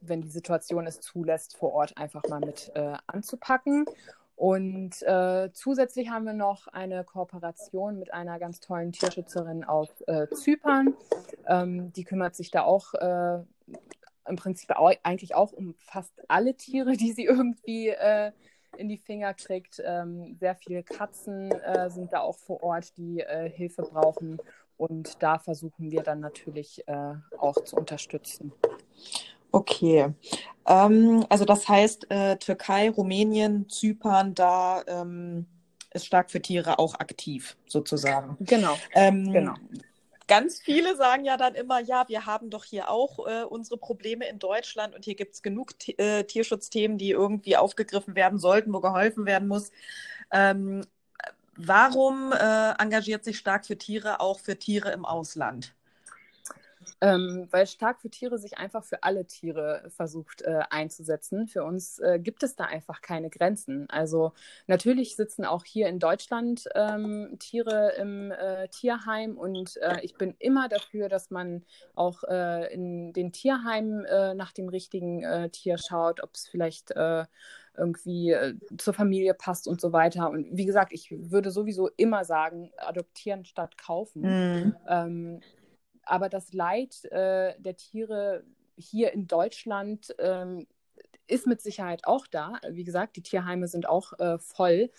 wenn 0.00 0.22
die 0.22 0.30
Situation 0.30 0.86
es 0.86 1.00
zulässt, 1.00 1.56
vor 1.56 1.72
Ort 1.72 1.96
einfach 1.96 2.22
mal 2.28 2.40
mit 2.40 2.72
äh, 2.74 2.94
anzupacken. 3.06 3.84
Und 4.34 5.02
äh, 5.02 5.50
zusätzlich 5.52 6.10
haben 6.10 6.24
wir 6.24 6.34
noch 6.34 6.68
eine 6.68 7.04
Kooperation 7.04 7.98
mit 7.98 8.12
einer 8.12 8.38
ganz 8.38 8.60
tollen 8.60 8.92
Tierschützerin 8.92 9.64
aus 9.64 9.88
äh, 10.06 10.26
Zypern. 10.28 10.94
Ähm, 11.46 11.92
die 11.92 12.04
kümmert 12.04 12.34
sich 12.34 12.50
da 12.50 12.62
auch 12.62 12.94
äh, 12.94 13.38
im 14.28 14.36
Prinzip 14.36 14.70
auch, 14.70 14.92
eigentlich 15.02 15.34
auch 15.34 15.52
um 15.52 15.74
fast 15.78 16.12
alle 16.28 16.54
Tiere, 16.54 16.96
die 16.96 17.12
sie 17.12 17.24
irgendwie 17.24 17.88
äh, 17.88 18.32
in 18.76 18.88
die 18.88 18.98
Finger 18.98 19.34
kriegt. 19.34 19.82
Ähm, 19.84 20.36
sehr 20.38 20.54
viele 20.54 20.82
Katzen 20.82 21.50
äh, 21.50 21.90
sind 21.90 22.12
da 22.12 22.20
auch 22.20 22.38
vor 22.38 22.62
Ort, 22.62 22.96
die 22.96 23.20
äh, 23.20 23.50
Hilfe 23.50 23.82
brauchen. 23.82 24.38
Und 24.76 25.22
da 25.22 25.38
versuchen 25.38 25.90
wir 25.90 26.02
dann 26.02 26.20
natürlich 26.20 26.84
auch 27.38 27.54
zu 27.64 27.76
unterstützen. 27.76 28.52
Okay. 29.52 30.12
Ähm, 30.66 31.24
also 31.30 31.46
das 31.46 31.66
heißt, 31.66 32.10
äh, 32.10 32.36
Türkei, 32.36 32.90
Rumänien, 32.90 33.68
Zypern, 33.70 34.34
da 34.34 34.82
ähm, 34.86 35.46
ist 35.92 36.06
Stark 36.06 36.30
für 36.30 36.42
Tiere 36.42 36.78
auch 36.78 36.94
aktiv, 36.96 37.56
sozusagen. 37.66 38.36
Genau. 38.40 38.76
Ähm, 38.94 39.32
genau. 39.32 39.54
Ganz 40.28 40.60
viele 40.60 40.96
sagen 40.96 41.24
ja 41.24 41.36
dann 41.36 41.54
immer, 41.54 41.80
ja, 41.80 42.08
wir 42.08 42.26
haben 42.26 42.50
doch 42.50 42.64
hier 42.64 42.90
auch 42.90 43.26
äh, 43.26 43.44
unsere 43.44 43.78
Probleme 43.78 44.28
in 44.28 44.40
Deutschland 44.40 44.94
und 44.94 45.04
hier 45.04 45.14
gibt 45.14 45.34
es 45.34 45.42
genug 45.42 45.74
äh, 45.98 46.24
Tierschutzthemen, 46.24 46.98
die 46.98 47.10
irgendwie 47.10 47.56
aufgegriffen 47.56 48.16
werden 48.16 48.38
sollten, 48.40 48.72
wo 48.72 48.80
geholfen 48.80 49.24
werden 49.24 49.46
muss. 49.46 49.70
Ähm, 50.32 50.84
warum 51.54 52.32
äh, 52.32 52.72
engagiert 52.80 53.24
sich 53.24 53.38
Stark 53.38 53.66
für 53.66 53.78
Tiere 53.78 54.20
auch 54.20 54.40
für 54.40 54.58
Tiere 54.58 54.90
im 54.92 55.04
Ausland? 55.04 55.74
Ähm, 57.00 57.46
weil 57.50 57.66
Stark 57.66 58.00
für 58.00 58.10
Tiere 58.10 58.38
sich 58.38 58.56
einfach 58.58 58.82
für 58.84 59.02
alle 59.02 59.26
Tiere 59.26 59.84
versucht 59.88 60.42
äh, 60.42 60.60
einzusetzen. 60.70 61.46
Für 61.46 61.64
uns 61.64 61.98
äh, 61.98 62.18
gibt 62.18 62.42
es 62.42 62.56
da 62.56 62.64
einfach 62.64 63.02
keine 63.02 63.28
Grenzen. 63.28 63.88
Also 63.90 64.32
natürlich 64.66 65.16
sitzen 65.16 65.44
auch 65.44 65.64
hier 65.64 65.88
in 65.88 65.98
Deutschland 65.98 66.68
ähm, 66.74 67.36
Tiere 67.38 67.92
im 67.98 68.30
äh, 68.30 68.68
Tierheim 68.68 69.36
und 69.36 69.76
äh, 69.78 70.00
ich 70.02 70.14
bin 70.14 70.34
immer 70.38 70.68
dafür, 70.68 71.08
dass 71.08 71.30
man 71.30 71.64
auch 71.94 72.24
äh, 72.24 72.72
in 72.72 73.12
den 73.12 73.32
Tierheimen 73.32 74.04
äh, 74.04 74.34
nach 74.34 74.52
dem 74.52 74.68
richtigen 74.68 75.50
Tier 75.52 75.78
schaut, 75.78 76.22
ob 76.22 76.34
es 76.34 76.48
vielleicht 76.48 76.92
irgendwie 77.76 78.30
äh, 78.32 78.54
zur 78.78 78.94
Familie 78.94 79.34
passt 79.34 79.68
und 79.68 79.80
so 79.80 79.92
weiter. 79.92 80.30
Und 80.30 80.48
wie 80.56 80.64
gesagt, 80.64 80.92
ich 80.92 81.10
würde 81.10 81.50
sowieso 81.50 81.88
immer 81.96 82.24
sagen, 82.24 82.70
adoptieren 82.78 83.44
statt 83.44 83.78
kaufen. 83.78 84.22
Mhm. 84.22 84.76
Ähm, 84.88 85.40
aber 86.06 86.28
das 86.28 86.52
Leid 86.52 87.04
äh, 87.06 87.54
der 87.58 87.76
Tiere 87.76 88.44
hier 88.76 89.12
in 89.12 89.26
Deutschland 89.26 90.14
ähm, 90.18 90.66
ist 91.26 91.46
mit 91.46 91.60
Sicherheit 91.60 92.06
auch 92.06 92.26
da. 92.26 92.60
Wie 92.70 92.84
gesagt, 92.84 93.16
die 93.16 93.22
Tierheime 93.22 93.68
sind 93.68 93.88
auch 93.88 94.18
äh, 94.18 94.38
voll. 94.38 94.90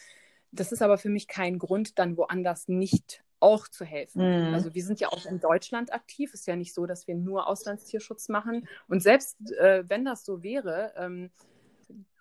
Das 0.52 0.72
ist 0.72 0.82
aber 0.82 0.98
für 0.98 1.10
mich 1.10 1.28
kein 1.28 1.58
Grund, 1.60 2.00
dann 2.00 2.18
woanders 2.18 2.68
nicht 2.68 3.24
auch 3.40 3.68
zu 3.68 3.86
helfen. 3.86 4.48
Mhm. 4.48 4.54
Also 4.54 4.74
wir 4.74 4.84
sind 4.84 5.00
ja 5.00 5.10
auch 5.10 5.26
in 5.26 5.40
Deutschland 5.40 5.94
aktiv. 5.94 6.34
Ist 6.34 6.48
ja 6.48 6.56
nicht 6.56 6.74
so, 6.74 6.86
dass 6.86 7.08
wir 7.08 7.16
nur 7.16 7.48
Auslandstierschutz 7.48 8.30
machen. 8.30 8.68
Und 8.88 9.02
selbst 9.02 9.38
äh, 9.54 9.84
wenn 9.88 10.06
das 10.06 10.26
so 10.26 10.44
wäre, 10.44 10.94
ähm, 10.98 11.32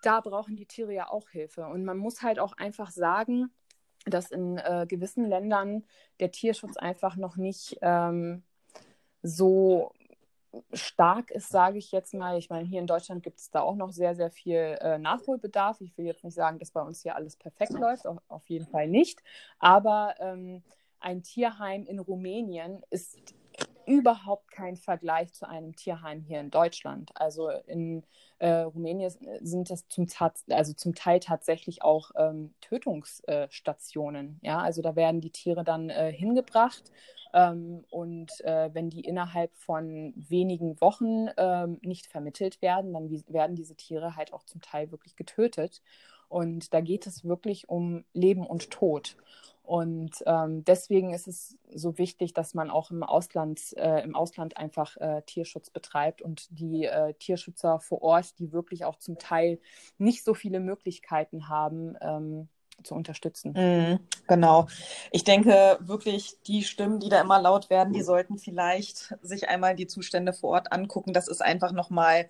da 0.03 0.21
brauchen 0.21 0.55
die 0.55 0.65
Tiere 0.65 0.93
ja 0.93 1.09
auch 1.09 1.29
Hilfe. 1.29 1.65
Und 1.65 1.83
man 1.83 1.97
muss 1.97 2.21
halt 2.21 2.39
auch 2.39 2.53
einfach 2.53 2.91
sagen, 2.91 3.51
dass 4.05 4.31
in 4.31 4.57
äh, 4.57 4.85
gewissen 4.87 5.25
Ländern 5.25 5.83
der 6.19 6.31
Tierschutz 6.31 6.77
einfach 6.77 7.15
noch 7.17 7.35
nicht 7.35 7.77
ähm, 7.81 8.43
so 9.27 9.91
stark 10.73 11.31
ist, 11.31 11.49
sage 11.49 11.77
ich 11.77 11.91
jetzt 11.91 12.13
mal. 12.13 12.37
Ich 12.37 12.49
meine, 12.49 12.67
hier 12.67 12.79
in 12.79 12.87
Deutschland 12.87 13.21
gibt 13.21 13.39
es 13.39 13.51
da 13.51 13.61
auch 13.61 13.75
noch 13.75 13.91
sehr, 13.91 14.15
sehr 14.15 14.31
viel 14.31 14.77
äh, 14.81 14.97
Nachholbedarf. 14.97 15.81
Ich 15.81 15.97
will 15.97 16.05
jetzt 16.05 16.23
nicht 16.23 16.33
sagen, 16.33 16.57
dass 16.59 16.71
bei 16.71 16.81
uns 16.81 17.01
hier 17.01 17.15
alles 17.15 17.35
perfekt 17.35 17.73
läuft, 17.73 18.07
auf, 18.07 18.17
auf 18.27 18.47
jeden 18.47 18.65
Fall 18.65 18.87
nicht. 18.87 19.21
Aber 19.59 20.15
ähm, 20.19 20.63
ein 20.99 21.21
Tierheim 21.21 21.85
in 21.85 21.99
Rumänien 21.99 22.81
ist 22.89 23.35
überhaupt 23.87 24.51
kein 24.51 24.75
Vergleich 24.75 25.33
zu 25.33 25.47
einem 25.47 25.75
Tierheim 25.75 26.21
hier 26.21 26.39
in 26.39 26.51
Deutschland. 26.51 27.11
Also 27.15 27.49
in 27.49 28.03
äh, 28.39 28.49
Rumänien 28.49 29.11
sind 29.41 29.71
das 29.71 29.87
zum, 29.87 30.07
also 30.49 30.73
zum 30.73 30.93
Teil 30.93 31.19
tatsächlich 31.19 31.81
auch 31.81 32.11
ähm, 32.15 32.53
Tötungsstationen. 32.61 34.39
ja, 34.43 34.59
also 34.59 34.81
da 34.81 34.95
werden 34.95 35.21
die 35.21 35.31
Tiere 35.31 35.63
dann 35.63 35.89
äh, 35.89 36.11
hingebracht 36.11 36.91
ähm, 37.33 37.83
und 37.89 38.41
äh, 38.41 38.69
wenn 38.73 38.89
die 38.89 39.01
innerhalb 39.01 39.55
von 39.55 40.13
wenigen 40.15 40.79
Wochen 40.81 41.27
ähm, 41.37 41.79
nicht 41.81 42.07
vermittelt 42.07 42.61
werden, 42.61 42.93
dann 42.93 43.09
werden 43.27 43.55
diese 43.55 43.75
Tiere 43.75 44.15
halt 44.15 44.33
auch 44.33 44.43
zum 44.43 44.61
Teil 44.61 44.91
wirklich 44.91 45.15
getötet. 45.15 45.81
Und 46.29 46.73
da 46.73 46.81
geht 46.81 47.07
es 47.07 47.23
wirklich 47.23 47.69
um 47.69 48.03
Leben 48.13 48.45
und 48.45 48.69
Tod. 48.69 49.15
Und 49.67 50.23
ähm, 50.25 50.63
deswegen 50.63 51.13
ist 51.13 51.27
es 51.27 51.57
so 51.73 51.97
wichtig, 51.97 52.33
dass 52.33 52.53
man 52.53 52.69
auch 52.69 52.89
im 52.89 53.03
Ausland, 53.03 53.75
äh, 53.75 54.01
im 54.01 54.15
Ausland 54.15 54.55
einfach 54.55 54.95
äh, 54.95 55.23
Tierschutz 55.25 55.69
betreibt 55.69 56.21
und 56.21 56.47
die 56.57 56.85
äh, 56.85 57.13
Tierschützer 57.15 57.81
vor 57.81 58.01
Ort, 58.01 58.39
die 58.39 58.53
wirklich 58.53 58.85
auch 58.85 58.95
zum 58.95 59.17
Teil 59.19 59.59
nicht 59.97 60.23
so 60.23 60.33
viele 60.33 60.61
Möglichkeiten 60.61 61.49
haben, 61.49 61.97
ähm, 61.99 62.47
zu 62.83 62.95
unterstützen. 62.95 63.51
Mm, 63.53 63.99
genau. 64.27 64.67
Ich 65.11 65.23
denke 65.23 65.77
wirklich, 65.81 66.37
die 66.45 66.63
Stimmen, 66.63 66.99
die 66.99 67.09
da 67.09 67.21
immer 67.21 67.41
laut 67.41 67.69
werden, 67.69 67.93
die 67.93 68.01
sollten 68.01 68.37
vielleicht 68.37 69.15
sich 69.21 69.49
einmal 69.49 69.75
die 69.75 69.87
Zustände 69.87 70.33
vor 70.33 70.51
Ort 70.51 70.71
angucken. 70.71 71.13
Das 71.13 71.27
ist 71.27 71.41
einfach 71.41 71.71
nochmal 71.71 72.27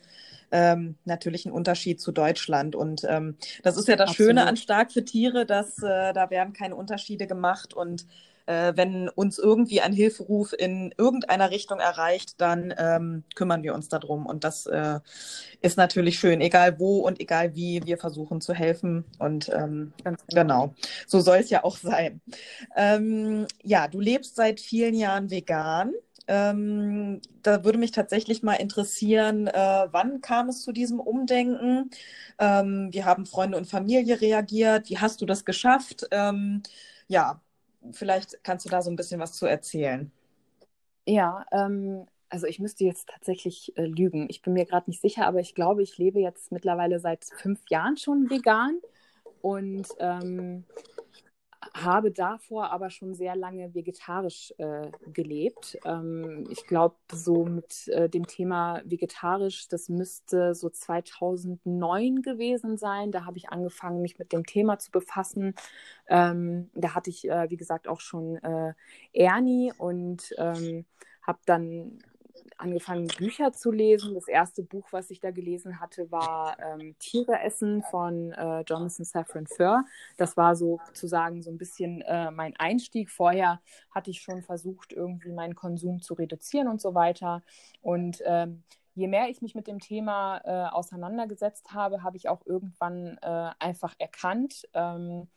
ähm, 0.51 0.95
natürlich 1.05 1.45
ein 1.45 1.51
Unterschied 1.51 1.99
zu 1.99 2.11
Deutschland. 2.11 2.75
Und 2.75 3.03
ähm, 3.07 3.37
das 3.63 3.77
ist 3.77 3.87
ja 3.87 3.95
das 3.95 4.11
Absolut. 4.11 4.29
Schöne 4.29 4.47
an 4.47 4.57
Stark 4.57 4.91
für 4.91 5.03
Tiere, 5.03 5.45
dass 5.45 5.81
äh, 5.83 6.13
da 6.13 6.29
werden 6.29 6.53
keine 6.53 6.75
Unterschiede 6.75 7.27
gemacht 7.27 7.73
und 7.73 8.05
äh, 8.47 8.73
wenn 8.75 9.09
uns 9.09 9.37
irgendwie 9.37 9.81
ein 9.81 9.93
Hilferuf 9.93 10.53
in 10.57 10.93
irgendeiner 10.97 11.51
Richtung 11.51 11.79
erreicht, 11.79 12.41
dann 12.41 12.73
ähm, 12.77 13.23
kümmern 13.35 13.61
wir 13.61 13.75
uns 13.75 13.89
darum. 13.89 14.25
Und 14.25 14.43
das 14.43 14.65
äh, 14.65 14.99
ist 15.61 15.77
natürlich 15.77 16.17
schön, 16.19 16.41
egal 16.41 16.79
wo 16.79 16.99
und 16.99 17.19
egal 17.19 17.55
wie, 17.55 17.85
wir 17.85 17.97
versuchen 17.97 18.41
zu 18.41 18.53
helfen. 18.53 19.05
Und 19.19 19.49
ähm, 19.49 19.93
genau. 20.03 20.17
genau, 20.29 20.75
so 21.07 21.19
soll 21.19 21.37
es 21.37 21.49
ja 21.49 21.63
auch 21.63 21.77
sein. 21.77 22.21
Ähm, 22.75 23.47
ja, 23.63 23.87
du 23.87 23.99
lebst 23.99 24.35
seit 24.35 24.59
vielen 24.59 24.95
Jahren 24.95 25.29
vegan. 25.29 25.93
Ähm, 26.29 27.21
da 27.41 27.63
würde 27.63 27.77
mich 27.77 27.91
tatsächlich 27.91 28.43
mal 28.43 28.55
interessieren, 28.55 29.47
äh, 29.47 29.87
wann 29.91 30.21
kam 30.21 30.49
es 30.49 30.61
zu 30.61 30.73
diesem 30.73 30.99
Umdenken? 30.99 31.89
Ähm, 32.39 32.89
wie 32.91 33.03
haben 33.03 33.25
Freunde 33.25 33.57
und 33.57 33.65
Familie 33.67 34.19
reagiert? 34.21 34.89
Wie 34.89 34.97
hast 34.99 35.21
du 35.21 35.25
das 35.25 35.45
geschafft? 35.45 36.05
Ähm, 36.11 36.63
ja, 37.07 37.41
vielleicht 37.93 38.43
kannst 38.43 38.65
du 38.65 38.69
da 38.69 38.81
so 38.81 38.89
ein 38.89 38.95
bisschen 38.95 39.19
was 39.19 39.33
zu 39.33 39.45
erzählen. 39.45 40.11
Ja, 41.05 41.45
ähm, 41.51 42.05
also 42.29 42.47
ich 42.47 42.59
müsste 42.59 42.83
jetzt 42.83 43.07
tatsächlich 43.07 43.75
äh, 43.77 43.85
lügen. 43.85 44.27
Ich 44.29 44.41
bin 44.41 44.53
mir 44.53 44.65
gerade 44.65 44.89
nicht 44.89 45.01
sicher, 45.01 45.25
aber 45.25 45.39
ich 45.39 45.55
glaube, 45.55 45.83
ich 45.83 45.97
lebe 45.97 46.19
jetzt 46.19 46.51
mittlerweile 46.51 46.99
seit 46.99 47.25
fünf 47.25 47.61
Jahren 47.69 47.97
schon 47.97 48.29
vegan. 48.29 48.79
Und 49.41 49.87
ähm, 49.99 50.65
habe 51.73 52.11
davor 52.11 52.71
aber 52.71 52.89
schon 52.89 53.13
sehr 53.13 53.35
lange 53.35 53.73
vegetarisch 53.73 54.53
äh, 54.57 54.89
gelebt. 55.13 55.77
Ähm, 55.85 56.47
ich 56.49 56.65
glaube, 56.65 56.95
so 57.11 57.45
mit 57.45 57.87
äh, 57.89 58.09
dem 58.09 58.27
Thema 58.27 58.81
vegetarisch, 58.85 59.67
das 59.67 59.89
müsste 59.89 60.55
so 60.55 60.69
2009 60.69 62.21
gewesen 62.21 62.77
sein. 62.77 63.11
Da 63.11 63.25
habe 63.25 63.37
ich 63.37 63.49
angefangen, 63.49 64.01
mich 64.01 64.19
mit 64.19 64.33
dem 64.33 64.45
Thema 64.45 64.79
zu 64.79 64.91
befassen. 64.91 65.55
Ähm, 66.07 66.69
da 66.73 66.95
hatte 66.95 67.09
ich, 67.09 67.29
äh, 67.29 67.49
wie 67.49 67.57
gesagt, 67.57 67.87
auch 67.87 67.99
schon 68.01 68.37
äh, 68.37 68.73
Ernie 69.13 69.73
und 69.77 70.33
ähm, 70.37 70.85
habe 71.21 71.39
dann 71.45 71.99
angefangen, 72.57 73.07
Bücher 73.07 73.53
zu 73.53 73.71
lesen. 73.71 74.13
Das 74.13 74.27
erste 74.27 74.63
Buch, 74.63 74.87
was 74.91 75.09
ich 75.09 75.19
da 75.19 75.31
gelesen 75.31 75.79
hatte, 75.79 76.11
war 76.11 76.57
ähm, 76.59 76.95
Tiere 76.99 77.39
essen 77.41 77.83
von 77.83 78.31
äh, 78.33 78.61
Jonathan 78.61 79.05
Safran 79.05 79.47
Foer. 79.47 79.85
Das 80.17 80.37
war 80.37 80.55
sozusagen 80.55 81.41
so 81.41 81.51
ein 81.51 81.57
bisschen 81.57 82.01
äh, 82.01 82.31
mein 82.31 82.55
Einstieg. 82.57 83.09
Vorher 83.09 83.61
hatte 83.91 84.11
ich 84.11 84.21
schon 84.21 84.41
versucht, 84.41 84.93
irgendwie 84.93 85.31
meinen 85.31 85.55
Konsum 85.55 86.01
zu 86.01 86.13
reduzieren 86.13 86.67
und 86.67 86.81
so 86.81 86.93
weiter. 86.95 87.43
Und 87.81 88.21
ähm, 88.25 88.63
je 88.95 89.07
mehr 89.07 89.29
ich 89.29 89.41
mich 89.41 89.53
mit 89.53 89.67
dem 89.67 89.79
Thema 89.79 90.41
äh, 90.43 90.69
auseinandergesetzt 90.73 91.71
habe, 91.73 92.03
habe 92.03 92.17
ich 92.17 92.29
auch 92.29 92.45
irgendwann 92.45 93.17
äh, 93.21 93.51
einfach 93.59 93.93
erkannt, 93.99 94.67
ähm, 94.73 95.27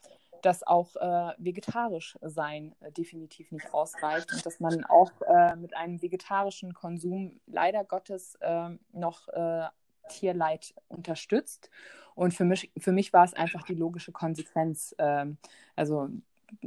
dass 0.43 0.67
auch 0.67 0.97
äh, 0.97 1.35
vegetarisch 1.39 2.19
sein 2.23 2.75
äh, 2.81 2.93
definitiv 2.93 3.53
nicht 3.53 3.73
ausreicht 3.73 4.33
und 4.33 4.45
dass 4.45 4.61
man 4.61 4.85
auch 4.85 5.13
äh, 5.23 5.57
mit 5.57 5.77
einem 5.77 6.01
vegetarischen 6.01 6.75
Konsum 6.75 7.41
leider 7.47 7.85
Gottes 7.85 8.39
ähm, 8.41 8.81
noch 8.93 9.29
äh, 9.29 9.67
Tierleid 10.09 10.75
unterstützt. 10.89 11.71
Und 12.15 12.35
für 12.35 12.45
mich, 12.45 12.71
für 12.79 12.93
mich 12.93 13.13
war 13.13 13.25
es 13.25 13.35
einfach 13.35 13.63
die 13.63 13.75
logische 13.75 14.13
Konsequenz. 14.13 14.95
Ähm, 14.99 15.39
also 15.77 16.09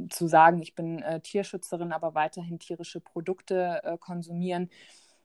zu 0.08 0.26
sagen, 0.26 0.62
ich 0.62 0.74
bin 0.74 1.02
äh, 1.02 1.20
Tierschützerin, 1.20 1.92
aber 1.92 2.14
weiterhin 2.14 2.58
tierische 2.58 3.00
Produkte 3.00 3.80
äh, 3.84 3.98
konsumieren, 3.98 4.70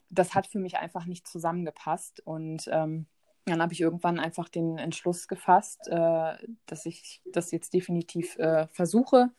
das 0.10 0.36
hat 0.36 0.48
für 0.48 0.60
mich 0.60 0.78
einfach 0.78 1.06
nicht 1.06 1.28
zusammengepasst. 1.28 2.20
Und 2.26 2.68
ähm, 2.72 3.06
dann 3.46 3.62
habe 3.62 3.74
ich 3.74 3.82
irgendwann 3.82 4.20
einfach 4.20 4.50
den 4.50 4.78
Entschluss 4.78 5.28
gefasst, 5.28 5.88
äh, 5.88 6.34
dass 6.66 6.86
ich 6.86 7.22
das 7.26 7.52
jetzt 7.52 7.74
definitiv 7.74 8.38
äh, 8.38 8.68
versuche, 8.68 9.32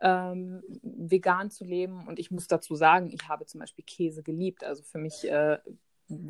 ähm, 0.00 0.62
vegan 0.82 1.50
zu 1.50 1.64
leben. 1.64 2.06
Und 2.06 2.18
ich 2.18 2.30
muss 2.30 2.46
dazu 2.46 2.74
sagen, 2.74 3.10
ich 3.12 3.28
habe 3.28 3.46
zum 3.46 3.60
Beispiel 3.60 3.84
Käse 3.84 4.22
geliebt. 4.22 4.64
Also 4.64 4.82
für 4.82 4.98
mich, 4.98 5.28
äh, 5.28 5.58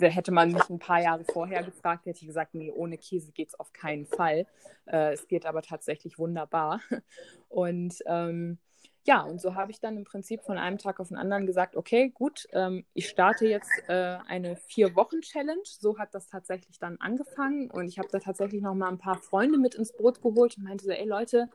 hätte 0.00 0.32
man 0.32 0.52
mich 0.52 0.68
ein 0.70 0.78
paar 0.78 1.02
Jahre 1.02 1.24
vorher 1.24 1.62
gefragt, 1.62 2.06
hätte 2.06 2.20
ich 2.20 2.26
gesagt, 2.26 2.54
nee, 2.54 2.70
ohne 2.70 2.96
Käse 2.96 3.32
geht 3.32 3.48
es 3.48 3.60
auf 3.60 3.72
keinen 3.72 4.06
Fall. 4.06 4.46
Äh, 4.86 5.12
es 5.12 5.28
geht 5.28 5.44
aber 5.46 5.62
tatsächlich 5.62 6.18
wunderbar. 6.18 6.80
Und 7.48 7.98
ähm, 8.06 8.58
ja, 9.06 9.22
und 9.22 9.40
so 9.40 9.54
habe 9.54 9.70
ich 9.70 9.78
dann 9.78 9.96
im 9.96 10.04
Prinzip 10.04 10.42
von 10.42 10.58
einem 10.58 10.78
Tag 10.78 10.98
auf 10.98 11.08
den 11.08 11.16
anderen 11.16 11.46
gesagt, 11.46 11.76
okay, 11.76 12.10
gut, 12.10 12.48
ähm, 12.52 12.84
ich 12.92 13.08
starte 13.08 13.46
jetzt 13.46 13.70
äh, 13.88 14.18
eine 14.26 14.56
Vier-Wochen-Challenge. 14.56 15.62
So 15.64 15.96
hat 15.98 16.12
das 16.12 16.26
tatsächlich 16.26 16.80
dann 16.80 16.96
angefangen. 16.98 17.70
Und 17.70 17.86
ich 17.86 17.98
habe 17.98 18.08
da 18.10 18.18
tatsächlich 18.18 18.62
noch 18.62 18.74
mal 18.74 18.88
ein 18.88 18.98
paar 18.98 19.18
Freunde 19.18 19.58
mit 19.58 19.76
ins 19.76 19.92
Boot 19.92 20.20
geholt 20.22 20.58
und 20.58 20.64
meinte 20.64 20.84
so, 20.84 20.90
ey 20.90 21.06
Leute, 21.06 21.48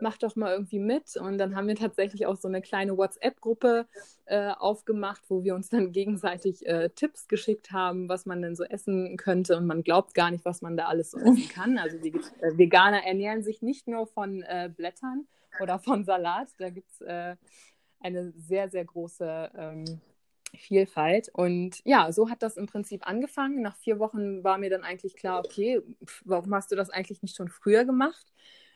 mach 0.00 0.16
doch 0.16 0.36
mal 0.36 0.52
irgendwie 0.52 0.78
mit. 0.78 1.16
Und 1.16 1.38
dann 1.38 1.56
haben 1.56 1.66
wir 1.66 1.74
tatsächlich 1.74 2.26
auch 2.26 2.36
so 2.36 2.46
eine 2.46 2.62
kleine 2.62 2.96
WhatsApp-Gruppe 2.96 3.86
äh, 4.26 4.52
aufgemacht, 4.52 5.22
wo 5.28 5.42
wir 5.42 5.56
uns 5.56 5.70
dann 5.70 5.90
gegenseitig 5.90 6.64
äh, 6.66 6.88
Tipps 6.90 7.26
geschickt 7.26 7.72
haben, 7.72 8.08
was 8.08 8.26
man 8.26 8.42
denn 8.42 8.54
so 8.54 8.62
essen 8.62 9.16
könnte. 9.16 9.56
Und 9.56 9.66
man 9.66 9.82
glaubt 9.82 10.14
gar 10.14 10.30
nicht, 10.30 10.44
was 10.44 10.62
man 10.62 10.76
da 10.76 10.86
alles 10.86 11.10
so 11.10 11.18
essen 11.18 11.48
kann. 11.48 11.78
Also 11.78 11.98
die 11.98 12.14
äh, 12.40 12.56
Veganer 12.56 13.04
ernähren 13.04 13.42
sich 13.42 13.60
nicht 13.60 13.88
nur 13.88 14.06
von 14.06 14.42
äh, 14.42 14.70
Blättern, 14.74 15.26
oder 15.60 15.78
von 15.78 16.04
Salat. 16.04 16.48
Da 16.58 16.70
gibt 16.70 16.90
es 16.90 17.00
äh, 17.00 17.36
eine 18.00 18.32
sehr, 18.32 18.68
sehr 18.68 18.84
große 18.84 19.50
ähm, 19.56 20.00
Vielfalt. 20.54 21.30
Und 21.32 21.80
ja, 21.84 22.12
so 22.12 22.28
hat 22.28 22.42
das 22.42 22.56
im 22.56 22.66
Prinzip 22.66 23.06
angefangen. 23.06 23.62
Nach 23.62 23.76
vier 23.76 23.98
Wochen 23.98 24.44
war 24.44 24.58
mir 24.58 24.70
dann 24.70 24.84
eigentlich 24.84 25.16
klar, 25.16 25.42
okay, 25.44 25.80
warum 26.24 26.54
hast 26.54 26.70
du 26.70 26.76
das 26.76 26.90
eigentlich 26.90 27.22
nicht 27.22 27.36
schon 27.36 27.48
früher 27.48 27.84
gemacht? 27.84 28.32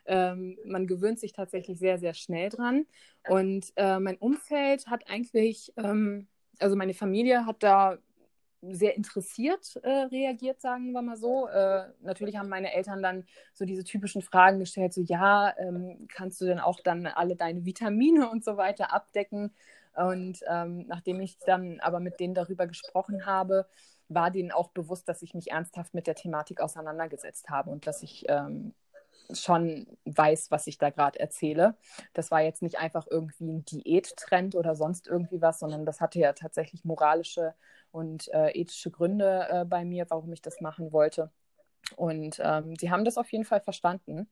Ähm, 0.07 0.57
man 0.65 0.87
gewöhnt 0.87 1.19
sich 1.19 1.33
tatsächlich 1.33 1.79
sehr, 1.79 1.99
sehr 1.99 2.15
schnell 2.15 2.49
dran. 2.49 2.87
Und 3.29 3.73
äh, 3.77 3.99
mein 3.99 4.17
Umfeld 4.17 4.87
hat 4.87 5.09
eigentlich, 5.09 5.73
ähm, 5.77 6.29
also 6.59 6.77
meine 6.77 6.95
Familie 6.95 7.45
hat 7.45 7.63
da 7.63 7.99
sehr 8.63 8.97
interessiert 8.97 9.77
äh, 9.83 10.07
reagiert, 10.11 10.61
sagen 10.61 10.93
wir 10.93 11.03
mal 11.03 11.17
so. 11.17 11.47
Äh, 11.49 11.89
natürlich 12.03 12.37
haben 12.37 12.49
meine 12.49 12.73
Eltern 12.73 13.03
dann 13.03 13.25
so 13.53 13.65
diese 13.65 13.85
typischen 13.85 14.23
Fragen 14.23 14.59
gestellt, 14.59 14.95
so 14.95 15.03
ja, 15.03 15.57
ähm, 15.59 16.09
kannst 16.13 16.41
du 16.41 16.47
denn 16.47 16.59
auch 16.59 16.81
dann 16.81 17.07
alle 17.07 17.37
deine 17.37 17.65
Vitamine 17.65 18.29
und 18.29 18.45
so 18.45 18.57
weiter 18.57 18.93
abdecken? 18.93 19.53
Und 19.95 20.41
ähm, 20.49 20.87
nachdem 20.87 21.21
ich 21.21 21.39
dann 21.39 21.81
aber 21.81 22.01
mit 22.01 22.21
denen 22.21 22.35
darüber 22.35 22.67
gesprochen 22.67 23.25
habe, 23.25 23.67
war 24.09 24.31
denen 24.31 24.53
auch 24.53 24.71
bewusst, 24.71 25.09
dass 25.09 25.23
ich 25.23 25.35
mich 25.35 25.51
ernsthaft 25.51 25.95
mit 25.95 26.07
der 26.07 26.15
Thematik 26.15 26.61
auseinandergesetzt 26.61 27.49
habe 27.49 27.71
und 27.71 27.87
dass 27.87 28.03
ich 28.03 28.25
ähm, 28.29 28.75
schon 29.33 29.87
weiß, 30.05 30.51
was 30.51 30.67
ich 30.67 30.79
da 30.79 30.91
gerade 30.91 31.19
erzähle. 31.19 31.77
Das 32.13 32.31
war 32.31 32.43
jetzt 32.43 32.63
nicht 32.63 32.79
einfach 32.79 33.07
irgendwie 33.11 33.51
ein 33.51 33.65
Diättrend 33.65 34.55
oder 34.55 34.77
sonst 34.77 35.09
irgendwie 35.09 35.41
was, 35.41 35.59
sondern 35.59 35.85
das 35.85 36.01
hatte 36.01 36.21
ja 36.21 36.33
tatsächlich 36.33 36.85
moralische 36.85 37.55
und 37.97 38.29
äh, 38.35 38.51
ethische 38.51 38.91
Gründe 38.91 39.47
äh, 39.51 39.65
bei 39.65 39.87
mir, 39.87 40.05
warum 40.11 40.31
ich 40.35 40.43
das 40.43 40.61
machen 40.61 40.93
wollte. 40.93 41.31
Und 41.97 42.41
ähm, 42.45 42.77
sie 42.77 42.91
haben 42.91 43.07
das 43.07 43.17
auf 43.17 43.33
jeden 43.33 43.47
Fall 43.47 43.61
verstanden. 43.61 44.29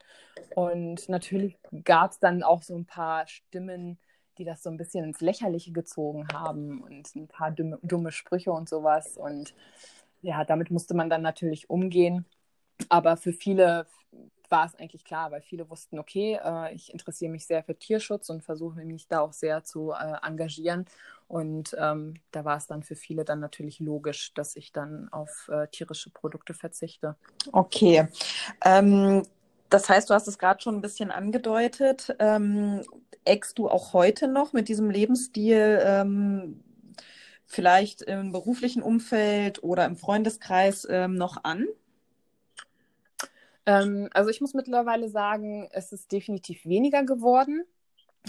Und 0.55 1.09
natürlich 1.09 1.57
gab 1.83 2.11
es 2.11 2.18
dann 2.18 2.42
auch 2.42 2.62
so 2.62 2.77
ein 2.77 2.85
paar 2.85 3.27
Stimmen, 3.27 3.98
die 4.37 4.44
das 4.44 4.62
so 4.62 4.68
ein 4.68 4.77
bisschen 4.77 5.05
ins 5.05 5.22
Lächerliche 5.22 5.72
gezogen 5.72 6.29
haben 6.31 6.83
und 6.83 7.14
ein 7.14 7.27
paar 7.27 7.53
dumme, 7.53 7.79
dumme 7.83 8.12
Sprüche 8.12 8.53
und 8.53 8.68
sowas. 8.68 9.16
Und 9.16 9.55
ja, 10.20 10.44
damit 10.44 10.70
musste 10.70 10.92
man 10.94 11.09
dann 11.09 11.22
natürlich 11.22 11.70
umgehen. 11.70 12.27
Aber 12.90 13.16
für 13.16 13.33
viele 13.33 13.87
war 14.50 14.66
es 14.66 14.74
eigentlich 14.74 15.04
klar, 15.04 15.30
weil 15.30 15.42
viele 15.42 15.68
wussten, 15.70 15.98
okay, 15.98 16.38
äh, 16.44 16.74
ich 16.74 16.92
interessiere 16.92 17.30
mich 17.30 17.46
sehr 17.46 17.62
für 17.62 17.76
Tierschutz 17.76 18.30
und 18.30 18.42
versuche 18.42 18.85
mich 18.85 19.09
da 19.09 19.20
auch 19.20 19.33
sehr 19.33 19.64
zu 19.64 19.92
äh, 19.92 20.16
engagieren. 20.26 20.87
Und 21.28 21.74
ähm, 21.78 22.14
da 22.30 22.44
war 22.44 22.57
es 22.57 22.66
dann 22.66 22.83
für 22.83 22.96
viele 22.96 23.24
dann 23.24 23.40
natürlich 23.40 23.80
logisch, 23.80 24.35
dass 24.35 24.57
ich 24.57 24.72
dann 24.72 25.09
auf 25.11 25.48
äh, 25.48 25.66
tierische 25.68 26.11
Produkte 26.11 26.54
verzichte. 26.54 27.16
Okay. 27.52 28.09
Ähm, 28.64 29.22
das 29.70 29.88
heißt, 29.88 30.11
du 30.11 30.14
hast 30.14 30.28
es 30.28 30.38
gerade 30.38 30.62
schon 30.62 30.76
ein 30.76 30.83
bisschen 30.83 31.11
angedeutet. 31.11 32.14
Ähm, 32.18 32.83
eckst 33.24 33.59
du 33.59 33.68
auch 33.68 33.92
heute 33.92 34.28
noch 34.28 34.52
mit 34.52 34.68
diesem 34.68 34.90
Lebensstil 34.90 35.80
ähm, 35.83 36.62
vielleicht 37.46 38.02
im 38.02 38.33
beruflichen 38.33 38.83
Umfeld 38.83 39.62
oder 39.62 39.85
im 39.87 39.96
Freundeskreis 39.96 40.87
ähm, 40.90 41.14
noch 41.14 41.42
an? 41.44 41.66
Ähm, 43.66 44.09
also 44.12 44.31
ich 44.31 44.40
muss 44.40 44.55
mittlerweile 44.55 45.09
sagen, 45.09 45.68
es 45.72 45.92
ist 45.92 46.12
definitiv 46.12 46.64
weniger 46.66 47.05
geworden. 47.05 47.64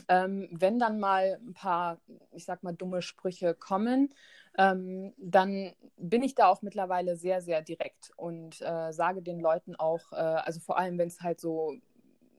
Ähm, 0.09 0.49
wenn 0.51 0.77
dann 0.77 0.99
mal 0.99 1.39
ein 1.41 1.53
paar, 1.53 1.99
ich 2.33 2.45
sag 2.45 2.63
mal, 2.63 2.73
dumme 2.73 3.01
Sprüche 3.01 3.53
kommen, 3.55 4.13
ähm, 4.57 5.13
dann 5.17 5.73
bin 5.97 6.21
ich 6.23 6.35
da 6.35 6.47
auch 6.47 6.61
mittlerweile 6.61 7.15
sehr, 7.15 7.41
sehr 7.41 7.61
direkt 7.61 8.11
und 8.17 8.61
äh, 8.61 8.91
sage 8.91 9.21
den 9.21 9.39
Leuten 9.39 9.75
auch, 9.75 10.11
äh, 10.11 10.15
also 10.15 10.59
vor 10.59 10.77
allem, 10.77 10.97
wenn 10.97 11.07
es 11.07 11.21
halt 11.21 11.39
so 11.39 11.75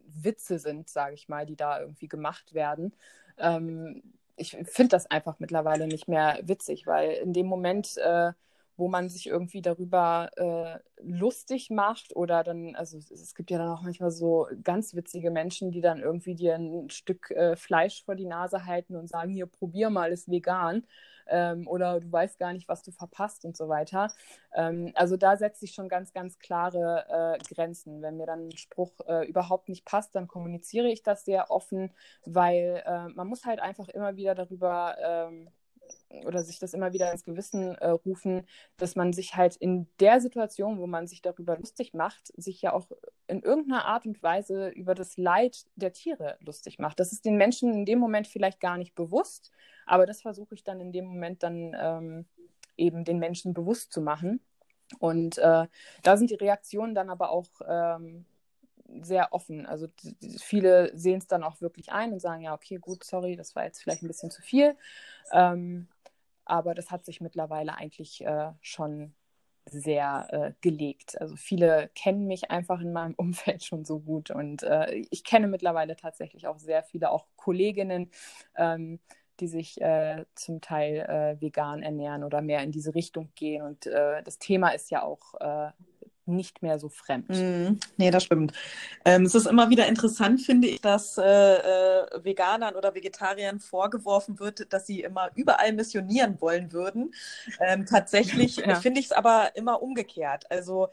Witze 0.06 0.58
sind, 0.58 0.88
sage 0.88 1.14
ich 1.14 1.28
mal, 1.28 1.46
die 1.46 1.56
da 1.56 1.80
irgendwie 1.80 2.08
gemacht 2.08 2.54
werden. 2.54 2.94
Ähm, 3.38 4.02
ich 4.36 4.50
finde 4.50 4.90
das 4.90 5.10
einfach 5.10 5.38
mittlerweile 5.38 5.86
nicht 5.86 6.08
mehr 6.08 6.38
witzig, 6.42 6.86
weil 6.86 7.12
in 7.12 7.32
dem 7.32 7.46
Moment 7.46 7.96
äh, 7.98 8.32
wo 8.76 8.88
man 8.88 9.08
sich 9.08 9.26
irgendwie 9.26 9.62
darüber 9.62 10.30
äh, 10.36 10.78
lustig 11.02 11.70
macht 11.70 12.14
oder 12.14 12.44
dann, 12.44 12.74
also 12.76 12.98
es, 12.98 13.10
es, 13.10 13.34
gibt 13.34 13.50
ja 13.50 13.58
dann 13.58 13.68
auch 13.68 13.82
manchmal 13.82 14.10
so 14.10 14.48
ganz 14.62 14.94
witzige 14.94 15.30
Menschen, 15.30 15.70
die 15.70 15.80
dann 15.80 16.00
irgendwie 16.00 16.34
dir 16.34 16.54
ein 16.54 16.90
Stück 16.90 17.30
äh, 17.30 17.56
Fleisch 17.56 18.04
vor 18.04 18.14
die 18.14 18.26
Nase 18.26 18.66
halten 18.66 18.96
und 18.96 19.08
sagen, 19.08 19.30
hier, 19.30 19.46
probier 19.46 19.90
mal, 19.90 20.12
ist 20.12 20.30
vegan. 20.30 20.84
Ähm, 21.28 21.66
oder 21.66 22.00
du 22.00 22.10
weißt 22.10 22.38
gar 22.38 22.52
nicht, 22.52 22.68
was 22.68 22.82
du 22.82 22.92
verpasst 22.92 23.44
und 23.44 23.56
so 23.56 23.68
weiter. 23.68 24.08
Ähm, 24.54 24.92
also 24.94 25.16
da 25.16 25.36
setze 25.36 25.64
ich 25.64 25.72
schon 25.72 25.88
ganz, 25.88 26.12
ganz 26.12 26.38
klare 26.38 27.38
äh, 27.40 27.54
Grenzen. 27.54 28.00
Wenn 28.02 28.16
mir 28.16 28.26
dann 28.26 28.48
ein 28.48 28.56
Spruch 28.56 28.92
äh, 29.06 29.26
überhaupt 29.26 29.68
nicht 29.68 29.84
passt, 29.84 30.14
dann 30.14 30.28
kommuniziere 30.28 30.88
ich 30.88 31.02
das 31.02 31.24
sehr 31.24 31.50
offen, 31.50 31.92
weil 32.24 32.82
äh, 32.86 33.08
man 33.08 33.26
muss 33.26 33.44
halt 33.44 33.60
einfach 33.60 33.88
immer 33.88 34.16
wieder 34.16 34.34
darüber 34.34 34.96
ähm, 35.02 35.48
oder 36.24 36.42
sich 36.42 36.58
das 36.58 36.74
immer 36.74 36.92
wieder 36.92 37.10
ins 37.12 37.24
Gewissen 37.24 37.74
äh, 37.76 37.88
rufen, 37.88 38.46
dass 38.76 38.96
man 38.96 39.12
sich 39.12 39.36
halt 39.36 39.56
in 39.56 39.86
der 40.00 40.20
Situation, 40.20 40.78
wo 40.78 40.86
man 40.86 41.06
sich 41.06 41.22
darüber 41.22 41.56
lustig 41.58 41.94
macht, 41.94 42.32
sich 42.36 42.62
ja 42.62 42.72
auch 42.72 42.86
in 43.26 43.42
irgendeiner 43.42 43.86
Art 43.86 44.06
und 44.06 44.22
Weise 44.22 44.68
über 44.68 44.94
das 44.94 45.16
Leid 45.16 45.66
der 45.76 45.92
Tiere 45.92 46.36
lustig 46.40 46.78
macht. 46.78 47.00
Das 47.00 47.12
ist 47.12 47.24
den 47.24 47.36
Menschen 47.36 47.72
in 47.72 47.84
dem 47.84 47.98
Moment 47.98 48.26
vielleicht 48.26 48.60
gar 48.60 48.78
nicht 48.78 48.94
bewusst, 48.94 49.50
aber 49.84 50.06
das 50.06 50.22
versuche 50.22 50.54
ich 50.54 50.64
dann 50.64 50.80
in 50.80 50.92
dem 50.92 51.06
Moment 51.06 51.42
dann 51.42 51.76
ähm, 51.78 52.26
eben 52.76 53.04
den 53.04 53.18
Menschen 53.18 53.54
bewusst 53.54 53.92
zu 53.92 54.00
machen. 54.00 54.40
Und 54.98 55.38
äh, 55.38 55.66
da 56.02 56.16
sind 56.16 56.30
die 56.30 56.36
Reaktionen 56.36 56.94
dann 56.94 57.10
aber 57.10 57.30
auch 57.30 57.48
ähm, 57.66 58.24
sehr 59.02 59.32
offen. 59.32 59.66
Also 59.66 59.88
viele 60.38 60.96
sehen 60.96 61.18
es 61.18 61.26
dann 61.26 61.42
auch 61.42 61.60
wirklich 61.60 61.92
ein 61.92 62.12
und 62.12 62.20
sagen, 62.20 62.42
ja, 62.42 62.54
okay, 62.54 62.76
gut, 62.76 63.04
sorry, 63.04 63.36
das 63.36 63.54
war 63.56 63.64
jetzt 63.64 63.82
vielleicht 63.82 64.02
ein 64.02 64.08
bisschen 64.08 64.30
zu 64.30 64.42
viel. 64.42 64.76
Ähm, 65.32 65.88
aber 66.44 66.74
das 66.74 66.90
hat 66.90 67.04
sich 67.04 67.20
mittlerweile 67.20 67.76
eigentlich 67.76 68.24
äh, 68.24 68.52
schon 68.60 69.14
sehr 69.68 70.28
äh, 70.30 70.52
gelegt. 70.60 71.20
Also 71.20 71.36
viele 71.36 71.90
kennen 71.94 72.26
mich 72.26 72.50
einfach 72.50 72.80
in 72.80 72.92
meinem 72.92 73.14
Umfeld 73.16 73.64
schon 73.64 73.84
so 73.84 74.00
gut 74.00 74.30
und 74.30 74.62
äh, 74.62 75.04
ich 75.10 75.24
kenne 75.24 75.48
mittlerweile 75.48 75.96
tatsächlich 75.96 76.46
auch 76.46 76.58
sehr 76.58 76.82
viele, 76.82 77.10
auch 77.10 77.26
Kolleginnen, 77.36 78.10
ähm, 78.56 79.00
die 79.40 79.48
sich 79.48 79.80
äh, 79.80 80.24
zum 80.34 80.60
Teil 80.60 81.00
äh, 81.00 81.40
vegan 81.40 81.82
ernähren 81.82 82.24
oder 82.24 82.40
mehr 82.40 82.62
in 82.62 82.72
diese 82.72 82.94
Richtung 82.94 83.30
gehen. 83.34 83.62
Und 83.62 83.86
äh, 83.86 84.22
das 84.22 84.38
Thema 84.38 84.70
ist 84.70 84.90
ja 84.90 85.02
auch 85.02 85.34
äh, 85.40 85.72
nicht 86.26 86.62
mehr 86.62 86.78
so 86.78 86.88
fremd. 86.88 87.28
Mm, 87.28 87.78
nee, 87.96 88.10
das 88.10 88.24
stimmt. 88.24 88.52
Ähm, 89.04 89.24
es 89.24 89.34
ist 89.34 89.46
immer 89.46 89.70
wieder 89.70 89.86
interessant, 89.86 90.40
finde 90.42 90.68
ich, 90.68 90.80
dass 90.80 91.18
äh, 91.18 91.22
äh, 91.22 92.24
Veganern 92.24 92.74
oder 92.74 92.94
Vegetariern 92.94 93.60
vorgeworfen 93.60 94.38
wird, 94.38 94.72
dass 94.72 94.86
sie 94.86 95.02
immer 95.02 95.30
überall 95.34 95.72
missionieren 95.72 96.40
wollen 96.40 96.72
würden. 96.72 97.14
Ähm, 97.60 97.86
tatsächlich 97.86 98.56
ja. 98.56 98.74
finde 98.76 99.00
ich 99.00 99.06
es 99.06 99.12
aber 99.12 99.50
immer 99.54 99.82
umgekehrt. 99.82 100.50
Also 100.50 100.88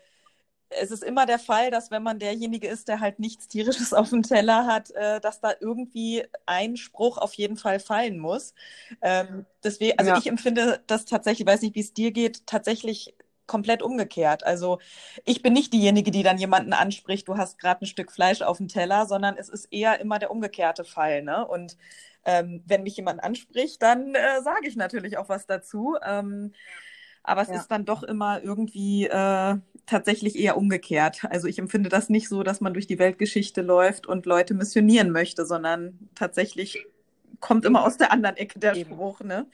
es 0.82 0.92
ist 0.92 1.04
immer 1.04 1.26
der 1.26 1.40
Fall, 1.40 1.72
dass 1.72 1.92
wenn 1.92 2.04
man 2.04 2.20
derjenige 2.20 2.68
ist, 2.68 2.88
der 2.88 3.00
halt 3.00 3.20
nichts 3.20 3.48
Tierisches 3.48 3.94
auf 3.94 4.10
dem 4.10 4.24
Teller 4.24 4.66
hat, 4.66 4.92
äh, 4.92 5.20
dass 5.20 5.42
da 5.42 5.54
irgendwie 5.60 6.24
ein 6.46 6.78
Spruch 6.78 7.18
auf 7.18 7.34
jeden 7.34 7.58
Fall 7.58 7.80
fallen 7.80 8.20
muss. 8.20 8.54
Ähm, 9.02 9.46
deswegen, 9.64 9.98
also 9.98 10.12
ja. 10.12 10.18
ich 10.18 10.28
empfinde 10.28 10.82
das 10.88 11.06
tatsächlich, 11.06 11.48
weiß 11.48 11.62
nicht, 11.62 11.76
wie 11.76 11.82
es 11.82 11.94
dir 11.94 12.12
geht, 12.12 12.46
tatsächlich 12.46 13.16
komplett 13.54 13.84
umgekehrt. 13.84 14.44
Also 14.44 14.80
ich 15.26 15.44
bin 15.44 15.54
nicht 15.54 15.74
diejenige, 15.74 16.10
die 16.10 16.24
dann 16.24 16.40
jemanden 16.40 16.74
anspricht, 16.74 17.28
du 17.28 17.38
hast 17.38 17.60
gerade 17.60 17.82
ein 17.82 17.86
Stück 17.86 18.12
Fleisch 18.12 18.42
auf 18.42 18.58
dem 18.58 18.68
Teller, 18.68 19.06
sondern 19.06 19.38
es 19.38 19.48
ist 19.48 19.66
eher 19.72 20.02
immer 20.02 20.18
der 20.18 20.32
umgekehrte 20.32 20.84
Fall. 20.84 21.22
Ne? 21.22 21.48
Und 21.48 21.78
ähm, 22.26 22.64
wenn 22.66 22.82
mich 22.82 22.98
jemand 22.98 23.24
anspricht, 23.24 23.80
dann 23.84 24.16
äh, 24.16 24.42
sage 24.42 24.68
ich 24.68 24.76
natürlich 24.76 25.20
auch 25.20 25.30
was 25.30 25.46
dazu. 25.46 25.98
Ähm, 26.04 26.54
aber 27.22 27.44
es 27.44 27.50
ja. 27.50 27.58
ist 27.58 27.68
dann 27.68 27.86
doch 27.86 28.02
immer 28.02 28.42
irgendwie 28.42 29.06
äh, 29.06 29.56
tatsächlich 29.86 30.36
eher 30.36 30.58
umgekehrt. 30.58 31.24
Also 31.30 31.48
ich 31.48 31.60
empfinde 31.60 31.90
das 31.90 32.10
nicht 32.10 32.30
so, 32.30 32.42
dass 32.42 32.60
man 32.60 32.74
durch 32.74 32.88
die 32.88 32.98
Weltgeschichte 32.98 33.62
läuft 33.62 34.08
und 34.08 34.26
Leute 34.26 34.56
missionieren 34.56 35.12
möchte, 35.12 35.46
sondern 35.46 36.10
tatsächlich 36.16 36.88
kommt 37.40 37.66
immer 37.66 37.86
aus 37.86 37.98
der 37.98 38.12
anderen 38.12 38.36
Ecke 38.36 38.58
der 38.58 38.76
Eben. 38.76 38.96
Spruch. 38.96 39.20
Ne? 39.20 39.46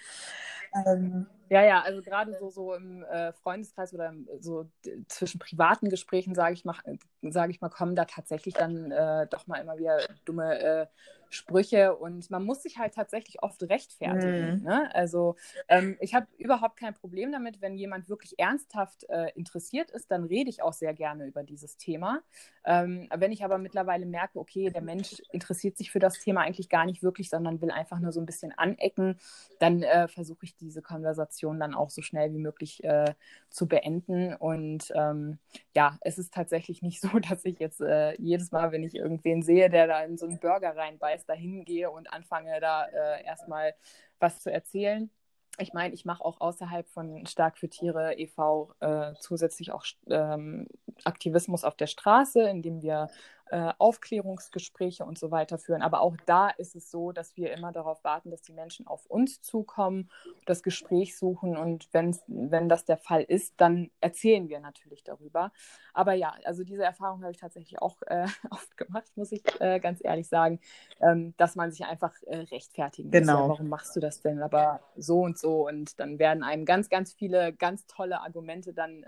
Ähm, 0.88 1.26
ja, 1.50 1.64
ja, 1.64 1.82
also 1.82 2.02
gerade 2.02 2.38
so, 2.40 2.50
so 2.50 2.74
im 2.74 3.04
äh, 3.04 3.34
Freundeskreis 3.34 3.94
oder 3.94 4.14
so 4.40 4.70
zwischen 5.08 5.40
privaten 5.40 5.90
Gesprächen, 5.90 6.36
sage 6.36 6.54
ich 6.54 6.66
mal, 6.66 6.76
sage 7.22 7.52
ich 7.52 7.62
mal, 7.62 7.70
kommen 7.70 7.96
da 7.96 8.06
tatsächlich 8.06 8.54
dann 8.54 8.92
äh, 8.92 9.28
doch 9.28 9.48
mal 9.48 9.58
immer 9.58 9.78
wieder 9.78 10.00
dumme 10.26 10.60
äh, 10.60 10.88
Sprüche 11.30 11.96
und 11.96 12.30
man 12.30 12.44
muss 12.44 12.64
sich 12.64 12.78
halt 12.78 12.94
tatsächlich 12.94 13.42
oft 13.44 13.62
rechtfertigen. 13.64 14.60
Mhm. 14.60 14.64
Ne? 14.64 14.96
Also 14.96 15.36
ähm, 15.68 15.98
ich 16.00 16.16
habe 16.16 16.28
überhaupt 16.38 16.78
kein 16.80 16.94
Problem 16.94 17.32
damit, 17.32 17.62
wenn 17.62 17.76
jemand 17.78 18.10
wirklich 18.10 18.38
ernsthaft 18.40 19.06
äh, 19.10 19.32
interessiert 19.36 19.92
ist, 19.92 20.12
dann 20.12 20.24
rede 20.24 20.50
ich 20.50 20.64
auch 20.64 20.74
sehr 20.74 20.94
gerne 20.94 21.26
über 21.28 21.44
dieses 21.44 21.78
Thema. 21.78 22.22
Ähm, 22.66 23.08
wenn 23.16 23.32
ich 23.32 23.44
aber 23.44 23.58
mittlerweile 23.58 24.06
merke, 24.06 24.40
okay, 24.40 24.70
der 24.70 24.82
Mensch 24.82 25.22
interessiert 25.32 25.78
sich 25.78 25.92
für 25.92 26.00
das 26.00 26.20
Thema 26.20 26.42
eigentlich 26.42 26.70
gar 26.70 26.86
nicht 26.86 27.04
wirklich, 27.04 27.30
sondern 27.30 27.62
will 27.62 27.72
einfach 27.72 28.00
nur 28.00 28.12
so 28.12 28.20
ein 28.20 28.26
bisschen 28.26 28.52
anecken, 28.58 29.20
dann 29.60 29.84
äh, 29.84 30.08
versuche 30.08 30.46
ich 30.46 30.56
diese 30.56 30.82
Konversation 30.82 31.60
dann 31.60 31.74
auch 31.74 31.90
so 31.90 32.02
schnell 32.02 32.32
wie 32.34 32.40
möglich 32.40 32.84
äh, 32.84 33.14
zu 33.50 33.68
beenden. 33.68 34.34
Und 34.36 34.92
ähm, 34.96 35.40
ja, 35.76 35.98
es 36.02 36.18
ist 36.18 36.34
tatsächlich 36.34 36.82
nicht 36.82 37.02
so, 37.02 37.08
dass 37.30 37.46
ich 37.46 37.60
jetzt 37.60 37.82
äh, 37.82 38.14
jedes 38.22 38.52
Mal, 38.52 38.72
wenn 38.72 38.84
ich 38.84 38.96
irgendwen 38.96 39.42
sehe, 39.42 39.70
der 39.70 39.88
da 39.88 40.04
in 40.04 40.18
so 40.18 40.26
einen 40.26 40.40
Burger 40.40 40.76
reinbeißt, 40.76 41.19
jetzt 41.20 41.30
dahin 41.30 41.66
gehe 41.66 41.92
und 41.92 42.12
anfange 42.12 42.60
da 42.60 42.86
äh, 42.86 43.24
erstmal 43.26 43.76
was 44.20 44.42
zu 44.42 44.52
erzählen. 44.52 45.10
Ich 45.58 45.74
meine, 45.74 45.94
ich 45.94 46.06
mache 46.06 46.24
auch 46.24 46.40
außerhalb 46.40 46.88
von 46.88 47.26
Stark 47.26 47.58
für 47.58 47.68
Tiere 47.68 48.18
e.V. 48.18 48.74
Äh, 48.80 49.14
zusätzlich 49.20 49.72
auch 49.72 49.86
ähm, 50.10 50.68
Aktivismus 51.04 51.66
auf 51.66 51.76
der 51.76 51.88
Straße, 51.88 52.42
indem 52.42 52.82
wir 52.82 53.10
äh, 53.52 53.74
Aufklärungsgespräche 53.78 55.06
und 55.06 55.18
so 55.18 55.32
weiter 55.32 55.58
führen. 55.58 55.82
Aber 55.82 56.02
auch 56.02 56.16
da 56.26 56.50
ist 56.50 56.76
es 56.76 56.92
so, 56.92 57.12
dass 57.12 57.36
wir 57.36 57.52
immer 57.52 57.72
darauf 57.72 58.04
warten, 58.04 58.30
dass 58.32 58.42
die 58.42 58.54
Menschen 58.54 58.88
auf 58.88 59.06
uns 59.08 59.42
zukommen, 59.42 60.10
das 60.46 60.64
Gespräch 60.64 61.18
suchen 61.18 61.58
und 61.58 61.90
wenn 61.92 62.70
das 62.70 62.86
der 62.86 62.98
Fall 62.98 63.24
ist, 63.24 63.56
dann 63.58 63.90
erzählen 64.02 64.50
wir 64.50 64.60
natürlich 64.60 65.04
darüber. 65.04 65.52
Aber 65.94 66.14
ja, 66.14 66.34
also 66.46 66.64
diese 66.64 66.84
Erfahrung 66.84 67.22
habe 67.22 67.32
ich 67.32 67.40
tatsächlich 67.40 67.82
auch 67.82 68.02
äh, 68.04 68.28
oft 68.52 68.78
gemacht, 68.78 69.12
muss 69.16 69.32
ich 69.32 69.44
äh, 69.60 69.80
ganz 69.80 70.00
ehrlich 70.04 70.28
sagen, 70.28 70.60
ähm, 71.02 71.34
dass 71.38 71.56
man 71.56 71.72
sich 71.72 71.86
einfach 71.86 72.14
äh, 72.28 72.38
rechtfertigen 72.38 73.12
genau. 73.12 73.34
muss. 73.34 73.42
Ja, 73.42 73.50
warum 73.50 73.70
machst 73.70 73.96
du 73.96 74.00
das 74.00 74.22
denn? 74.22 74.42
Aber 74.42 74.80
so 74.96 75.22
und 75.22 75.38
so 75.38 75.68
und 75.68 76.00
dann 76.00 76.20
werden 76.20 76.44
einem 76.44 76.66
ganz, 76.66 76.90
ganz 76.90 77.14
viele 77.14 77.54
ganz 77.54 77.88
tolle 77.88 78.22
Argumente 78.22 78.74
dann 78.74 79.04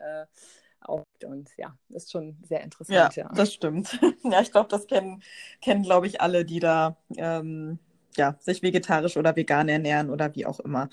auch. 0.84 1.06
Und 1.26 1.50
ja, 1.58 1.78
ist 1.89 2.12
schon 2.12 2.38
sehr 2.44 2.62
interessant. 2.62 3.15
Ja, 3.15 3.24
ja. 3.24 3.32
das 3.34 3.54
stimmt. 3.54 4.00
ja, 4.24 4.41
ich 4.41 4.52
glaube, 4.52 4.70
das 4.70 4.88
kennen, 4.88 5.22
kennen 5.62 5.84
glaube 5.84 6.08
ich, 6.08 6.22
alle, 6.22 6.46
die 6.46 6.60
da 6.60 6.98
ähm, 7.17 7.80
ja, 8.17 8.36
sich 8.39 8.62
vegetarisch 8.62 9.17
oder 9.17 9.36
vegan 9.36 9.70
ernähren 9.70 10.10
oder 10.10 10.36
wie 10.36 10.46
auch 10.46 10.60
immer. 10.60 10.89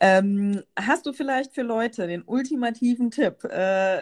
Ähm, 0.00 0.62
hast 0.78 1.06
du 1.06 1.12
vielleicht 1.12 1.54
für 1.54 1.62
Leute 1.62 2.06
den 2.06 2.22
ultimativen 2.22 3.10
Tipp, 3.10 3.44
äh, 3.44 4.00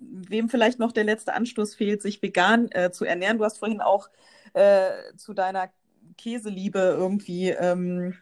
wem 0.00 0.48
vielleicht 0.48 0.78
noch 0.78 0.92
der 0.92 1.04
letzte 1.04 1.34
Anstoß 1.34 1.74
fehlt, 1.74 2.02
sich 2.02 2.22
vegan 2.22 2.70
äh, 2.70 2.90
zu 2.92 3.04
ernähren? 3.04 3.38
Du 3.38 3.44
hast 3.44 3.58
vorhin 3.58 3.80
auch 3.80 4.10
äh, 4.54 4.90
zu 5.16 5.34
deiner 5.34 5.70
Käseliebe 6.18 6.78
irgendwie 6.78 7.50
ähm, 7.50 8.14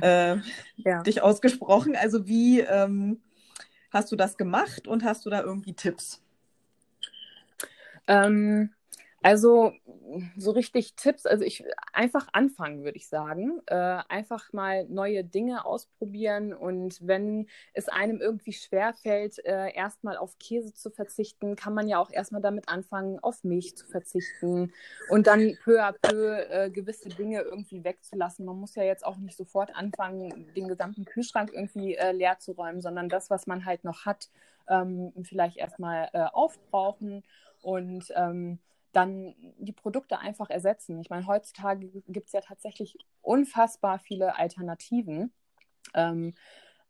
äh, 0.00 0.36
ja. 0.76 1.02
dich 1.02 1.22
ausgesprochen. 1.22 1.94
Also 1.94 2.26
wie, 2.26 2.60
ähm, 2.60 3.20
Hast 3.90 4.12
du 4.12 4.16
das 4.16 4.36
gemacht 4.36 4.86
und 4.86 5.04
hast 5.04 5.24
du 5.26 5.30
da 5.30 5.42
irgendwie 5.42 5.74
Tipps? 5.74 6.22
Ähm, 8.06 8.70
also 9.22 9.72
so 10.36 10.50
richtig 10.52 10.94
Tipps, 10.94 11.26
also 11.26 11.44
ich 11.44 11.64
einfach 11.92 12.28
anfangen, 12.32 12.84
würde 12.84 12.96
ich 12.96 13.08
sagen. 13.08 13.60
Äh, 13.66 13.74
einfach 14.08 14.52
mal 14.52 14.86
neue 14.88 15.24
Dinge 15.24 15.64
ausprobieren 15.64 16.52
und 16.54 17.06
wenn 17.06 17.46
es 17.74 17.88
einem 17.88 18.20
irgendwie 18.20 18.52
schwerfällt, 18.52 19.44
äh, 19.44 19.72
erstmal 19.74 20.16
auf 20.16 20.38
Käse 20.38 20.72
zu 20.72 20.90
verzichten, 20.90 21.56
kann 21.56 21.74
man 21.74 21.88
ja 21.88 21.98
auch 21.98 22.10
erstmal 22.10 22.42
damit 22.42 22.68
anfangen, 22.68 23.18
auf 23.20 23.44
Milch 23.44 23.76
zu 23.76 23.86
verzichten 23.86 24.72
und 25.10 25.26
dann 25.26 25.56
peu 25.62 25.82
à 25.82 25.92
peu 25.92 26.38
äh, 26.50 26.70
gewisse 26.70 27.08
Dinge 27.08 27.42
irgendwie 27.42 27.84
wegzulassen. 27.84 28.44
Man 28.44 28.58
muss 28.58 28.74
ja 28.74 28.82
jetzt 28.82 29.04
auch 29.04 29.16
nicht 29.16 29.36
sofort 29.36 29.74
anfangen, 29.74 30.52
den 30.54 30.68
gesamten 30.68 31.04
Kühlschrank 31.04 31.50
irgendwie 31.52 31.96
äh, 31.96 32.12
leer 32.12 32.38
zu 32.38 32.52
räumen, 32.52 32.80
sondern 32.80 33.08
das, 33.08 33.30
was 33.30 33.46
man 33.46 33.64
halt 33.64 33.84
noch 33.84 34.06
hat, 34.06 34.28
ähm, 34.68 35.12
vielleicht 35.22 35.56
erstmal 35.56 36.08
äh, 36.12 36.24
aufbrauchen 36.32 37.22
und 37.62 38.12
ähm, 38.14 38.58
dann 38.92 39.34
die 39.58 39.72
Produkte 39.72 40.18
einfach 40.18 40.50
ersetzen. 40.50 40.98
Ich 41.00 41.10
meine, 41.10 41.26
heutzutage 41.26 41.88
gibt 42.06 42.26
es 42.26 42.32
ja 42.32 42.40
tatsächlich 42.40 42.96
unfassbar 43.22 43.98
viele 43.98 44.36
Alternativen. 44.36 45.32
Ähm, 45.94 46.34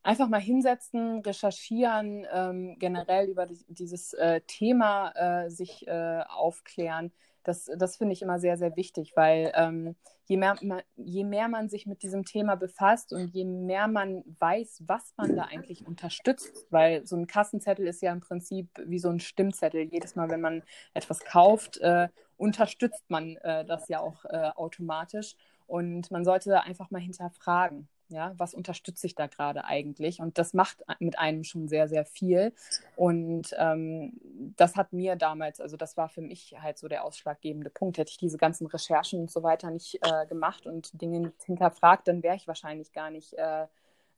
einfach 0.02 0.28
mal 0.28 0.40
hinsetzen, 0.40 1.20
recherchieren, 1.20 2.26
ähm, 2.32 2.76
generell 2.78 3.28
über 3.28 3.46
die, 3.46 3.64
dieses 3.68 4.14
äh, 4.14 4.40
Thema 4.42 5.10
äh, 5.10 5.50
sich 5.50 5.86
äh, 5.86 6.22
aufklären. 6.28 7.12
Das, 7.48 7.70
das 7.76 7.96
finde 7.96 8.12
ich 8.12 8.22
immer 8.22 8.38
sehr, 8.38 8.58
sehr 8.58 8.76
wichtig, 8.76 9.12
weil 9.16 9.52
ähm, 9.54 9.96
je, 10.26 10.36
mehr 10.36 10.56
man, 10.60 10.82
je 10.96 11.24
mehr 11.24 11.48
man 11.48 11.68
sich 11.68 11.86
mit 11.86 12.02
diesem 12.02 12.24
Thema 12.24 12.56
befasst 12.56 13.12
und 13.12 13.28
je 13.28 13.44
mehr 13.44 13.88
man 13.88 14.22
weiß, 14.38 14.84
was 14.86 15.14
man 15.16 15.34
da 15.34 15.44
eigentlich 15.44 15.86
unterstützt, 15.86 16.66
weil 16.70 17.06
so 17.06 17.16
ein 17.16 17.26
Kassenzettel 17.26 17.86
ist 17.86 18.02
ja 18.02 18.12
im 18.12 18.20
Prinzip 18.20 18.68
wie 18.84 18.98
so 18.98 19.08
ein 19.08 19.18
Stimmzettel. 19.18 19.80
Jedes 19.80 20.14
Mal, 20.14 20.28
wenn 20.28 20.42
man 20.42 20.62
etwas 20.92 21.20
kauft, 21.20 21.78
äh, 21.78 22.08
unterstützt 22.36 23.04
man 23.08 23.36
äh, 23.38 23.64
das 23.64 23.88
ja 23.88 24.00
auch 24.00 24.24
äh, 24.26 24.50
automatisch. 24.54 25.34
Und 25.66 26.10
man 26.10 26.24
sollte 26.24 26.62
einfach 26.62 26.90
mal 26.90 27.00
hinterfragen. 27.00 27.88
Ja, 28.10 28.32
was 28.38 28.54
unterstütze 28.54 29.06
ich 29.06 29.14
da 29.14 29.26
gerade 29.26 29.64
eigentlich? 29.64 30.20
Und 30.20 30.38
das 30.38 30.54
macht 30.54 30.82
mit 30.98 31.18
einem 31.18 31.44
schon 31.44 31.68
sehr, 31.68 31.88
sehr 31.88 32.06
viel. 32.06 32.54
Und 32.96 33.54
ähm, 33.58 34.18
das 34.56 34.76
hat 34.76 34.94
mir 34.94 35.16
damals, 35.16 35.60
also 35.60 35.76
das 35.76 35.96
war 35.98 36.08
für 36.08 36.22
mich 36.22 36.54
halt 36.60 36.78
so 36.78 36.88
der 36.88 37.04
ausschlaggebende 37.04 37.68
Punkt. 37.68 37.98
Hätte 37.98 38.10
ich 38.10 38.16
diese 38.16 38.38
ganzen 38.38 38.66
Recherchen 38.66 39.20
und 39.20 39.30
so 39.30 39.42
weiter 39.42 39.70
nicht 39.70 39.98
äh, 40.02 40.26
gemacht 40.26 40.66
und 40.66 41.00
Dinge 41.00 41.20
nicht 41.20 41.42
hinterfragt, 41.44 42.08
dann 42.08 42.22
wäre 42.22 42.36
ich 42.36 42.48
wahrscheinlich 42.48 42.92
gar 42.92 43.10
nicht 43.10 43.34
äh, 43.34 43.66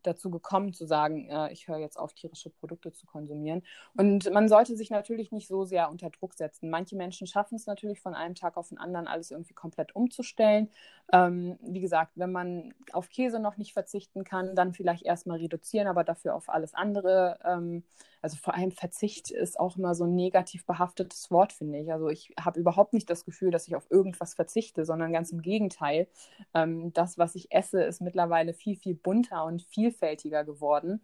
dazu 0.03 0.31
gekommen 0.31 0.73
zu 0.73 0.87
sagen, 0.87 1.29
äh, 1.29 1.53
ich 1.53 1.69
höre 1.69 1.79
jetzt 1.79 1.99
auf, 1.99 2.15
tierische 2.15 2.51
Produkte 2.51 2.93
zu 2.93 3.07
konsumieren. 3.07 3.63
Und 3.97 4.31
man 4.33 4.49
sollte 4.49 4.77
sich 4.77 4.91
natürlich 4.91 5.33
nicht 5.33 5.49
so 5.49 5.65
sehr 5.65 5.91
unter 5.91 6.11
Druck 6.11 6.35
setzen. 6.35 6.71
Manche 6.71 6.97
Menschen 6.97 7.27
schaffen 7.27 7.57
es 7.57 7.67
natürlich 7.67 8.01
von 8.01 8.15
einem 8.15 8.35
Tag 8.35 8.57
auf 8.57 8.69
den 8.69 8.79
anderen 8.79 9.07
alles 9.07 9.31
irgendwie 9.31 9.55
komplett 9.55 9.95
umzustellen. 9.95 10.71
Ähm, 11.13 11.59
wie 11.63 11.81
gesagt, 11.81 12.13
wenn 12.17 12.33
man 12.33 12.75
auf 12.93 13.09
Käse 13.09 13.41
noch 13.41 13.57
nicht 13.57 13.73
verzichten 13.73 14.25
kann, 14.25 14.55
dann 14.55 14.73
vielleicht 14.73 15.05
erstmal 15.05 15.39
reduzieren, 15.39 15.89
aber 15.89 16.05
dafür 16.05 16.35
auf 16.35 16.49
alles 16.49 16.75
andere. 16.75 17.39
Ähm, 17.45 17.85
also 18.23 18.37
vor 18.37 18.55
allem 18.55 18.71
Verzicht 18.71 19.31
ist 19.31 19.59
auch 19.59 19.77
immer 19.77 19.95
so 19.95 20.05
ein 20.05 20.15
negativ 20.15 20.67
behaftetes 20.67 21.31
Wort, 21.31 21.53
finde 21.53 21.79
ich. 21.79 21.93
Also 21.93 22.09
ich 22.09 22.33
habe 22.39 22.61
überhaupt 22.61 22.93
nicht 22.93 23.09
das 23.09 23.25
Gefühl, 23.25 23.51
dass 23.51 23.67
ich 23.67 23.77
auf 23.77 23.91
irgendwas 23.91 24.35
verzichte, 24.35 24.85
sondern 24.85 25.13
ganz 25.13 25.31
im 25.31 25.41
Gegenteil. 25.41 26.07
Ähm, 26.55 26.93
das, 26.93 27.19
was 27.19 27.35
ich 27.35 27.51
esse, 27.53 27.83
ist 27.83 28.01
mittlerweile 28.01 28.53
viel, 28.53 28.77
viel 28.77 28.95
bunter 28.95 29.45
und 29.45 29.63
vielfältiger 29.63 30.45
geworden. 30.45 31.01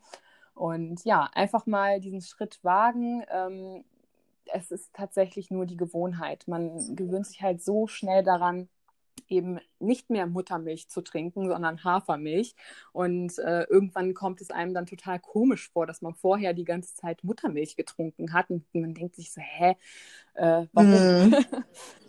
Und 0.54 1.04
ja, 1.04 1.28
einfach 1.34 1.66
mal 1.66 2.00
diesen 2.00 2.20
Schritt 2.20 2.62
wagen. 2.62 3.24
Ähm, 3.30 3.84
es 4.52 4.70
ist 4.70 4.92
tatsächlich 4.94 5.50
nur 5.50 5.66
die 5.66 5.76
Gewohnheit. 5.76 6.46
Man 6.46 6.96
gewöhnt 6.96 7.26
sich 7.26 7.42
halt 7.42 7.62
so 7.62 7.86
schnell 7.86 8.22
daran, 8.22 8.68
eben 9.28 9.60
nicht 9.78 10.10
mehr 10.10 10.26
Muttermilch 10.26 10.88
zu 10.88 11.00
trinken, 11.02 11.48
sondern 11.48 11.84
Hafermilch. 11.84 12.54
Und 12.92 13.38
äh, 13.38 13.64
irgendwann 13.64 14.14
kommt 14.14 14.40
es 14.40 14.50
einem 14.50 14.74
dann 14.74 14.86
total 14.86 15.20
komisch 15.20 15.70
vor, 15.70 15.86
dass 15.86 16.02
man 16.02 16.14
vorher 16.14 16.54
die 16.54 16.64
ganze 16.64 16.94
Zeit 16.94 17.22
Muttermilch 17.24 17.76
getrunken 17.76 18.32
hat. 18.32 18.50
Und 18.50 18.64
man 18.74 18.94
denkt 18.94 19.16
sich 19.16 19.32
so, 19.32 19.40
hä, 19.40 19.76
äh, 20.34 20.66
warum? 20.72 21.30
Mm. 21.30 21.34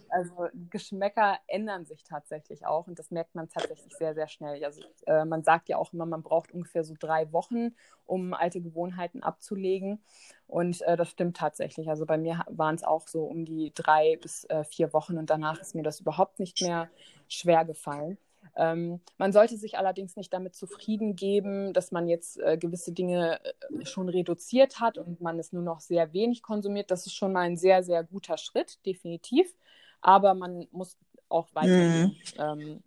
Also 0.09 0.47
Geschmäcker 0.69 1.37
ändern 1.47 1.85
sich 1.85 2.03
tatsächlich 2.03 2.65
auch 2.65 2.87
und 2.87 2.97
das 2.97 3.11
merkt 3.11 3.35
man 3.35 3.49
tatsächlich 3.49 3.93
sehr, 3.95 4.13
sehr 4.13 4.27
schnell. 4.27 4.63
Also 4.63 4.81
äh, 5.05 5.25
man 5.25 5.43
sagt 5.43 5.69
ja 5.69 5.77
auch 5.77 5.93
immer, 5.93 6.05
man 6.05 6.23
braucht 6.23 6.51
ungefähr 6.51 6.83
so 6.83 6.95
drei 6.97 7.31
Wochen, 7.31 7.75
um 8.05 8.33
alte 8.33 8.61
Gewohnheiten 8.61 9.23
abzulegen. 9.23 10.01
Und 10.47 10.81
äh, 10.83 10.95
das 10.95 11.09
stimmt 11.09 11.37
tatsächlich. 11.37 11.89
Also 11.89 12.05
bei 12.05 12.17
mir 12.17 12.43
waren 12.49 12.75
es 12.75 12.83
auch 12.83 13.07
so 13.07 13.23
um 13.23 13.43
die 13.45 13.71
drei 13.75 14.17
bis 14.21 14.45
äh, 14.45 14.63
vier 14.63 14.93
Wochen 14.93 15.17
und 15.17 15.29
danach 15.29 15.59
ist 15.59 15.75
mir 15.75 15.83
das 15.83 15.99
überhaupt 15.99 16.39
nicht 16.39 16.61
mehr 16.61 16.89
schwer 17.27 17.65
gefallen. 17.65 18.17
Ähm, 18.55 19.01
man 19.17 19.33
sollte 19.33 19.57
sich 19.57 19.77
allerdings 19.77 20.15
nicht 20.15 20.33
damit 20.33 20.55
zufrieden 20.55 21.15
geben, 21.15 21.73
dass 21.73 21.91
man 21.91 22.07
jetzt 22.07 22.39
äh, 22.39 22.57
gewisse 22.57 22.91
Dinge 22.91 23.39
äh, 23.43 23.85
schon 23.85 24.09
reduziert 24.09 24.79
hat 24.79 24.97
und 24.97 25.21
man 25.21 25.37
es 25.37 25.53
nur 25.53 25.63
noch 25.63 25.79
sehr 25.79 26.13
wenig 26.13 26.41
konsumiert. 26.41 26.89
Das 26.89 27.05
ist 27.05 27.13
schon 27.13 27.33
mal 27.33 27.41
ein 27.41 27.57
sehr, 27.57 27.83
sehr 27.83 28.03
guter 28.03 28.37
Schritt, 28.37 28.83
definitiv. 28.85 29.53
Aber 30.01 30.33
man 30.33 30.67
muss 30.71 30.97
auch 31.29 31.49
weitergehen. 31.53 32.15
Mhm. 32.37 32.61
Ähm, 32.61 32.83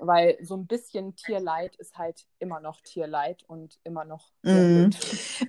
weil 0.00 0.38
so 0.40 0.56
ein 0.56 0.66
bisschen 0.66 1.14
Tierleid 1.14 1.76
ist 1.76 1.98
halt 1.98 2.26
immer 2.38 2.58
noch 2.60 2.80
Tierleid 2.80 3.44
und 3.46 3.78
immer 3.84 4.04
noch. 4.04 4.32
Mm. 4.42 4.90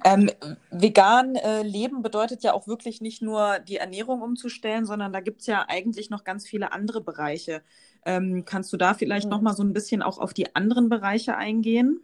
Ähm, 0.04 0.30
vegan 0.70 1.36
äh, 1.36 1.64
leben 1.64 2.02
bedeutet 2.02 2.44
ja 2.44 2.54
auch 2.54 2.68
wirklich 2.68 3.02
nicht 3.02 3.22
nur 3.22 3.60
die 3.60 3.78
Ernährung 3.78 4.22
umzustellen, 4.22 4.86
sondern 4.86 5.14
da 5.14 5.22
gibt 5.22 5.42
es 5.42 5.48
ja 5.48 5.66
eigentlich 5.68 6.10
noch 6.10 6.24
ganz 6.24 6.46
viele 6.46 6.74
andere 6.74 7.02
Bereiche. 7.02 7.62
Ähm, 8.06 8.44
kannst 8.46 8.74
du 8.74 8.78
da 8.78 8.94
vielleicht 8.94 9.28
mm. 9.28 9.32
noch 9.32 9.42
mal 9.42 9.56
so 9.56 9.64
ein 9.64 9.74
bisschen 9.74 10.02
auch 10.02 10.20
auf 10.20 10.34
die 10.34 10.54
anderen 10.56 10.90
Bereiche 10.90 11.38
eingehen? 11.38 12.02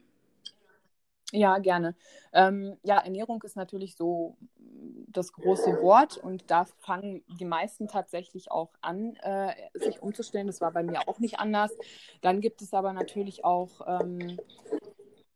Ja, 1.33 1.57
gerne. 1.57 1.95
Ähm, 2.31 2.77
ja, 2.83 2.99
Ernährung 2.99 3.41
ist 3.43 3.57
natürlich 3.57 3.97
so 3.97 4.37
das 5.07 5.31
große 5.33 5.81
Wort 5.81 6.17
und 6.17 6.51
da 6.51 6.65
fangen 6.79 7.23
die 7.39 7.45
meisten 7.45 7.87
tatsächlich 7.87 8.51
auch 8.51 8.69
an, 8.81 9.15
äh, 9.21 9.53
sich 9.73 10.01
umzustellen. 10.01 10.47
Das 10.47 10.61
war 10.61 10.71
bei 10.71 10.83
mir 10.83 11.07
auch 11.07 11.19
nicht 11.19 11.39
anders. 11.39 11.71
Dann 12.21 12.41
gibt 12.41 12.61
es 12.61 12.73
aber 12.73 12.93
natürlich 12.93 13.45
auch 13.45 13.81
ähm, 13.87 14.37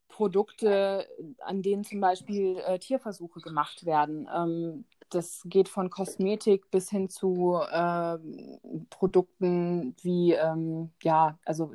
Produkte, 0.10 1.08
an 1.40 1.62
denen 1.62 1.84
zum 1.84 2.02
Beispiel 2.02 2.58
äh, 2.60 2.80
Tierversuche 2.80 3.40
gemacht 3.40 3.86
werden. 3.86 4.30
Ähm, 4.34 4.86
das 5.10 5.42
geht 5.46 5.70
von 5.70 5.90
Kosmetik 5.90 6.70
bis 6.72 6.90
hin 6.90 7.10
zu 7.10 7.60
äh, 7.70 8.18
Produkten 8.90 9.96
wie, 10.02 10.34
ähm, 10.34 10.92
ja, 11.02 11.38
also 11.46 11.74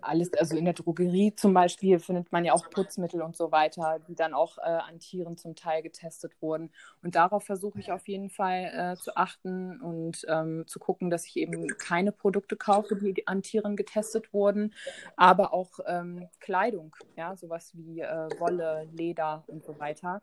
alles, 0.00 0.32
also 0.34 0.56
in 0.56 0.64
der 0.64 0.74
Drogerie 0.74 1.34
zum 1.34 1.54
Beispiel 1.54 1.98
findet 1.98 2.32
man 2.32 2.44
ja 2.44 2.52
auch 2.52 2.68
Putzmittel 2.70 3.22
und 3.22 3.36
so 3.36 3.52
weiter, 3.52 3.98
die 4.08 4.14
dann 4.14 4.34
auch 4.34 4.58
äh, 4.58 4.62
an 4.62 4.98
Tieren 4.98 5.36
zum 5.36 5.54
Teil 5.54 5.82
getestet 5.82 6.32
wurden. 6.40 6.70
Und 7.02 7.14
darauf 7.14 7.44
versuche 7.44 7.78
ich 7.78 7.92
auf 7.92 8.06
jeden 8.08 8.30
Fall 8.30 8.72
äh, 8.74 9.02
zu 9.02 9.16
achten 9.16 9.80
und 9.80 10.24
ähm, 10.28 10.64
zu 10.66 10.78
gucken, 10.78 11.10
dass 11.10 11.26
ich 11.26 11.36
eben 11.36 11.66
keine 11.78 12.12
Produkte 12.12 12.56
kaufe, 12.56 12.96
die 12.96 13.26
an 13.26 13.42
Tieren 13.42 13.76
getestet 13.76 14.32
wurden, 14.32 14.74
aber 15.16 15.52
auch 15.52 15.80
ähm, 15.86 16.28
Kleidung, 16.40 16.94
ja, 17.16 17.36
sowas 17.36 17.72
wie 17.74 18.00
äh, 18.00 18.28
Wolle, 18.38 18.88
Leder 18.92 19.44
und 19.46 19.64
so 19.64 19.78
weiter. 19.78 20.22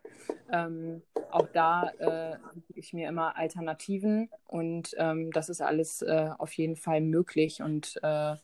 Ähm, 0.51 1.01
auch 1.31 1.47
da 1.53 1.89
äh, 1.99 2.37
ich 2.75 2.93
mir 2.93 3.09
immer 3.09 3.37
Alternativen 3.37 4.29
und 4.47 4.95
ähm, 4.97 5.31
das 5.31 5.49
ist 5.49 5.61
alles 5.61 6.01
äh, 6.01 6.29
auf 6.37 6.53
jeden 6.53 6.75
Fall 6.75 7.01
möglich 7.01 7.61
und 7.61 7.99
äh, 8.03 8.35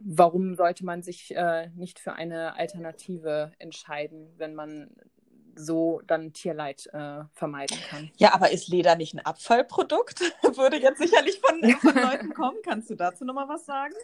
warum 0.00 0.54
sollte 0.54 0.84
man 0.84 1.02
sich 1.02 1.34
äh, 1.34 1.68
nicht 1.74 1.98
für 1.98 2.14
eine 2.14 2.56
Alternative 2.56 3.52
entscheiden, 3.58 4.32
wenn 4.36 4.54
man 4.54 4.90
so 5.56 6.00
dann 6.06 6.32
Tierleid 6.32 6.88
äh, 6.92 7.24
vermeiden 7.32 7.78
kann. 7.88 8.10
Ja, 8.16 8.34
aber 8.34 8.50
ist 8.50 8.68
Leder 8.68 8.96
nicht 8.96 9.14
ein 9.14 9.20
Abfallprodukt? 9.20 10.20
Würde 10.56 10.78
jetzt 10.78 10.98
sicherlich 10.98 11.40
von, 11.40 11.62
von 11.78 11.94
Leuten 12.02 12.34
kommen. 12.34 12.58
Kannst 12.64 12.90
du 12.90 12.96
dazu 12.96 13.24
nochmal 13.24 13.48
was 13.48 13.64
sagen? 13.64 13.94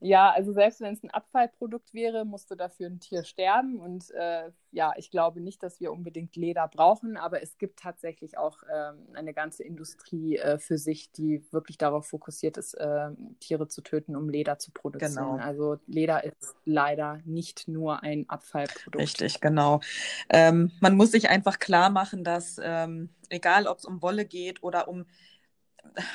Ja, 0.00 0.30
also 0.30 0.52
selbst 0.52 0.80
wenn 0.80 0.94
es 0.94 1.02
ein 1.02 1.10
Abfallprodukt 1.10 1.94
wäre, 1.94 2.24
musste 2.24 2.56
dafür 2.56 2.88
ein 2.88 3.00
Tier 3.00 3.24
sterben. 3.24 3.78
Und 3.78 4.10
äh, 4.12 4.50
ja, 4.70 4.92
ich 4.96 5.10
glaube 5.10 5.40
nicht, 5.40 5.62
dass 5.62 5.80
wir 5.80 5.92
unbedingt 5.92 6.34
Leder 6.36 6.68
brauchen, 6.68 7.16
aber 7.16 7.42
es 7.42 7.58
gibt 7.58 7.78
tatsächlich 7.78 8.38
auch 8.38 8.58
ähm, 8.72 9.06
eine 9.14 9.34
ganze 9.34 9.62
Industrie 9.64 10.38
äh, 10.38 10.58
für 10.58 10.78
sich, 10.78 11.12
die 11.12 11.44
wirklich 11.52 11.78
darauf 11.78 12.06
fokussiert 12.06 12.56
ist, 12.56 12.74
äh, 12.74 13.10
Tiere 13.40 13.68
zu 13.68 13.82
töten, 13.82 14.16
um 14.16 14.28
Leder 14.28 14.58
zu 14.58 14.72
produzieren. 14.72 15.14
Genau. 15.14 15.36
Also 15.36 15.78
Leder 15.86 16.24
ist 16.24 16.56
leider 16.64 17.20
nicht 17.24 17.68
nur 17.68 18.02
ein 18.02 18.28
Abfallprodukt. 18.28 19.02
Richtig, 19.02 19.40
genau. 19.40 19.80
Ähm, 20.28 20.72
man 20.80 20.96
muss 20.96 21.12
sich 21.12 21.28
einfach 21.28 21.58
klar 21.58 21.90
machen, 21.90 22.24
dass 22.24 22.58
ähm, 22.62 23.10
egal, 23.28 23.66
ob 23.66 23.78
es 23.78 23.84
um 23.84 24.02
Wolle 24.02 24.24
geht 24.24 24.62
oder 24.62 24.88
um 24.88 25.06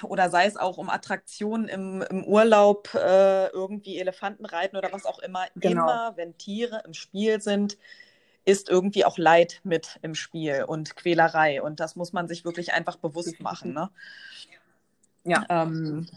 oder 0.03 0.29
sei 0.29 0.45
es 0.45 0.57
auch 0.57 0.77
um 0.77 0.89
Attraktionen 0.89 1.67
im, 1.67 2.01
im 2.01 2.23
Urlaub, 2.23 2.93
äh, 2.93 3.47
irgendwie 3.47 3.99
Elefanten 3.99 4.45
reiten 4.45 4.77
oder 4.77 4.91
was 4.91 5.05
auch 5.05 5.19
immer, 5.19 5.45
genau. 5.55 5.83
immer 5.83 6.13
wenn 6.15 6.37
Tiere 6.37 6.81
im 6.85 6.93
Spiel 6.93 7.41
sind, 7.41 7.77
ist 8.45 8.69
irgendwie 8.69 9.03
auch 9.03 9.17
Leid 9.17 9.59
mit 9.63 9.99
im 10.01 10.15
Spiel 10.15 10.63
und 10.63 10.95
Quälerei. 10.95 11.61
Und 11.61 11.79
das 11.81 11.95
muss 11.95 12.13
man 12.13 12.27
sich 12.27 12.45
wirklich 12.45 12.73
einfach 12.73 12.95
bewusst 12.95 13.41
machen. 13.41 13.73
Ne? 13.73 13.89
Ja. 15.27 15.45
Ähm, 15.49 16.07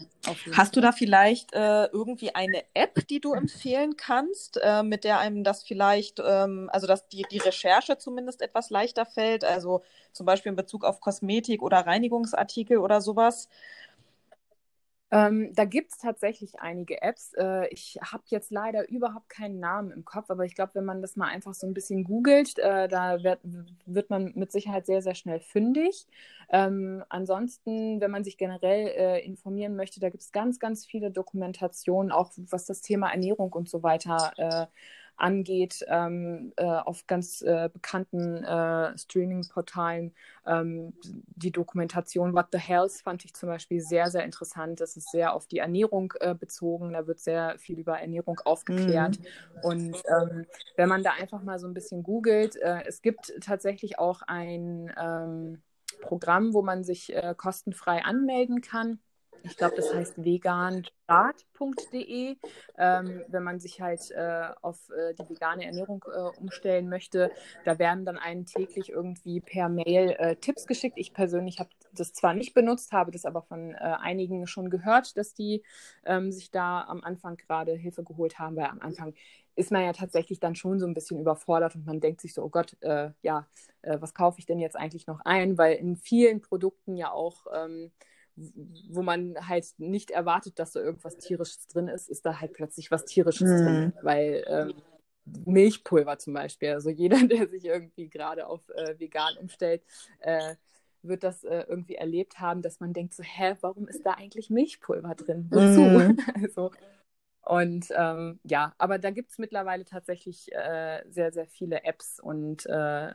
hast 0.53 0.75
du 0.75 0.81
da 0.81 0.93
vielleicht 0.93 1.53
äh, 1.53 1.85
irgendwie 1.87 2.33
eine 2.33 2.63
App, 2.73 3.05
die 3.07 3.19
du 3.19 3.33
empfehlen 3.33 3.97
kannst, 3.97 4.57
äh, 4.63 4.83
mit 4.83 5.03
der 5.03 5.19
einem 5.19 5.43
das 5.43 5.63
vielleicht, 5.63 6.21
ähm, 6.25 6.69
also 6.71 6.87
dass 6.87 7.09
die, 7.09 7.25
die 7.29 7.39
Recherche 7.39 7.97
zumindest 7.97 8.41
etwas 8.41 8.69
leichter 8.69 9.05
fällt? 9.05 9.43
Also 9.43 9.83
zum 10.13 10.25
Beispiel 10.25 10.51
in 10.51 10.55
Bezug 10.55 10.85
auf 10.85 11.01
Kosmetik 11.01 11.61
oder 11.61 11.79
Reinigungsartikel 11.79 12.77
oder 12.77 13.01
sowas? 13.01 13.49
Ähm, 15.13 15.53
da 15.53 15.65
gibt 15.65 15.91
es 15.91 15.97
tatsächlich 15.97 16.61
einige 16.61 17.01
Apps. 17.01 17.33
Äh, 17.33 17.67
ich 17.67 17.99
habe 18.01 18.23
jetzt 18.27 18.49
leider 18.49 18.87
überhaupt 18.89 19.27
keinen 19.27 19.59
Namen 19.59 19.91
im 19.91 20.05
Kopf, 20.05 20.29
aber 20.29 20.45
ich 20.45 20.55
glaube, 20.55 20.75
wenn 20.75 20.85
man 20.85 21.01
das 21.01 21.17
mal 21.17 21.27
einfach 21.27 21.53
so 21.53 21.67
ein 21.67 21.73
bisschen 21.73 22.05
googelt, 22.05 22.57
äh, 22.59 22.87
da 22.87 23.21
wird, 23.21 23.39
wird, 23.85 24.09
man 24.09 24.31
mit 24.35 24.53
Sicherheit 24.53 24.85
sehr, 24.85 25.01
sehr 25.01 25.15
schnell 25.15 25.41
fündig. 25.41 26.07
Ähm, 26.49 27.03
ansonsten, 27.09 27.99
wenn 27.99 28.09
man 28.11 28.23
sich 28.23 28.37
generell 28.37 28.87
äh, 28.87 29.25
informieren 29.25 29.75
möchte, 29.75 29.99
da 29.99 30.09
gibt 30.09 30.23
es 30.23 30.31
ganz, 30.31 30.59
ganz 30.59 30.85
viele 30.85 31.11
Dokumentationen, 31.11 32.11
auch 32.11 32.31
was 32.49 32.65
das 32.65 32.81
Thema 32.81 33.11
Ernährung 33.11 33.51
und 33.51 33.67
so 33.67 33.83
weiter 33.83 34.31
äh, 34.37 34.67
angeht, 35.21 35.85
ähm, 35.87 36.51
äh, 36.57 36.65
auf 36.65 37.05
ganz 37.07 37.41
äh, 37.41 37.69
bekannten 37.71 38.43
äh, 38.43 38.97
Streaming-Portalen. 38.97 40.13
Ähm, 40.45 40.93
die 41.35 41.51
Dokumentation 41.51 42.33
What 42.33 42.47
the 42.51 42.57
Health 42.57 42.93
fand 43.03 43.23
ich 43.25 43.33
zum 43.33 43.49
Beispiel 43.49 43.81
sehr, 43.81 44.09
sehr 44.09 44.23
interessant. 44.23 44.81
Das 44.81 44.97
ist 44.97 45.11
sehr 45.11 45.33
auf 45.33 45.47
die 45.47 45.59
Ernährung 45.59 46.13
äh, 46.19 46.33
bezogen. 46.33 46.93
Da 46.93 47.07
wird 47.07 47.19
sehr 47.19 47.57
viel 47.59 47.79
über 47.79 47.99
Ernährung 47.99 48.39
aufgeklärt. 48.45 49.19
Mhm. 49.19 49.25
Und 49.63 49.95
ähm, 50.07 50.45
wenn 50.75 50.89
man 50.89 51.03
da 51.03 51.11
einfach 51.19 51.43
mal 51.43 51.59
so 51.59 51.67
ein 51.67 51.73
bisschen 51.73 52.03
googelt, 52.03 52.55
äh, 52.55 52.83
es 52.85 53.01
gibt 53.01 53.33
tatsächlich 53.41 53.99
auch 53.99 54.21
ein 54.23 54.91
ähm, 54.99 55.61
Programm, 56.01 56.53
wo 56.53 56.61
man 56.61 56.83
sich 56.83 57.15
äh, 57.15 57.35
kostenfrei 57.37 58.03
anmelden 58.03 58.61
kann 58.61 58.99
ich 59.43 59.57
glaube, 59.57 59.75
das 59.75 59.93
heißt 59.93 60.23
veganstart.de, 60.23 62.37
ähm, 62.77 63.23
wenn 63.27 63.43
man 63.43 63.59
sich 63.59 63.81
halt 63.81 64.11
äh, 64.11 64.49
auf 64.61 64.89
äh, 64.89 65.13
die 65.13 65.29
vegane 65.29 65.65
Ernährung 65.65 66.03
äh, 66.07 66.39
umstellen 66.39 66.89
möchte. 66.89 67.31
Da 67.65 67.79
werden 67.79 68.05
dann 68.05 68.17
einen 68.17 68.45
täglich 68.45 68.89
irgendwie 68.89 69.41
per 69.41 69.69
Mail 69.69 70.15
äh, 70.19 70.35
Tipps 70.35 70.67
geschickt. 70.67 70.97
Ich 70.97 71.13
persönlich 71.13 71.59
habe 71.59 71.69
das 71.93 72.13
zwar 72.13 72.33
nicht 72.33 72.53
benutzt, 72.53 72.91
habe 72.91 73.11
das 73.11 73.25
aber 73.25 73.41
von 73.41 73.73
äh, 73.73 73.77
einigen 73.77 74.47
schon 74.47 74.69
gehört, 74.69 75.17
dass 75.17 75.33
die 75.33 75.63
ähm, 76.05 76.31
sich 76.31 76.51
da 76.51 76.81
am 76.81 77.03
Anfang 77.03 77.37
gerade 77.37 77.73
Hilfe 77.73 78.03
geholt 78.03 78.39
haben, 78.39 78.55
weil 78.55 78.65
am 78.65 78.81
Anfang 78.81 79.13
ist 79.55 79.71
man 79.71 79.83
ja 79.83 79.93
tatsächlich 79.93 80.39
dann 80.39 80.55
schon 80.55 80.79
so 80.79 80.87
ein 80.87 80.93
bisschen 80.93 81.19
überfordert 81.19 81.75
und 81.75 81.85
man 81.85 81.99
denkt 81.99 82.21
sich 82.21 82.33
so, 82.33 82.43
oh 82.43 82.49
Gott, 82.49 82.77
äh, 82.81 83.11
ja, 83.21 83.47
was 83.83 84.13
kaufe 84.13 84.39
ich 84.39 84.45
denn 84.45 84.59
jetzt 84.59 84.75
eigentlich 84.75 85.07
noch 85.07 85.21
ein? 85.25 85.57
Weil 85.57 85.75
in 85.75 85.97
vielen 85.97 86.39
Produkten 86.39 86.95
ja 86.95 87.11
auch 87.11 87.47
ähm, 87.51 87.91
wo 88.89 89.01
man 89.01 89.35
halt 89.47 89.65
nicht 89.77 90.11
erwartet, 90.11 90.59
dass 90.59 90.71
da 90.71 90.79
irgendwas 90.79 91.17
Tierisches 91.17 91.67
drin 91.67 91.87
ist, 91.87 92.09
ist 92.09 92.25
da 92.25 92.39
halt 92.39 92.53
plötzlich 92.53 92.91
was 92.91 93.05
Tierisches 93.05 93.49
mhm. 93.49 93.65
drin. 93.65 93.93
Weil 94.01 94.43
ähm, 94.47 94.73
Milchpulver 95.45 96.17
zum 96.17 96.33
Beispiel, 96.33 96.71
also 96.71 96.89
jeder, 96.89 97.17
der 97.27 97.47
sich 97.47 97.65
irgendwie 97.65 98.09
gerade 98.09 98.47
auf 98.47 98.61
äh, 98.69 98.99
vegan 98.99 99.37
umstellt, 99.37 99.83
äh, 100.19 100.55
wird 101.03 101.23
das 101.23 101.43
äh, 101.43 101.65
irgendwie 101.67 101.95
erlebt 101.95 102.39
haben, 102.39 102.61
dass 102.61 102.79
man 102.79 102.93
denkt 102.93 103.13
so, 103.13 103.23
hä, 103.23 103.55
warum 103.61 103.87
ist 103.87 104.05
da 104.05 104.11
eigentlich 104.11 104.49
Milchpulver 104.49 105.15
drin? 105.15 105.47
Wozu? 105.49 105.81
Mm. 105.81 106.17
also, 106.43 106.71
und 107.43 107.87
ähm, 107.97 108.39
ja, 108.43 108.73
aber 108.77 108.99
da 108.99 109.09
gibt 109.09 109.31
es 109.31 109.39
mittlerweile 109.39 109.83
tatsächlich 109.83 110.51
äh, 110.53 111.03
sehr, 111.09 111.31
sehr 111.31 111.47
viele 111.47 111.83
Apps 111.83 112.19
und 112.19 112.65
äh, 112.67 113.13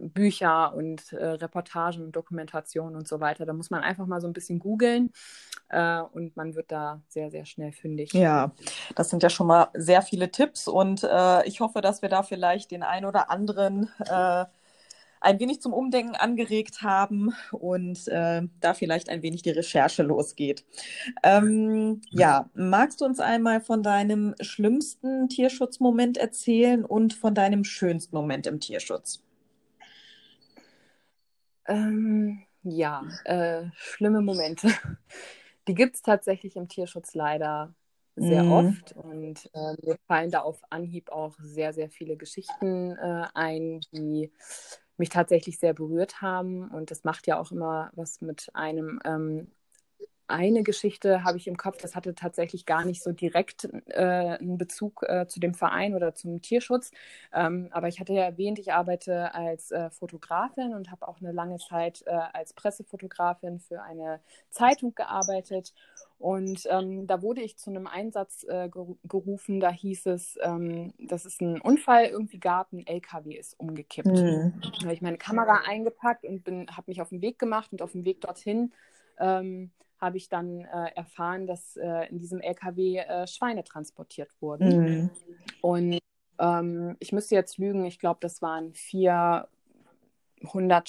Bücher 0.00 0.74
und 0.74 1.12
äh, 1.12 1.24
Reportagen 1.24 2.04
und 2.04 2.16
Dokumentationen 2.16 2.96
und 2.96 3.08
so 3.08 3.20
weiter. 3.20 3.46
Da 3.46 3.52
muss 3.52 3.70
man 3.70 3.82
einfach 3.82 4.06
mal 4.06 4.20
so 4.20 4.26
ein 4.26 4.32
bisschen 4.32 4.58
googeln 4.58 5.10
äh, 5.68 6.00
und 6.00 6.36
man 6.36 6.54
wird 6.54 6.70
da 6.72 7.02
sehr, 7.08 7.30
sehr 7.30 7.46
schnell 7.46 7.72
fündig. 7.72 8.12
Ja, 8.12 8.52
das 8.94 9.10
sind 9.10 9.22
ja 9.22 9.30
schon 9.30 9.46
mal 9.46 9.68
sehr 9.74 10.02
viele 10.02 10.30
Tipps 10.30 10.68
und 10.68 11.04
äh, 11.04 11.46
ich 11.46 11.60
hoffe, 11.60 11.80
dass 11.80 12.02
wir 12.02 12.08
da 12.08 12.22
vielleicht 12.22 12.70
den 12.70 12.82
ein 12.82 13.04
oder 13.04 13.30
anderen 13.30 13.90
äh, 14.08 14.44
ein 15.20 15.40
wenig 15.40 15.60
zum 15.60 15.72
Umdenken 15.72 16.14
angeregt 16.14 16.82
haben 16.82 17.34
und 17.50 18.06
äh, 18.08 18.42
da 18.60 18.74
vielleicht 18.74 19.08
ein 19.08 19.22
wenig 19.22 19.42
die 19.42 19.50
Recherche 19.50 20.02
losgeht. 20.02 20.64
Ähm, 21.22 22.00
ja, 22.10 22.48
magst 22.54 23.00
du 23.00 23.04
uns 23.04 23.18
einmal 23.18 23.60
von 23.60 23.82
deinem 23.82 24.34
schlimmsten 24.40 25.28
Tierschutzmoment 25.28 26.16
erzählen 26.16 26.84
und 26.84 27.14
von 27.14 27.34
deinem 27.34 27.64
schönsten 27.64 28.14
Moment 28.14 28.46
im 28.46 28.60
Tierschutz? 28.60 29.25
Ähm, 31.68 32.42
ja, 32.62 33.04
äh, 33.24 33.64
schlimme 33.74 34.20
Momente. 34.20 34.68
Die 35.68 35.74
gibt 35.74 35.96
es 35.96 36.02
tatsächlich 36.02 36.56
im 36.56 36.68
Tierschutz 36.68 37.14
leider 37.14 37.74
sehr 38.16 38.44
mhm. 38.44 38.52
oft 38.52 38.92
und 38.92 39.50
äh, 39.52 39.74
mir 39.82 39.98
fallen 40.06 40.30
da 40.30 40.40
auf 40.40 40.60
Anhieb 40.70 41.10
auch 41.10 41.34
sehr, 41.38 41.74
sehr 41.74 41.90
viele 41.90 42.16
Geschichten 42.16 42.96
äh, 42.96 43.26
ein, 43.34 43.80
die 43.92 44.32
mich 44.96 45.10
tatsächlich 45.10 45.58
sehr 45.58 45.74
berührt 45.74 46.22
haben 46.22 46.68
und 46.70 46.90
das 46.90 47.04
macht 47.04 47.26
ja 47.26 47.38
auch 47.38 47.52
immer 47.52 47.90
was 47.94 48.20
mit 48.22 48.48
einem. 48.54 49.00
Ähm, 49.04 49.48
eine 50.28 50.62
Geschichte 50.62 51.24
habe 51.24 51.38
ich 51.38 51.46
im 51.46 51.56
Kopf, 51.56 51.78
das 51.78 51.94
hatte 51.94 52.14
tatsächlich 52.14 52.66
gar 52.66 52.84
nicht 52.84 53.02
so 53.02 53.12
direkt 53.12 53.68
äh, 53.86 54.02
einen 54.02 54.58
Bezug 54.58 55.04
äh, 55.06 55.26
zu 55.26 55.40
dem 55.40 55.54
Verein 55.54 55.94
oder 55.94 56.14
zum 56.14 56.42
Tierschutz. 56.42 56.90
Ähm, 57.32 57.68
aber 57.70 57.88
ich 57.88 58.00
hatte 58.00 58.12
ja 58.12 58.24
erwähnt, 58.24 58.58
ich 58.58 58.72
arbeite 58.72 59.34
als 59.34 59.70
äh, 59.70 59.90
Fotografin 59.90 60.74
und 60.74 60.90
habe 60.90 61.06
auch 61.06 61.20
eine 61.20 61.32
lange 61.32 61.58
Zeit 61.58 62.02
äh, 62.06 62.10
als 62.10 62.52
Pressefotografin 62.54 63.60
für 63.60 63.82
eine 63.82 64.20
Zeitung 64.50 64.94
gearbeitet. 64.94 65.72
Und 66.18 66.66
ähm, 66.70 67.06
da 67.06 67.20
wurde 67.22 67.42
ich 67.42 67.58
zu 67.58 67.70
einem 67.70 67.86
Einsatz 67.86 68.44
äh, 68.48 68.68
gerufen. 69.04 69.60
Da 69.60 69.70
hieß 69.70 70.06
es, 70.06 70.38
ähm, 70.42 70.94
dass 70.98 71.24
es 71.24 71.40
einen 71.40 71.60
Unfall 71.60 72.06
irgendwie 72.06 72.40
gab, 72.40 72.72
ein 72.72 72.86
LKW 72.86 73.34
ist 73.34 73.58
umgekippt. 73.60 74.08
Mhm. 74.08 74.60
Da 74.60 74.84
habe 74.84 74.94
ich 74.94 75.02
meine 75.02 75.18
Kamera 75.18 75.60
eingepackt 75.66 76.24
und 76.24 76.46
habe 76.48 76.84
mich 76.86 77.02
auf 77.02 77.10
den 77.10 77.20
Weg 77.20 77.38
gemacht 77.38 77.70
und 77.72 77.82
auf 77.82 77.92
dem 77.92 78.04
Weg 78.04 78.22
dorthin 78.22 78.72
ähm, 79.18 79.70
habe 79.98 80.16
ich 80.16 80.28
dann 80.28 80.60
äh, 80.60 80.90
erfahren, 80.94 81.46
dass 81.46 81.76
äh, 81.76 82.08
in 82.08 82.18
diesem 82.18 82.40
LKW 82.40 82.98
äh, 82.98 83.26
Schweine 83.26 83.64
transportiert 83.64 84.30
wurden. 84.40 84.68
Mhm. 84.68 85.10
Und 85.62 85.98
ähm, 86.38 86.96
ich 86.98 87.12
müsste 87.12 87.34
jetzt 87.34 87.58
lügen, 87.58 87.84
ich 87.84 87.98
glaube, 87.98 88.18
das 88.20 88.42
waren 88.42 88.74
400 88.74 89.48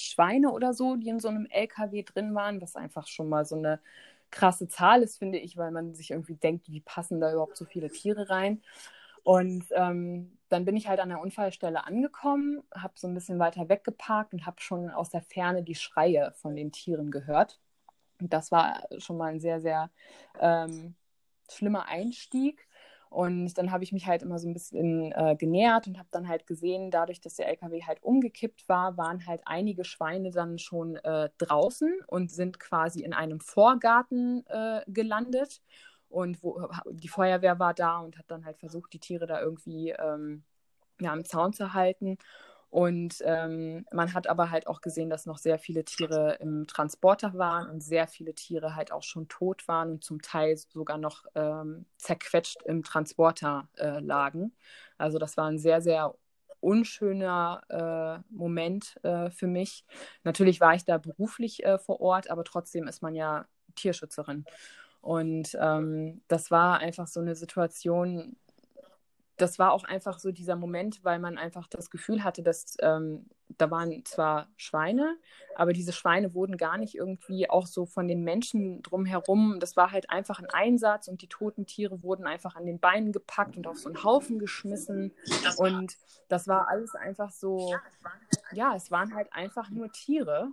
Schweine 0.00 0.52
oder 0.52 0.74
so, 0.74 0.96
die 0.96 1.08
in 1.08 1.20
so 1.20 1.28
einem 1.28 1.46
LKW 1.46 2.02
drin 2.02 2.34
waren, 2.34 2.60
was 2.60 2.76
einfach 2.76 3.06
schon 3.06 3.28
mal 3.28 3.44
so 3.44 3.56
eine 3.56 3.80
krasse 4.30 4.68
Zahl 4.68 5.02
ist, 5.02 5.18
finde 5.18 5.38
ich, 5.38 5.56
weil 5.56 5.70
man 5.70 5.94
sich 5.94 6.10
irgendwie 6.10 6.36
denkt, 6.36 6.70
wie 6.70 6.80
passen 6.80 7.20
da 7.20 7.32
überhaupt 7.32 7.56
so 7.56 7.64
viele 7.64 7.88
Tiere 7.88 8.28
rein. 8.28 8.60
Und 9.22 9.64
ähm, 9.72 10.38
dann 10.48 10.64
bin 10.64 10.76
ich 10.76 10.88
halt 10.88 11.00
an 11.00 11.10
der 11.10 11.20
Unfallstelle 11.20 11.86
angekommen, 11.86 12.62
habe 12.74 12.94
so 12.96 13.06
ein 13.06 13.14
bisschen 13.14 13.38
weiter 13.38 13.68
weggeparkt 13.68 14.32
und 14.32 14.46
habe 14.46 14.60
schon 14.60 14.90
aus 14.90 15.10
der 15.10 15.22
Ferne 15.22 15.62
die 15.62 15.74
Schreie 15.74 16.32
von 16.36 16.56
den 16.56 16.72
Tieren 16.72 17.10
gehört. 17.10 17.58
Das 18.20 18.50
war 18.50 18.82
schon 18.98 19.16
mal 19.16 19.32
ein 19.32 19.40
sehr, 19.40 19.60
sehr 19.60 19.90
ähm, 20.40 20.94
schlimmer 21.50 21.86
Einstieg. 21.88 22.66
Und 23.10 23.56
dann 23.56 23.70
habe 23.72 23.84
ich 23.84 23.92
mich 23.92 24.06
halt 24.06 24.22
immer 24.22 24.38
so 24.38 24.46
ein 24.48 24.52
bisschen 24.52 25.12
äh, 25.12 25.34
genähert 25.38 25.86
und 25.86 25.98
habe 25.98 26.08
dann 26.10 26.28
halt 26.28 26.46
gesehen, 26.46 26.90
dadurch, 26.90 27.20
dass 27.20 27.36
der 27.36 27.48
LKW 27.48 27.82
halt 27.84 28.02
umgekippt 28.02 28.68
war, 28.68 28.98
waren 28.98 29.26
halt 29.26 29.40
einige 29.46 29.84
Schweine 29.84 30.30
dann 30.30 30.58
schon 30.58 30.96
äh, 30.96 31.30
draußen 31.38 32.00
und 32.06 32.30
sind 32.30 32.60
quasi 32.60 33.02
in 33.02 33.14
einem 33.14 33.40
Vorgarten 33.40 34.44
äh, 34.48 34.82
gelandet. 34.88 35.62
Und 36.10 36.42
wo, 36.42 36.68
die 36.90 37.08
Feuerwehr 37.08 37.58
war 37.58 37.74
da 37.74 37.98
und 38.00 38.18
hat 38.18 38.26
dann 38.28 38.44
halt 38.44 38.58
versucht, 38.58 38.92
die 38.92 38.98
Tiere 38.98 39.26
da 39.26 39.40
irgendwie 39.40 39.90
ähm, 39.90 40.44
ja, 41.00 41.12
am 41.12 41.24
Zaun 41.24 41.52
zu 41.52 41.72
halten. 41.72 42.18
Und 42.70 43.22
ähm, 43.24 43.86
man 43.92 44.12
hat 44.12 44.26
aber 44.26 44.50
halt 44.50 44.66
auch 44.66 44.82
gesehen, 44.82 45.08
dass 45.08 45.24
noch 45.24 45.38
sehr 45.38 45.58
viele 45.58 45.84
Tiere 45.84 46.36
im 46.40 46.66
Transporter 46.66 47.32
waren 47.34 47.70
und 47.70 47.82
sehr 47.82 48.06
viele 48.06 48.34
Tiere 48.34 48.76
halt 48.76 48.92
auch 48.92 49.02
schon 49.02 49.26
tot 49.28 49.66
waren 49.68 49.92
und 49.92 50.04
zum 50.04 50.20
Teil 50.20 50.56
sogar 50.56 50.98
noch 50.98 51.24
ähm, 51.34 51.86
zerquetscht 51.96 52.62
im 52.64 52.82
Transporter 52.82 53.68
äh, 53.78 54.00
lagen. 54.00 54.52
Also 54.98 55.18
das 55.18 55.38
war 55.38 55.46
ein 55.46 55.58
sehr, 55.58 55.80
sehr 55.80 56.14
unschöner 56.60 57.62
äh, 57.70 58.34
Moment 58.34 58.96
äh, 59.02 59.30
für 59.30 59.46
mich. 59.46 59.84
Natürlich 60.24 60.60
war 60.60 60.74
ich 60.74 60.84
da 60.84 60.98
beruflich 60.98 61.64
äh, 61.64 61.78
vor 61.78 62.00
Ort, 62.00 62.30
aber 62.30 62.44
trotzdem 62.44 62.86
ist 62.86 63.00
man 63.00 63.14
ja 63.14 63.46
Tierschützerin. 63.76 64.44
Und 65.00 65.56
ähm, 65.60 66.20
das 66.28 66.50
war 66.50 66.80
einfach 66.80 67.06
so 67.06 67.20
eine 67.20 67.34
Situation, 67.34 68.36
das 69.38 69.58
war 69.58 69.72
auch 69.72 69.84
einfach 69.84 70.18
so 70.18 70.32
dieser 70.32 70.56
Moment, 70.56 71.04
weil 71.04 71.18
man 71.18 71.38
einfach 71.38 71.68
das 71.68 71.90
Gefühl 71.90 72.24
hatte, 72.24 72.42
dass 72.42 72.76
ähm, 72.80 73.26
da 73.56 73.70
waren 73.70 74.04
zwar 74.04 74.48
Schweine, 74.56 75.16
aber 75.54 75.72
diese 75.72 75.92
Schweine 75.92 76.34
wurden 76.34 76.56
gar 76.56 76.76
nicht 76.76 76.94
irgendwie 76.94 77.48
auch 77.48 77.66
so 77.66 77.86
von 77.86 78.06
den 78.06 78.22
Menschen 78.22 78.82
drumherum. 78.82 79.58
Das 79.60 79.76
war 79.76 79.90
halt 79.90 80.10
einfach 80.10 80.40
ein 80.40 80.50
Einsatz 80.50 81.08
und 81.08 81.22
die 81.22 81.28
toten 81.28 81.66
Tiere 81.66 82.02
wurden 82.02 82.26
einfach 82.26 82.56
an 82.56 82.66
den 82.66 82.78
Beinen 82.78 83.12
gepackt 83.12 83.56
und 83.56 83.66
auf 83.66 83.78
so 83.78 83.88
einen 83.88 84.04
Haufen 84.04 84.38
geschmissen. 84.38 85.14
Und 85.56 85.96
das 86.28 86.46
war 86.46 86.68
alles 86.68 86.94
einfach 86.94 87.30
so, 87.30 87.74
ja, 88.52 88.74
es 88.74 88.90
waren 88.90 89.14
halt 89.14 89.32
einfach 89.32 89.70
nur 89.70 89.90
Tiere. 89.92 90.48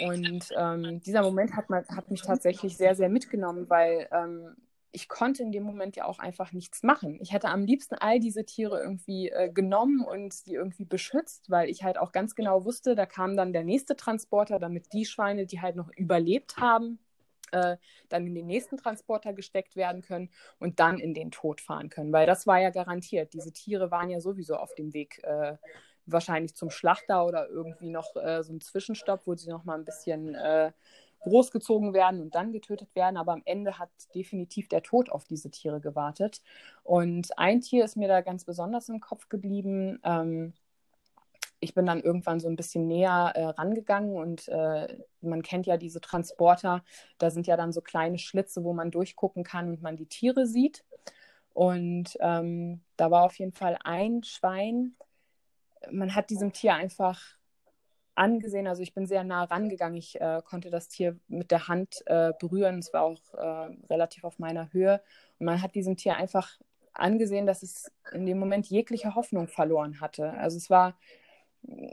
Und 0.00 0.48
ähm, 0.56 1.00
dieser 1.00 1.22
Moment 1.22 1.56
hat, 1.56 1.68
man, 1.68 1.84
hat 1.88 2.10
mich 2.10 2.22
tatsächlich 2.22 2.76
sehr, 2.76 2.94
sehr 2.94 3.08
mitgenommen, 3.08 3.68
weil 3.68 4.08
ähm, 4.12 4.56
ich 4.92 5.08
konnte 5.08 5.42
in 5.42 5.52
dem 5.52 5.62
Moment 5.62 5.96
ja 5.96 6.04
auch 6.04 6.18
einfach 6.18 6.52
nichts 6.52 6.82
machen. 6.82 7.18
Ich 7.20 7.32
hätte 7.32 7.48
am 7.48 7.64
liebsten 7.64 7.94
all 7.94 8.20
diese 8.20 8.44
Tiere 8.44 8.80
irgendwie 8.80 9.30
äh, 9.30 9.50
genommen 9.50 10.04
und 10.04 10.34
sie 10.34 10.54
irgendwie 10.54 10.84
beschützt, 10.84 11.50
weil 11.50 11.70
ich 11.70 11.82
halt 11.82 11.98
auch 11.98 12.12
ganz 12.12 12.34
genau 12.34 12.64
wusste, 12.64 12.94
da 12.94 13.06
kam 13.06 13.36
dann 13.36 13.52
der 13.52 13.64
nächste 13.64 13.96
Transporter, 13.96 14.58
damit 14.58 14.92
die 14.92 15.06
Schweine, 15.06 15.46
die 15.46 15.60
halt 15.62 15.76
noch 15.76 15.90
überlebt 15.96 16.58
haben, 16.58 16.98
äh, 17.52 17.76
dann 18.10 18.26
in 18.26 18.34
den 18.34 18.46
nächsten 18.46 18.76
Transporter 18.76 19.32
gesteckt 19.32 19.76
werden 19.76 20.02
können 20.02 20.30
und 20.58 20.78
dann 20.78 20.98
in 20.98 21.14
den 21.14 21.30
Tod 21.30 21.62
fahren 21.62 21.88
können, 21.88 22.12
weil 22.12 22.26
das 22.26 22.46
war 22.46 22.60
ja 22.60 22.70
garantiert. 22.70 23.32
Diese 23.32 23.52
Tiere 23.52 23.90
waren 23.90 24.10
ja 24.10 24.20
sowieso 24.20 24.56
auf 24.56 24.74
dem 24.74 24.92
Weg. 24.92 25.22
Äh, 25.24 25.56
wahrscheinlich 26.06 26.54
zum 26.54 26.70
Schlachter 26.70 27.24
oder 27.26 27.48
irgendwie 27.48 27.88
noch 27.88 28.16
äh, 28.16 28.42
so 28.42 28.52
ein 28.52 28.60
Zwischenstopp, 28.60 29.26
wo 29.26 29.34
sie 29.34 29.50
noch 29.50 29.64
mal 29.64 29.78
ein 29.78 29.84
bisschen 29.84 30.34
äh, 30.34 30.72
großgezogen 31.22 31.94
werden 31.94 32.20
und 32.20 32.34
dann 32.34 32.52
getötet 32.52 32.94
werden. 32.94 33.16
Aber 33.16 33.32
am 33.32 33.42
Ende 33.44 33.78
hat 33.78 33.90
definitiv 34.14 34.68
der 34.68 34.82
Tod 34.82 35.10
auf 35.10 35.24
diese 35.24 35.50
Tiere 35.50 35.80
gewartet. 35.80 36.42
Und 36.82 37.36
ein 37.38 37.60
Tier 37.60 37.84
ist 37.84 37.96
mir 37.96 38.08
da 38.08 38.20
ganz 38.20 38.44
besonders 38.44 38.88
im 38.88 39.00
Kopf 39.00 39.28
geblieben. 39.28 39.98
Ähm, 40.04 40.52
ich 41.60 41.74
bin 41.74 41.86
dann 41.86 42.00
irgendwann 42.00 42.40
so 42.40 42.48
ein 42.48 42.56
bisschen 42.56 42.88
näher 42.88 43.32
äh, 43.36 43.44
rangegangen 43.44 44.16
und 44.16 44.48
äh, 44.48 44.98
man 45.20 45.42
kennt 45.42 45.66
ja 45.66 45.76
diese 45.76 46.00
Transporter. 46.00 46.82
Da 47.18 47.30
sind 47.30 47.46
ja 47.46 47.56
dann 47.56 47.72
so 47.72 47.80
kleine 47.80 48.18
Schlitze, 48.18 48.64
wo 48.64 48.72
man 48.72 48.90
durchgucken 48.90 49.44
kann 49.44 49.68
und 49.68 49.80
man 49.80 49.96
die 49.96 50.06
Tiere 50.06 50.46
sieht. 50.46 50.84
Und 51.54 52.16
ähm, 52.20 52.80
da 52.96 53.10
war 53.12 53.24
auf 53.24 53.38
jeden 53.38 53.52
Fall 53.52 53.78
ein 53.84 54.24
Schwein. 54.24 54.96
Man 55.90 56.14
hat 56.14 56.30
diesem 56.30 56.52
Tier 56.52 56.74
einfach 56.74 57.20
angesehen. 58.14 58.66
Also 58.66 58.82
ich 58.82 58.94
bin 58.94 59.06
sehr 59.06 59.24
nah 59.24 59.44
rangegangen. 59.44 59.96
Ich 59.96 60.20
äh, 60.20 60.42
konnte 60.44 60.70
das 60.70 60.88
Tier 60.88 61.18
mit 61.28 61.50
der 61.50 61.68
Hand 61.68 62.02
äh, 62.06 62.32
berühren. 62.38 62.78
Es 62.78 62.92
war 62.92 63.02
auch 63.02 63.34
äh, 63.34 63.74
relativ 63.88 64.24
auf 64.24 64.38
meiner 64.38 64.72
Höhe. 64.72 65.00
Und 65.38 65.46
man 65.46 65.62
hat 65.62 65.74
diesem 65.74 65.96
Tier 65.96 66.16
einfach 66.16 66.58
angesehen, 66.92 67.46
dass 67.46 67.62
es 67.62 67.90
in 68.12 68.26
dem 68.26 68.38
Moment 68.38 68.66
jegliche 68.66 69.14
Hoffnung 69.14 69.48
verloren 69.48 70.00
hatte. 70.00 70.32
Also 70.34 70.58
es 70.58 70.68
war 70.68 70.94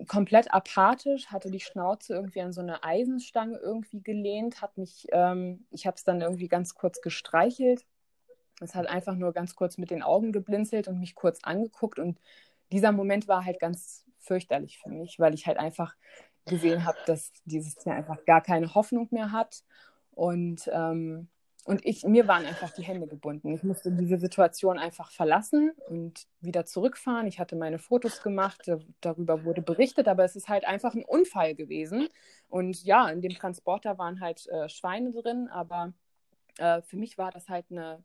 komplett 0.07 0.53
apathisch, 0.53 1.27
hatte 1.27 1.51
die 1.51 1.59
Schnauze 1.59 2.13
irgendwie 2.13 2.41
an 2.41 2.53
so 2.53 2.61
eine 2.61 2.83
Eisenstange 2.83 3.57
irgendwie 3.57 4.01
gelehnt, 4.01 4.61
hat 4.61 4.77
mich, 4.77 5.07
ähm, 5.11 5.65
ich 5.69 5.85
habe 5.85 5.95
es 5.95 6.03
dann 6.03 6.21
irgendwie 6.21 6.47
ganz 6.47 6.73
kurz 6.73 7.01
gestreichelt. 7.01 7.85
Es 8.61 8.75
hat 8.75 8.87
einfach 8.87 9.15
nur 9.15 9.31
ganz 9.31 9.55
kurz 9.55 9.77
mit 9.77 9.91
den 9.91 10.03
Augen 10.03 10.31
geblinzelt 10.31 10.87
und 10.87 10.99
mich 10.99 11.15
kurz 11.15 11.39
angeguckt. 11.43 11.99
Und 11.99 12.19
dieser 12.71 12.91
Moment 12.91 13.27
war 13.27 13.45
halt 13.45 13.59
ganz 13.59 14.05
fürchterlich 14.29 14.77
für 14.77 14.89
mich, 14.89 15.19
weil 15.19 15.33
ich 15.33 15.47
halt 15.47 15.57
einfach 15.57 15.95
gesehen 16.45 16.85
habe, 16.85 16.97
dass 17.07 17.31
dieses 17.45 17.75
Tier 17.75 17.93
einfach 17.93 18.23
gar 18.25 18.41
keine 18.41 18.73
Hoffnung 18.75 19.07
mehr 19.09 19.31
hat. 19.31 19.63
Und, 20.11 20.69
ähm, 20.71 21.27
und 21.65 21.85
ich, 21.85 22.03
mir 22.03 22.27
waren 22.27 22.45
einfach 22.45 22.71
die 22.71 22.83
Hände 22.83 23.07
gebunden. 23.07 23.53
Ich 23.53 23.63
musste 23.63 23.91
diese 23.91 24.17
Situation 24.17 24.77
einfach 24.77 25.11
verlassen 25.11 25.71
und 25.87 26.27
wieder 26.41 26.65
zurückfahren. 26.65 27.27
Ich 27.27 27.39
hatte 27.39 27.55
meine 27.55 27.79
Fotos 27.79 28.21
gemacht, 28.21 28.71
darüber 29.01 29.43
wurde 29.43 29.61
berichtet, 29.61 30.07
aber 30.07 30.23
es 30.23 30.35
ist 30.35 30.47
halt 30.47 30.65
einfach 30.65 30.93
ein 30.93 31.03
Unfall 31.03 31.55
gewesen. 31.55 32.07
Und 32.47 32.83
ja, 32.83 33.09
in 33.09 33.21
dem 33.21 33.33
Transporter 33.33 33.97
waren 33.97 34.21
halt 34.21 34.47
äh, 34.47 34.69
Schweine 34.69 35.11
drin, 35.11 35.47
aber 35.51 35.93
äh, 36.57 36.81
für 36.83 36.97
mich 36.97 37.17
war 37.17 37.31
das 37.31 37.49
halt 37.49 37.65
eine 37.71 38.03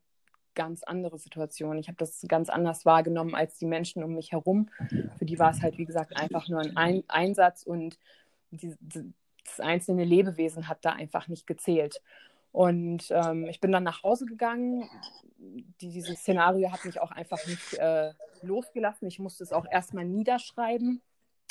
ganz 0.55 0.83
andere 0.83 1.19
Situation. 1.19 1.79
Ich 1.79 1.89
habe 1.89 1.97
das 1.99 2.25
ganz 2.29 2.49
anders 2.49 2.85
wahrgenommen 2.85 3.35
als 3.35 3.59
die 3.59 3.67
Menschen 3.67 4.03
um 4.05 4.15
mich 4.15 4.33
herum. 4.33 4.71
Für 5.19 5.25
die 5.25 5.39
war 5.39 5.51
es 5.51 5.63
halt, 5.63 5.79
wie 5.79 5.85
gesagt, 5.85 6.17
einfach 6.17 6.49
nur 6.49 6.63
ein 6.77 7.05
Einsatz 7.09 7.63
und 7.63 7.99
die, 8.51 8.77
das 9.45 9.61
einzelne 9.61 10.05
Lebewesen 10.05 10.69
hat 10.69 10.85
da 10.85 10.93
einfach 10.93 11.29
nicht 11.29 11.47
gezählt. 11.47 12.03
Und 12.53 13.11
ähm, 13.11 13.47
ich 13.47 13.61
bin 13.61 13.73
dann 13.73 13.83
nach 13.83 14.05
Hause 14.05 14.27
gegangen. 14.27 14.89
Die, 15.39 15.89
dieses 15.89 16.21
Szenario 16.21 16.71
hat 16.71 16.85
mich 16.85 17.01
auch 17.01 17.11
einfach 17.11 17.45
nicht 17.47 17.75
äh, 17.75 18.13
losgelassen. 18.43 19.09
Ich 19.09 19.19
musste 19.19 19.43
es 19.43 19.53
auch 19.53 19.67
erstmal 19.69 20.05
niederschreiben. 20.05 21.03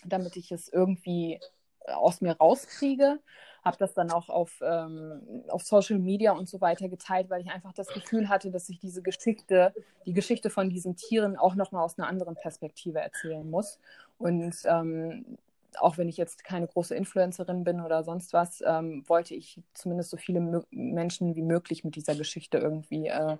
damit 0.05 0.35
ich 0.37 0.51
es 0.51 0.69
irgendwie 0.69 1.39
aus 1.87 2.21
mir 2.21 2.33
rauskriege. 2.37 3.19
Habe 3.63 3.77
das 3.77 3.93
dann 3.93 4.11
auch 4.11 4.29
auf, 4.29 4.61
ähm, 4.61 5.43
auf 5.47 5.63
Social 5.63 5.97
Media 5.97 6.33
und 6.33 6.49
so 6.49 6.59
weiter 6.59 6.89
geteilt, 6.89 7.29
weil 7.29 7.41
ich 7.41 7.49
einfach 7.49 7.73
das 7.73 7.87
Gefühl 7.87 8.27
hatte, 8.27 8.51
dass 8.51 8.67
ich 8.67 8.79
diese 8.79 9.01
Geschichte, 9.01 9.73
die 10.05 10.13
Geschichte 10.13 10.49
von 10.49 10.69
diesen 10.69 10.97
Tieren 10.97 11.37
auch 11.37 11.55
nochmal 11.55 11.83
aus 11.83 11.97
einer 11.97 12.09
anderen 12.09 12.35
Perspektive 12.35 12.99
erzählen 12.99 13.49
muss. 13.49 13.79
Und 14.17 14.55
ähm, 14.65 15.37
auch 15.79 15.97
wenn 15.97 16.09
ich 16.09 16.17
jetzt 16.17 16.43
keine 16.43 16.67
große 16.67 16.95
Influencerin 16.95 17.63
bin 17.63 17.81
oder 17.81 18.03
sonst 18.03 18.33
was, 18.33 18.61
ähm, 18.65 19.03
wollte 19.07 19.33
ich 19.35 19.61
zumindest 19.73 20.09
so 20.09 20.17
viele 20.17 20.39
M 20.39 20.63
Menschen 20.71 21.35
wie 21.35 21.41
möglich 21.41 21.83
mit 21.83 21.95
dieser 21.95 22.15
Geschichte 22.15 22.57
irgendwie 22.57 23.07
äh, 23.07 23.37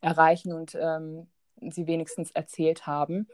erreichen 0.00 0.52
und 0.52 0.76
ähm, 0.80 1.26
sie 1.60 1.86
wenigstens 1.86 2.30
erzählt 2.32 2.86
haben. 2.86 3.28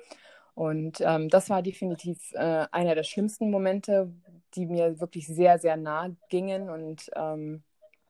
Und 0.54 1.00
ähm, 1.00 1.28
das 1.28 1.48
war 1.50 1.62
definitiv 1.62 2.32
äh, 2.34 2.66
einer 2.70 2.94
der 2.94 3.04
schlimmsten 3.04 3.50
Momente, 3.50 4.12
die 4.54 4.66
mir 4.66 5.00
wirklich 5.00 5.26
sehr, 5.26 5.58
sehr 5.58 5.76
nah 5.76 6.10
gingen. 6.28 6.70
Und 6.70 7.10
ähm, 7.14 7.62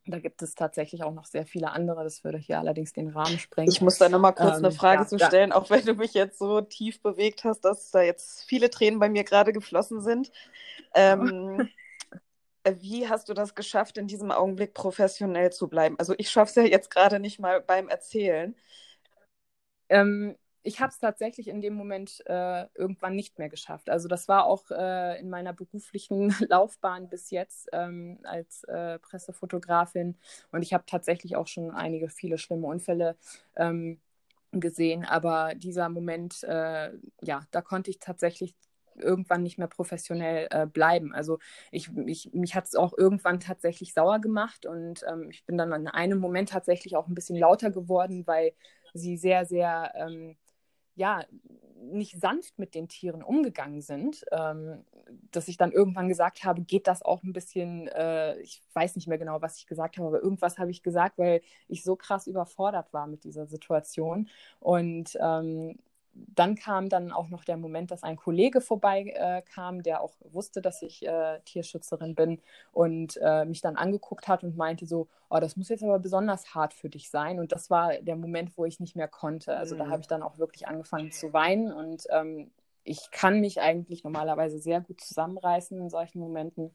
da 0.06 0.18
gibt 0.18 0.42
es 0.42 0.54
tatsächlich 0.54 1.04
auch 1.04 1.12
noch 1.12 1.26
sehr 1.26 1.46
viele 1.46 1.70
andere. 1.70 2.02
Das 2.02 2.24
würde 2.24 2.38
hier 2.38 2.58
allerdings 2.58 2.92
den 2.92 3.08
Rahmen 3.08 3.38
sprengen. 3.38 3.70
Ich 3.70 3.80
muss 3.80 3.98
da 3.98 4.08
nochmal 4.08 4.34
kurz 4.34 4.58
ähm, 4.58 4.64
eine 4.64 4.72
Frage 4.72 5.02
ja, 5.02 5.06
zu 5.06 5.18
stellen, 5.18 5.50
ja. 5.50 5.56
auch 5.56 5.70
wenn 5.70 5.84
du 5.84 5.94
mich 5.94 6.14
jetzt 6.14 6.38
so 6.38 6.60
tief 6.60 7.00
bewegt 7.02 7.44
hast, 7.44 7.60
dass 7.60 7.90
da 7.90 8.02
jetzt 8.02 8.44
viele 8.44 8.68
Tränen 8.70 8.98
bei 8.98 9.08
mir 9.08 9.24
gerade 9.24 9.52
geflossen 9.52 10.00
sind. 10.00 10.32
Ähm, 10.94 11.68
wie 12.80 13.08
hast 13.08 13.28
du 13.28 13.34
das 13.34 13.54
geschafft, 13.54 13.96
in 13.98 14.08
diesem 14.08 14.30
Augenblick 14.30 14.74
professionell 14.74 15.52
zu 15.52 15.68
bleiben? 15.68 15.96
Also 15.98 16.14
ich 16.18 16.30
schaffe 16.30 16.50
es 16.50 16.56
ja 16.56 16.62
jetzt 16.64 16.90
gerade 16.90 17.20
nicht 17.20 17.38
mal 17.38 17.60
beim 17.60 17.88
Erzählen. 17.88 18.56
Ähm, 19.88 20.36
ich 20.62 20.80
habe 20.80 20.90
es 20.90 20.98
tatsächlich 20.98 21.48
in 21.48 21.60
dem 21.60 21.74
Moment 21.74 22.22
äh, 22.26 22.66
irgendwann 22.74 23.16
nicht 23.16 23.38
mehr 23.38 23.48
geschafft. 23.48 23.90
Also 23.90 24.08
das 24.08 24.28
war 24.28 24.46
auch 24.46 24.70
äh, 24.70 25.18
in 25.20 25.28
meiner 25.28 25.52
beruflichen 25.52 26.34
Laufbahn 26.48 27.08
bis 27.08 27.30
jetzt 27.30 27.68
ähm, 27.72 28.18
als 28.22 28.64
äh, 28.64 28.98
Pressefotografin. 29.00 30.16
Und 30.52 30.62
ich 30.62 30.72
habe 30.72 30.84
tatsächlich 30.86 31.36
auch 31.36 31.48
schon 31.48 31.70
einige, 31.72 32.08
viele 32.08 32.38
schlimme 32.38 32.66
Unfälle 32.66 33.16
ähm, 33.56 34.00
gesehen. 34.52 35.04
Aber 35.04 35.54
dieser 35.54 35.88
Moment, 35.88 36.44
äh, 36.44 36.92
ja, 37.20 37.46
da 37.50 37.60
konnte 37.62 37.90
ich 37.90 37.98
tatsächlich 37.98 38.54
irgendwann 38.96 39.42
nicht 39.42 39.58
mehr 39.58 39.68
professionell 39.68 40.48
äh, 40.50 40.66
bleiben. 40.66 41.14
Also 41.14 41.38
ich, 41.70 41.90
ich 42.06 42.32
mich 42.34 42.54
hat 42.54 42.66
es 42.66 42.74
auch 42.74 42.92
irgendwann 42.96 43.40
tatsächlich 43.40 43.94
sauer 43.94 44.20
gemacht 44.20 44.66
und 44.66 45.02
ähm, 45.08 45.30
ich 45.30 45.44
bin 45.46 45.56
dann 45.56 45.72
in 45.72 45.88
einem 45.88 46.18
Moment 46.18 46.50
tatsächlich 46.50 46.94
auch 46.96 47.08
ein 47.08 47.14
bisschen 47.14 47.36
lauter 47.36 47.70
geworden, 47.70 48.26
weil 48.26 48.52
sie 48.94 49.16
sehr, 49.16 49.46
sehr 49.46 49.92
ähm, 49.96 50.36
ja, 50.94 51.24
nicht 51.82 52.20
sanft 52.20 52.58
mit 52.58 52.74
den 52.74 52.88
Tieren 52.88 53.22
umgegangen 53.22 53.80
sind, 53.80 54.24
ähm, 54.30 54.84
dass 55.30 55.48
ich 55.48 55.56
dann 55.56 55.72
irgendwann 55.72 56.08
gesagt 56.08 56.44
habe, 56.44 56.62
geht 56.62 56.86
das 56.86 57.02
auch 57.02 57.22
ein 57.22 57.32
bisschen, 57.32 57.88
äh, 57.88 58.38
ich 58.40 58.62
weiß 58.72 58.94
nicht 58.96 59.08
mehr 59.08 59.18
genau, 59.18 59.42
was 59.42 59.58
ich 59.58 59.66
gesagt 59.66 59.96
habe, 59.96 60.08
aber 60.08 60.22
irgendwas 60.22 60.58
habe 60.58 60.70
ich 60.70 60.82
gesagt, 60.82 61.18
weil 61.18 61.42
ich 61.68 61.82
so 61.82 61.96
krass 61.96 62.26
überfordert 62.26 62.92
war 62.92 63.06
mit 63.06 63.24
dieser 63.24 63.46
Situation. 63.46 64.28
Und 64.60 65.18
ähm, 65.20 65.78
dann 66.14 66.56
kam 66.56 66.88
dann 66.88 67.12
auch 67.12 67.28
noch 67.28 67.44
der 67.44 67.56
Moment, 67.56 67.90
dass 67.90 68.02
ein 68.02 68.16
Kollege 68.16 68.60
vorbeikam, 68.60 69.80
äh, 69.80 69.82
der 69.82 70.00
auch 70.02 70.12
wusste, 70.30 70.60
dass 70.60 70.82
ich 70.82 71.06
äh, 71.06 71.40
Tierschützerin 71.44 72.14
bin 72.14 72.40
und 72.72 73.18
äh, 73.22 73.44
mich 73.44 73.60
dann 73.60 73.76
angeguckt 73.76 74.28
hat 74.28 74.44
und 74.44 74.56
meinte 74.56 74.86
so, 74.86 75.08
oh, 75.30 75.40
das 75.40 75.56
muss 75.56 75.68
jetzt 75.68 75.82
aber 75.82 75.98
besonders 75.98 76.54
hart 76.54 76.74
für 76.74 76.90
dich 76.90 77.10
sein. 77.10 77.38
Und 77.38 77.52
das 77.52 77.70
war 77.70 77.94
der 77.94 78.16
Moment, 78.16 78.56
wo 78.56 78.64
ich 78.64 78.80
nicht 78.80 78.96
mehr 78.96 79.08
konnte. 79.08 79.56
Also 79.56 79.74
mhm. 79.74 79.78
da 79.80 79.88
habe 79.88 80.00
ich 80.00 80.08
dann 80.08 80.22
auch 80.22 80.38
wirklich 80.38 80.66
angefangen 80.68 81.12
zu 81.12 81.32
weinen 81.32 81.72
und 81.72 82.04
ähm, 82.10 82.50
ich 82.84 83.10
kann 83.10 83.40
mich 83.40 83.60
eigentlich 83.60 84.04
normalerweise 84.04 84.58
sehr 84.58 84.80
gut 84.80 85.00
zusammenreißen 85.00 85.78
in 85.80 85.88
solchen 85.88 86.18
Momenten. 86.18 86.74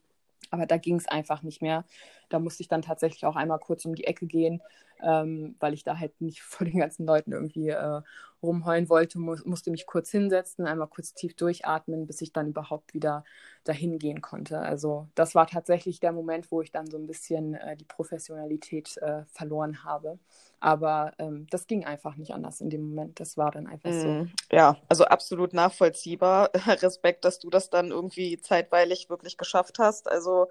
Aber 0.50 0.66
da 0.66 0.78
ging 0.78 0.96
es 0.96 1.06
einfach 1.06 1.42
nicht 1.42 1.60
mehr. 1.60 1.84
Da 2.28 2.38
musste 2.38 2.62
ich 2.62 2.68
dann 2.68 2.82
tatsächlich 2.82 3.24
auch 3.26 3.36
einmal 3.36 3.58
kurz 3.58 3.84
um 3.84 3.94
die 3.94 4.04
Ecke 4.04 4.26
gehen, 4.26 4.60
ähm, 5.02 5.56
weil 5.60 5.74
ich 5.74 5.84
da 5.84 5.98
halt 5.98 6.20
nicht 6.20 6.40
vor 6.42 6.66
den 6.66 6.78
ganzen 6.78 7.06
Leuten 7.06 7.32
irgendwie 7.32 7.68
äh, 7.68 8.02
rumheulen 8.42 8.88
wollte, 8.88 9.18
mu 9.18 9.36
musste 9.44 9.70
mich 9.70 9.86
kurz 9.86 10.10
hinsetzen, 10.10 10.66
einmal 10.66 10.88
kurz 10.88 11.12
tief 11.12 11.34
durchatmen, 11.34 12.06
bis 12.06 12.20
ich 12.20 12.32
dann 12.32 12.48
überhaupt 12.48 12.94
wieder 12.94 13.24
dahin 13.64 13.98
gehen 13.98 14.20
konnte. 14.20 14.60
Also 14.60 15.08
das 15.14 15.34
war 15.34 15.46
tatsächlich 15.46 16.00
der 16.00 16.12
Moment, 16.12 16.50
wo 16.50 16.62
ich 16.62 16.70
dann 16.70 16.88
so 16.88 16.96
ein 16.96 17.06
bisschen 17.06 17.54
äh, 17.54 17.76
die 17.76 17.84
Professionalität 17.84 18.96
äh, 18.98 19.24
verloren 19.26 19.82
habe. 19.84 20.18
Aber 20.60 21.12
ähm, 21.18 21.46
das 21.50 21.66
ging 21.66 21.84
einfach 21.84 22.16
nicht 22.16 22.32
anders 22.32 22.60
in 22.60 22.70
dem 22.70 22.88
Moment. 22.88 23.20
Das 23.20 23.36
war 23.36 23.50
dann 23.50 23.66
einfach 23.66 23.92
so. 23.92 24.26
Ja, 24.50 24.76
also 24.88 25.04
absolut 25.04 25.52
nachvollziehbar. 25.52 26.50
Respekt, 26.66 27.24
dass 27.24 27.38
du 27.38 27.50
das 27.50 27.70
dann 27.70 27.90
irgendwie 27.90 28.40
zeitweilig 28.40 29.10
wirklich 29.10 29.36
geschafft 29.36 29.78
hast. 29.78 30.10
Also 30.10 30.48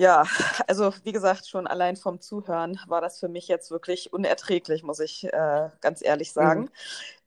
ja, 0.00 0.24
also 0.66 0.94
wie 1.04 1.12
gesagt, 1.12 1.46
schon 1.46 1.66
allein 1.66 1.94
vom 1.94 2.20
Zuhören 2.22 2.80
war 2.86 3.02
das 3.02 3.20
für 3.20 3.28
mich 3.28 3.48
jetzt 3.48 3.70
wirklich 3.70 4.12
unerträglich, 4.14 4.82
muss 4.82 4.98
ich 4.98 5.24
äh, 5.24 5.68
ganz 5.82 6.02
ehrlich 6.02 6.32
sagen. 6.32 6.62
Mhm. 6.62 6.70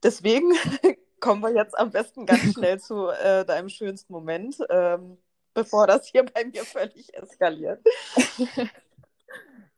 Deswegen 0.01 0.51
kommen 1.19 1.41
wir 1.41 1.53
jetzt 1.53 1.78
am 1.78 1.91
besten 1.91 2.26
ganz 2.26 2.53
schnell 2.53 2.80
zu 2.80 3.09
äh, 3.09 3.45
deinem 3.45 3.69
schönsten 3.69 4.11
Moment, 4.11 4.57
ähm, 4.69 5.17
bevor 5.53 5.86
das 5.86 6.07
hier 6.07 6.26
bei 6.26 6.45
mir 6.45 6.65
völlig 6.65 7.13
eskaliert. 7.13 7.80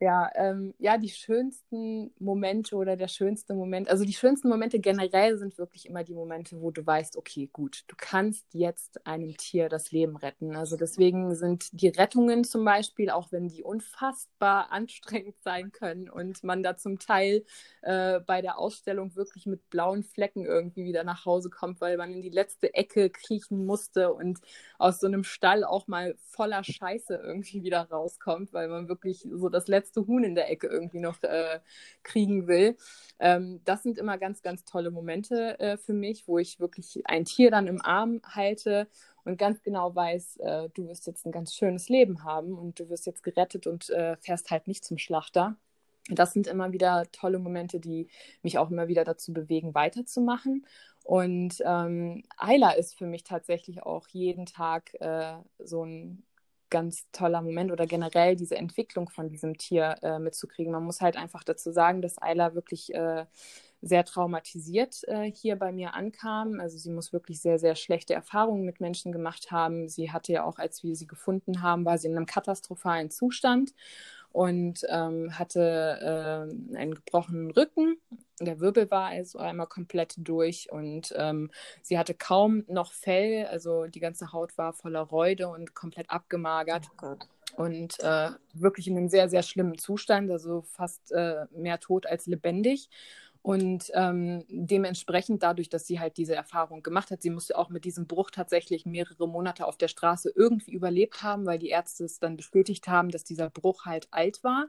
Ja, 0.02 0.30
ähm, 0.36 0.74
ja, 0.78 0.98
die 0.98 1.08
schönsten 1.10 2.14
Momente 2.20 2.76
oder 2.76 2.98
der 2.98 3.08
schönste 3.08 3.54
Moment, 3.54 3.88
also 3.90 4.04
die 4.04 4.12
schönsten 4.14 4.50
Momente 4.50 4.80
generell 4.80 5.38
sind 5.38 5.58
wirklich 5.58 5.86
immer 5.88 6.04
die 6.04 6.14
Momente, 6.14 6.60
wo 6.62 6.70
du 6.70 6.86
weißt, 6.86 7.16
okay, 7.16 7.50
gut, 7.54 7.86
du 7.88 7.96
kannst 7.98 8.46
jetzt 8.54 9.08
einem 9.08 9.38
Tier 9.38 9.70
das 9.70 9.94
Leben 9.94 10.18
retten. 10.18 10.54
Also 10.58 10.76
deswegen 10.76 11.34
sind 11.36 11.70
die 11.72 11.88
Rettungen 11.88 12.44
zum 12.44 12.66
Beispiel, 12.66 13.10
auch 13.10 13.32
wenn 13.32 13.48
die 13.48 13.64
unfassbar 13.64 14.70
anstrengend 14.74 15.36
sein 15.44 15.72
können 15.72 16.10
und 16.10 16.44
man 16.44 16.62
da 16.62 16.76
zum 16.76 17.00
Teil 17.00 17.46
äh, 17.82 18.20
bei 18.20 18.42
der 18.42 18.60
Ausstellung 18.60 19.16
wirklich 19.16 19.46
mit 19.46 19.70
blauen 19.70 20.04
Flecken 20.04 20.46
irgendwie 20.46 20.84
wieder 20.84 21.06
nach 21.06 21.26
Hause 21.26 21.50
kommt, 21.50 21.80
weil 21.80 21.96
man 21.96 22.14
in 22.14 22.22
die 22.22 22.30
letzte 22.30 22.74
Ecke 22.74 23.10
kriechen 23.10 23.66
musste 23.66 24.14
und 24.14 24.40
aus 24.78 25.00
so 25.00 25.08
einem 25.08 25.24
Stall 25.24 25.64
auch 25.64 25.88
mal 25.88 26.16
voller 26.20 26.64
Scheiße 26.64 27.16
irgendwie 27.16 27.64
wieder 27.64 27.84
rauskommt, 27.90 28.54
weil 28.54 28.68
man 28.68 28.88
wirklich 28.90 29.26
so 29.32 29.50
das 29.50 29.68
letzte 29.68 29.85
letzte 29.86 30.08
Huhn 30.08 30.24
in 30.24 30.36
der 30.36 30.50
Ecke 30.50 30.68
irgendwie 30.68 31.00
noch 31.00 31.22
äh, 31.22 31.60
kriegen 32.04 32.48
will. 32.48 32.76
Ähm, 33.20 33.62
das 33.66 33.84
sind 33.84 33.98
immer 34.00 34.18
ganz, 34.18 34.42
ganz 34.42 34.66
tolle 34.66 34.90
Momente 34.90 35.60
äh, 35.60 35.78
für 35.78 35.94
mich, 35.94 36.28
wo 36.28 36.40
ich 36.40 36.60
wirklich 36.60 37.02
ein 37.06 37.26
Tier 37.26 37.52
dann 37.52 37.68
im 37.68 37.82
Arm 37.84 38.22
halte 38.24 38.88
und 39.24 39.38
ganz 39.38 39.62
genau 39.62 39.96
weiß, 39.96 40.38
äh, 40.38 40.70
du 40.74 40.88
wirst 40.88 41.06
jetzt 41.08 41.26
ein 41.26 41.32
ganz 41.32 41.54
schönes 41.54 41.88
Leben 41.88 42.24
haben 42.24 42.58
und 42.58 42.80
du 42.80 42.90
wirst 42.90 43.06
jetzt 43.06 43.24
gerettet 43.24 43.68
und 43.68 43.90
äh, 43.92 44.18
fährst 44.18 44.50
halt 44.50 44.68
nicht 44.68 44.84
zum 44.84 44.98
Schlachter. 44.98 45.56
Das 46.10 46.34
sind 46.34 46.48
immer 46.48 46.72
wieder 46.72 47.06
tolle 47.12 47.40
Momente, 47.40 47.80
die 47.80 48.08
mich 48.44 48.58
auch 48.58 48.70
immer 48.70 48.88
wieder 48.88 49.04
dazu 49.04 49.34
bewegen, 49.34 49.74
weiterzumachen. 49.74 50.66
Und 51.04 51.64
ähm, 51.66 52.24
Ayla 52.38 52.72
ist 52.72 52.96
für 52.96 53.08
mich 53.08 53.24
tatsächlich 53.24 53.84
auch 53.84 54.08
jeden 54.08 54.46
Tag 54.46 54.94
äh, 55.00 55.36
so 55.60 55.84
ein 55.84 56.24
ganz 56.70 57.10
toller 57.12 57.42
Moment 57.42 57.72
oder 57.72 57.86
generell 57.86 58.36
diese 58.36 58.56
Entwicklung 58.56 59.10
von 59.10 59.30
diesem 59.30 59.58
Tier 59.58 59.96
äh, 60.02 60.20
mitzukriegen. 60.20 60.72
Man 60.72 60.84
muss 60.84 61.02
halt 61.02 61.18
einfach 61.18 61.44
dazu 61.44 61.72
sagen, 61.72 62.02
dass 62.02 62.18
Ayla 62.18 62.56
wirklich 62.56 62.94
äh, 62.94 63.26
sehr 63.82 64.04
traumatisiert 64.04 65.04
äh, 65.08 65.32
hier 65.32 65.56
bei 65.58 65.72
mir 65.72 65.94
ankam. 65.94 66.60
Also 66.60 66.78
sie 66.78 66.90
muss 66.90 67.14
wirklich 67.14 67.40
sehr, 67.40 67.60
sehr 67.60 67.76
schlechte 67.76 68.14
Erfahrungen 68.14 68.66
mit 68.66 68.80
Menschen 68.80 69.12
gemacht 69.12 69.52
haben. 69.52 69.88
Sie 69.90 70.12
hatte 70.12 70.34
ja 70.34 70.44
auch, 70.44 70.58
als 70.58 70.84
wir 70.84 70.96
sie 70.96 71.08
gefunden 71.08 71.62
haben, 71.62 71.86
war 71.86 71.98
sie 71.98 72.08
in 72.08 72.18
einem 72.18 72.26
katastrophalen 72.26 73.12
Zustand 73.12 73.74
und 74.36 74.86
ähm, 74.90 75.40
hatte 75.40 76.50
äh, 76.74 76.78
einen 76.78 76.94
gebrochenen 76.94 77.52
Rücken. 77.52 77.96
Der 78.42 78.60
Wirbel 78.60 78.92
war 78.92 79.08
also 79.08 79.40
einmal 79.40 79.68
komplett 79.68 80.16
durch 80.18 80.70
und 80.70 81.14
ähm, 81.16 81.52
sie 81.82 81.98
hatte 81.98 82.14
kaum 82.14 82.66
noch 82.68 82.92
Fell, 82.92 83.46
also 83.46 83.86
die 83.86 84.02
ganze 84.02 84.34
Haut 84.34 84.58
war 84.58 84.74
voller 84.74 85.00
Räude 85.00 85.48
und 85.48 85.74
komplett 85.74 86.10
abgemagert. 86.10 86.90
Oh 87.02 87.16
und 87.56 87.98
äh, 88.02 88.32
wirklich 88.54 88.90
in 88.90 88.98
einem 88.98 89.08
sehr, 89.08 89.30
sehr 89.30 89.42
schlimmen 89.42 89.78
Zustand, 89.78 90.30
also 90.30 90.64
fast 90.64 91.14
äh, 91.14 91.46
mehr 91.56 91.80
tot 91.80 92.06
als 92.06 92.26
lebendig. 92.26 92.90
Und 93.46 93.92
ähm, 93.94 94.44
dementsprechend 94.50 95.44
dadurch, 95.44 95.70
dass 95.70 95.86
sie 95.86 96.00
halt 96.00 96.18
diese 96.18 96.34
Erfahrung 96.34 96.82
gemacht 96.82 97.12
hat, 97.12 97.22
sie 97.22 97.30
musste 97.30 97.56
auch 97.60 97.70
mit 97.70 97.86
diesem 97.86 98.08
Bruch 98.08 98.32
tatsächlich 98.32 98.88
mehrere 98.88 99.28
Monate 99.28 99.68
auf 99.68 99.78
der 99.78 99.88
Straße 99.88 100.34
irgendwie 100.36 100.72
überlebt 100.72 101.22
haben, 101.22 101.46
weil 101.46 101.60
die 101.60 101.70
Ärzte 101.70 102.06
es 102.06 102.18
dann 102.18 102.38
bestätigt 102.38 102.88
haben, 102.88 103.10
dass 103.10 103.24
dieser 103.24 103.52
Bruch 103.52 103.86
halt 103.86 104.08
alt 104.10 104.44
war. 104.44 104.66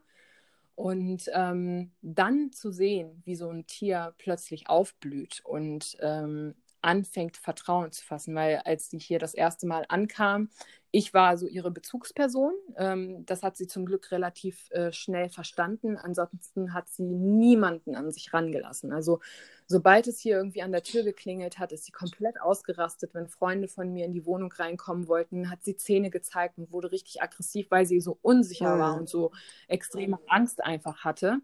Und 0.74 1.30
ähm, 1.32 1.92
dann 2.02 2.52
zu 2.52 2.70
sehen, 2.70 3.22
wie 3.24 3.34
so 3.34 3.48
ein 3.48 3.66
Tier 3.66 4.12
plötzlich 4.18 4.68
aufblüht 4.68 5.40
und 5.42 5.96
ähm, 6.02 6.54
anfängt, 6.86 7.36
Vertrauen 7.36 7.92
zu 7.92 8.04
fassen. 8.04 8.34
Weil 8.34 8.62
als 8.64 8.88
sie 8.88 8.98
hier 8.98 9.18
das 9.18 9.34
erste 9.34 9.66
Mal 9.66 9.84
ankam, 9.88 10.48
ich 10.92 11.12
war 11.12 11.36
so 11.36 11.46
ihre 11.46 11.70
Bezugsperson. 11.70 12.54
Ähm, 12.78 13.26
das 13.26 13.42
hat 13.42 13.56
sie 13.56 13.66
zum 13.66 13.84
Glück 13.84 14.10
relativ 14.12 14.70
äh, 14.70 14.92
schnell 14.92 15.28
verstanden. 15.28 15.98
Ansonsten 15.98 16.72
hat 16.72 16.88
sie 16.88 17.02
niemanden 17.02 17.96
an 17.96 18.10
sich 18.10 18.32
rangelassen. 18.32 18.92
Also 18.92 19.20
sobald 19.66 20.06
es 20.06 20.20
hier 20.20 20.36
irgendwie 20.38 20.62
an 20.62 20.72
der 20.72 20.82
Tür 20.82 21.02
geklingelt 21.02 21.58
hat, 21.58 21.72
ist 21.72 21.84
sie 21.84 21.92
komplett 21.92 22.40
ausgerastet. 22.40 23.12
Wenn 23.12 23.28
Freunde 23.28 23.68
von 23.68 23.92
mir 23.92 24.06
in 24.06 24.12
die 24.12 24.24
Wohnung 24.24 24.52
reinkommen 24.52 25.08
wollten, 25.08 25.50
hat 25.50 25.64
sie 25.64 25.76
Zähne 25.76 26.08
gezeigt 26.08 26.56
und 26.56 26.72
wurde 26.72 26.92
richtig 26.92 27.20
aggressiv, 27.20 27.66
weil 27.70 27.84
sie 27.84 28.00
so 28.00 28.18
unsicher 28.22 28.76
mhm. 28.76 28.80
war 28.80 28.96
und 28.96 29.08
so 29.08 29.32
extreme 29.68 30.18
Angst 30.28 30.64
einfach 30.64 31.04
hatte. 31.04 31.40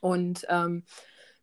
Und 0.00 0.46
ähm, 0.48 0.84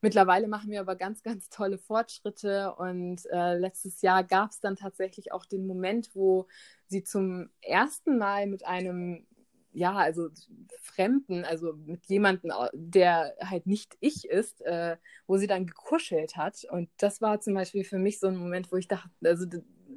Mittlerweile 0.04 0.50
machen 0.50 0.70
wir 0.70 0.82
aber 0.82 0.98
ganz, 0.98 1.24
ganz 1.24 1.48
tolle 1.48 1.78
Fortschritte 1.78 2.76
und 2.76 3.26
äh, 3.32 3.58
letztes 3.58 4.02
Jahr 4.02 4.26
gab 4.26 4.52
es 4.52 4.60
dann 4.60 4.76
tatsächlich 4.76 5.32
auch 5.32 5.46
den 5.46 5.66
Moment, 5.66 6.10
wo 6.14 6.46
sie 6.88 7.06
zum 7.06 7.50
ersten 7.62 8.18
Mal 8.18 8.48
mit 8.48 8.66
einem, 8.66 9.26
ja, 9.72 9.94
also 9.96 10.28
Fremden, 10.82 11.46
also 11.46 11.72
mit 11.86 12.06
jemandem, 12.08 12.52
der 12.74 13.34
halt 13.40 13.66
nicht 13.66 13.96
ich 14.02 14.28
ist, 14.28 14.60
äh, 14.64 14.98
wo 15.26 15.38
sie 15.38 15.48
dann 15.48 15.68
gekuschelt 15.68 16.36
hat. 16.36 16.66
Und 16.70 16.90
das 16.98 17.22
war 17.22 17.40
zum 17.40 17.54
Beispiel 17.54 17.86
für 17.86 17.98
mich 17.98 18.20
so 18.20 18.28
ein 18.28 18.36
Moment, 18.36 18.74
wo 18.74 18.76
ich 18.76 18.90
dachte, 18.90 19.10
also 19.24 19.46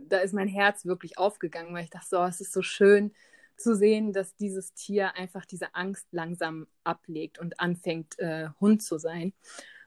da 0.08 0.18
ist 0.18 0.34
mein 0.34 0.46
Herz 0.46 0.86
wirklich 0.86 1.18
aufgegangen, 1.18 1.74
weil 1.74 1.82
ich 1.82 1.90
dachte, 1.90 2.06
so, 2.10 2.22
es 2.22 2.40
ist 2.40 2.52
so 2.52 2.62
schön 2.62 3.12
zu 3.56 3.74
sehen, 3.74 4.12
dass 4.12 4.36
dieses 4.36 4.72
Tier 4.72 5.16
einfach 5.16 5.46
diese 5.46 5.74
Angst 5.74 6.06
langsam 6.12 6.68
ablegt 6.84 7.40
und 7.40 7.58
anfängt, 7.58 8.20
äh, 8.20 8.50
Hund 8.60 8.84
zu 8.84 8.98
sein. 8.98 9.32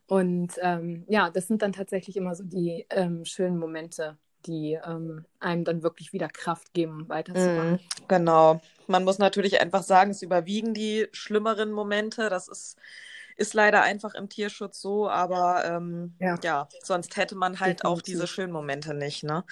Und 0.10 0.54
ähm, 0.64 1.04
ja, 1.08 1.30
das 1.30 1.48
sind 1.48 1.62
dann 1.62 1.72
tatsächlich 1.72 2.18
immer 2.18 2.34
so 2.34 2.44
die 2.44 2.88
ähm, 2.90 3.26
schönen 3.26 3.60
Momente, 3.60 4.18
die 4.48 4.80
ähm, 4.84 5.24
einem 5.40 5.64
dann 5.64 5.84
wirklich 5.84 6.14
wieder 6.14 6.28
Kraft 6.28 6.74
geben, 6.74 7.08
weiterzumachen. 7.08 7.74
Mm, 7.74 7.80
genau. 8.08 8.60
Man 8.88 9.04
muss 9.04 9.20
natürlich 9.20 9.62
einfach 9.62 9.84
sagen, 9.84 10.10
es 10.10 10.24
überwiegen 10.24 10.74
die 10.74 11.08
schlimmeren 11.12 11.72
Momente. 11.72 12.28
Das 12.32 12.48
ist, 12.48 12.76
ist 13.38 13.54
leider 13.54 13.84
einfach 13.84 14.16
im 14.16 14.30
Tierschutz 14.30 14.82
so, 14.82 15.08
aber 15.08 15.64
ähm, 15.66 16.16
ja. 16.18 16.40
ja. 16.44 16.68
sonst 16.82 17.16
hätte 17.16 17.36
man 17.36 17.60
halt 17.60 17.82
Definitiv. 17.82 17.86
auch 17.86 18.02
diese 18.02 18.26
schönen 18.26 18.52
Momente 18.52 18.96
nicht. 18.96 19.24
Ne? 19.24 19.44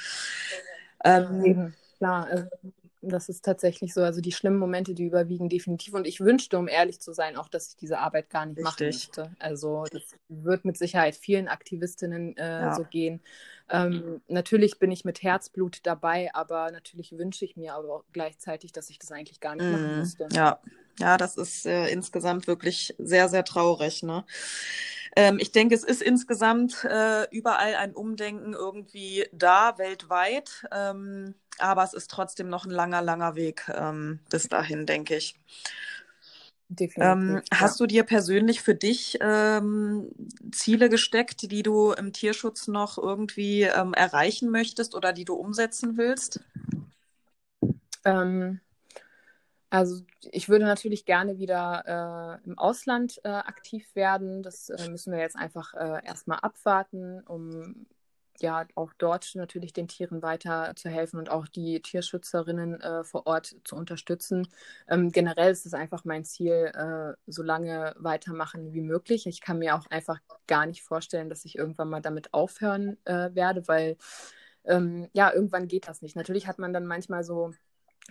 Ähm, 1.04 1.76
klar. 2.00 2.26
Also, 2.32 2.48
das 3.02 3.30
ist 3.30 3.46
tatsächlich 3.46 3.94
so. 3.94 4.02
Also 4.02 4.22
die 4.22 4.32
schlimmen 4.32 4.58
Momente, 4.58 4.94
die 4.94 5.06
überwiegen 5.06 5.50
definitiv. 5.50 5.94
Und 5.94 6.08
ich 6.08 6.20
wünschte, 6.20 6.58
um 6.58 6.68
ehrlich 6.68 7.00
zu 7.00 7.14
sein, 7.14 7.36
auch, 7.36 7.48
dass 7.48 7.70
ich 7.70 7.76
diese 7.76 8.00
Arbeit 8.00 8.30
gar 8.30 8.46
nicht 8.46 8.58
Richtig. 8.58 8.66
machen 8.66 8.86
müsste. 8.86 9.32
Also 9.40 9.86
das 9.92 10.04
wird 10.30 10.66
mit 10.66 10.78
Sicherheit 10.78 11.16
vielen 11.16 11.48
Aktivistinnen 11.48 12.36
äh, 12.38 12.62
ja. 12.62 12.76
so 12.76 12.84
gehen. 12.84 13.22
Ähm, 13.70 14.22
natürlich 14.28 14.80
bin 14.80 14.92
ich 14.92 15.04
mit 15.04 15.22
Herzblut 15.22 15.80
dabei, 15.84 16.34
aber 16.34 16.72
natürlich 16.72 17.18
wünsche 17.18 17.44
ich 17.44 17.58
mir 17.58 17.74
aber 17.74 17.96
auch 17.96 18.04
gleichzeitig, 18.14 18.72
dass 18.72 18.90
ich 18.90 18.98
das 18.98 19.12
eigentlich 19.12 19.42
gar 19.42 19.56
nicht 19.56 19.66
mm, 19.66 19.72
machen 19.72 19.98
müsste. 20.00 20.28
Ja, 20.32 20.60
ja, 21.00 21.18
das 21.18 21.38
ist 21.38 21.66
äh, 21.66 21.90
insgesamt 21.90 22.48
wirklich 22.48 22.96
sehr, 22.98 23.28
sehr 23.30 23.44
traurig. 23.44 24.04
Ne? 24.04 24.24
Ähm, 25.16 25.38
ich 25.40 25.52
denke, 25.52 25.76
es 25.76 25.84
ist 25.84 26.02
insgesamt 26.02 26.84
äh, 26.86 27.28
überall 27.30 27.76
ein 27.76 27.94
Umdenken 27.94 28.54
irgendwie 28.54 29.28
da, 29.34 29.78
weltweit. 29.78 30.66
Ähm, 30.72 31.36
aber 31.60 31.84
es 31.84 31.94
ist 31.94 32.10
trotzdem 32.10 32.50
noch 32.50 32.66
ein 32.66 32.72
langer, 32.72 33.02
langer 33.02 33.36
Weg 33.36 33.70
ähm, 33.74 34.20
bis 34.30 34.48
dahin, 34.48 34.86
denke 34.86 35.16
ich. 35.16 35.36
Ähm, 36.98 37.42
hast 37.54 37.80
du 37.80 37.86
dir 37.86 38.04
persönlich 38.04 38.62
für 38.62 38.76
dich 38.76 39.18
ähm, 39.22 40.12
Ziele 40.52 40.90
gesteckt, 40.90 41.50
die 41.50 41.64
du 41.64 41.94
im 41.94 42.12
Tierschutz 42.12 42.68
noch 42.68 42.98
irgendwie 42.98 43.64
ähm, 43.64 43.94
erreichen 43.94 44.50
möchtest 44.50 44.94
oder 44.94 45.14
die 45.14 45.24
du 45.24 45.36
umsetzen 45.36 45.96
willst? 45.96 46.42
Ähm, 48.04 48.60
also 49.70 50.02
ich 50.32 50.50
würde 50.50 50.66
natürlich 50.66 51.06
gerne 51.06 51.40
wieder 51.40 52.40
äh, 52.44 52.48
im 52.48 52.58
Ausland 52.58 53.20
äh, 53.24 53.30
aktiv 53.30 53.96
werden. 53.96 54.44
Das 54.44 54.70
äh, 54.70 54.90
müssen 54.90 55.14
wir 55.14 55.20
jetzt 55.20 55.36
einfach 55.38 55.74
äh, 55.74 56.06
erstmal 56.06 56.40
abwarten, 56.40 57.22
um 57.22 57.86
ja 58.42 58.66
auch 58.76 58.94
dort 58.98 59.34
natürlich 59.36 59.74
den 59.74 59.88
Tieren 59.88 60.22
weiter 60.22 60.74
zu 60.76 60.90
helfen 60.90 61.18
und 61.20 61.30
auch 61.30 61.48
die 61.48 61.82
Tierschützerinnen 61.82 62.82
äh, 62.82 63.04
vor 63.04 63.28
Ort 63.28 63.56
zu 63.64 63.76
unterstützen. 63.76 64.48
Ähm, 64.88 65.12
generell 65.12 65.52
ist 65.52 65.66
es 65.66 65.74
einfach 65.74 66.06
mein 66.06 66.26
Ziel, 66.26 66.72
äh, 66.74 67.14
so 67.32 67.44
lange 67.44 67.96
weitermachen 67.98 68.74
wie 68.74 68.82
möglich. 68.82 69.28
Ich 69.28 69.42
kann 69.42 69.60
mir 69.60 69.76
auch 69.76 69.88
einfach 69.88 70.20
gar 70.48 70.66
nicht 70.66 70.84
vorstellen, 70.84 71.30
dass 71.30 71.46
ich 71.46 71.58
irgendwann 71.58 71.90
mal 71.90 72.02
damit 72.02 72.34
aufhören 72.34 72.98
äh, 73.06 73.34
werde, 73.34 73.68
weil 73.68 73.98
ähm, 74.66 75.10
ja, 75.14 75.34
irgendwann 75.34 75.68
geht 75.68 75.88
das 75.88 76.02
nicht. 76.02 76.16
Natürlich 76.16 76.48
hat 76.48 76.60
man 76.60 76.74
dann 76.74 76.86
manchmal 76.86 77.24
so 77.24 77.52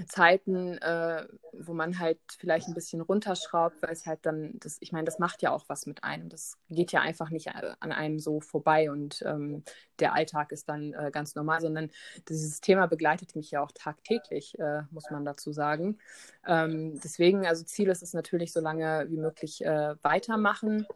Zeiten, 0.09 0.77
äh, 0.79 1.27
wo 1.53 1.73
man 1.73 1.99
halt 1.99 2.19
vielleicht 2.39 2.69
ein 2.69 2.75
bisschen 2.75 3.01
runterschraubt, 3.01 3.81
weil 3.81 3.93
es 3.93 4.05
halt 4.05 4.21
dann, 4.27 4.53
das, 4.61 4.77
ich 4.81 4.93
meine, 4.93 5.07
das 5.07 5.19
macht 5.19 5.41
ja 5.41 5.53
auch 5.53 5.65
was 5.69 5.87
mit 5.87 6.05
einem. 6.05 6.29
Das 6.29 6.59
geht 6.69 6.93
ja 6.93 7.01
einfach 7.01 7.31
nicht 7.31 7.47
äh, 7.47 7.73
an 7.81 7.93
einem 7.93 8.19
so 8.19 8.41
vorbei 8.41 8.91
und 8.91 9.23
ähm, 9.25 9.65
der 9.99 10.13
Alltag 10.13 10.53
ist 10.53 10.69
dann 10.69 10.93
äh, 10.93 11.11
ganz 11.11 11.35
normal, 11.35 11.61
sondern 11.61 11.91
dieses 12.29 12.61
Thema 12.61 12.87
begleitet 12.87 13.37
mich 13.37 13.51
ja 13.51 13.63
auch 13.63 13.73
tagtäglich, 13.73 14.59
äh, 14.59 14.83
muss 14.91 15.11
man 15.11 15.25
dazu 15.25 15.53
sagen. 15.53 15.99
Ähm, 16.47 17.01
deswegen, 17.03 17.47
also 17.47 17.65
Ziel 17.65 17.89
ist 17.89 18.03
es 18.03 18.13
natürlich, 18.13 18.53
so 18.53 18.61
lange 18.61 19.07
wie 19.09 19.17
möglich 19.17 19.65
äh, 19.65 19.95
weitermachen 20.03 20.87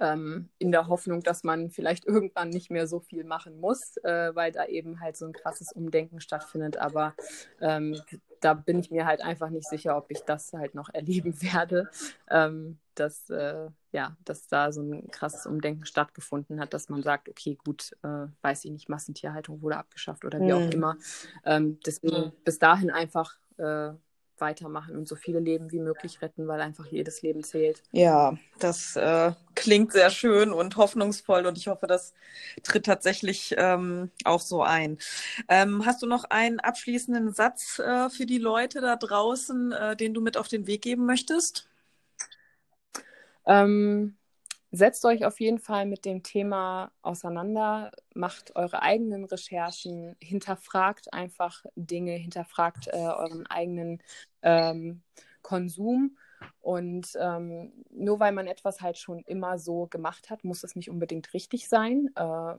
ähm, 0.00 0.48
in 0.58 0.72
der 0.72 0.88
Hoffnung, 0.88 1.22
dass 1.22 1.44
man 1.44 1.70
vielleicht 1.70 2.04
irgendwann 2.06 2.50
nicht 2.50 2.70
mehr 2.70 2.86
so 2.86 3.00
viel 3.00 3.24
machen 3.24 3.60
muss, 3.60 3.96
äh, 3.98 4.34
weil 4.34 4.52
da 4.52 4.66
eben 4.66 5.00
halt 5.00 5.16
so 5.16 5.26
ein 5.26 5.32
krasses 5.32 5.72
Umdenken 5.72 6.20
stattfindet. 6.20 6.76
Aber 6.76 7.14
ähm, 7.60 8.00
da 8.44 8.52
bin 8.52 8.78
ich 8.78 8.90
mir 8.90 9.06
halt 9.06 9.22
einfach 9.22 9.48
nicht 9.48 9.66
sicher, 9.66 9.96
ob 9.96 10.10
ich 10.10 10.20
das 10.20 10.52
halt 10.52 10.74
noch 10.74 10.92
erleben 10.92 11.40
werde, 11.42 11.88
ähm, 12.30 12.78
dass, 12.94 13.30
äh, 13.30 13.68
ja, 13.92 14.16
dass 14.24 14.46
da 14.46 14.70
so 14.70 14.82
ein 14.82 15.10
krasses 15.10 15.46
Umdenken 15.46 15.86
stattgefunden 15.86 16.60
hat, 16.60 16.74
dass 16.74 16.88
man 16.88 17.02
sagt, 17.02 17.28
okay, 17.28 17.56
gut, 17.64 17.96
äh, 18.02 18.26
weiß 18.42 18.66
ich 18.66 18.70
nicht, 18.70 18.88
Massentierhaltung 18.88 19.62
wurde 19.62 19.78
abgeschafft 19.78 20.24
oder 20.24 20.38
wie 20.40 20.52
mhm. 20.52 20.52
auch 20.52 20.70
immer. 20.70 20.96
Ähm, 21.44 21.80
deswegen 21.86 22.32
bis 22.44 22.58
dahin 22.58 22.90
einfach 22.90 23.38
äh, 23.56 23.92
weitermachen 24.38 24.96
und 24.96 25.08
so 25.08 25.16
viele 25.16 25.40
Leben 25.40 25.70
wie 25.72 25.80
möglich 25.80 26.22
retten, 26.22 26.48
weil 26.48 26.60
einfach 26.60 26.86
jedes 26.86 27.22
Leben 27.22 27.42
zählt. 27.42 27.82
Ja, 27.92 28.36
das 28.58 28.96
äh, 28.96 29.32
klingt 29.54 29.92
sehr 29.92 30.10
schön 30.10 30.52
und 30.52 30.76
hoffnungsvoll 30.76 31.46
und 31.46 31.58
ich 31.58 31.68
hoffe, 31.68 31.86
das 31.86 32.12
tritt 32.62 32.86
tatsächlich 32.86 33.54
ähm, 33.56 34.10
auch 34.24 34.40
so 34.40 34.62
ein. 34.62 34.98
Ähm, 35.48 35.86
hast 35.86 36.02
du 36.02 36.06
noch 36.06 36.24
einen 36.24 36.60
abschließenden 36.60 37.32
Satz 37.32 37.78
äh, 37.78 38.10
für 38.10 38.26
die 38.26 38.38
Leute 38.38 38.80
da 38.80 38.96
draußen, 38.96 39.72
äh, 39.72 39.96
den 39.96 40.14
du 40.14 40.20
mit 40.20 40.36
auf 40.36 40.48
den 40.48 40.66
Weg 40.66 40.82
geben 40.82 41.06
möchtest? 41.06 41.68
Ähm, 43.46 44.16
setzt 44.74 45.04
euch 45.04 45.24
auf 45.24 45.38
jeden 45.40 45.60
Fall 45.60 45.86
mit 45.86 46.04
dem 46.04 46.22
Thema 46.22 46.90
auseinander, 47.02 47.92
macht 48.14 48.56
eure 48.56 48.82
eigenen 48.82 49.24
Recherchen, 49.24 50.16
hinterfragt 50.20 51.12
einfach 51.12 51.64
Dinge, 51.76 52.12
hinterfragt 52.12 52.88
äh, 52.88 52.96
euren 52.96 53.46
eigenen 53.46 54.02
ähm, 54.42 55.02
Konsum. 55.42 56.16
Und 56.60 57.16
ähm, 57.20 57.72
nur 57.90 58.18
weil 58.18 58.32
man 58.32 58.48
etwas 58.48 58.80
halt 58.80 58.98
schon 58.98 59.20
immer 59.20 59.58
so 59.58 59.86
gemacht 59.86 60.30
hat, 60.30 60.44
muss 60.44 60.64
es 60.64 60.74
nicht 60.74 60.90
unbedingt 60.90 61.32
richtig 61.34 61.68
sein. 61.68 62.10
Äh, 62.16 62.54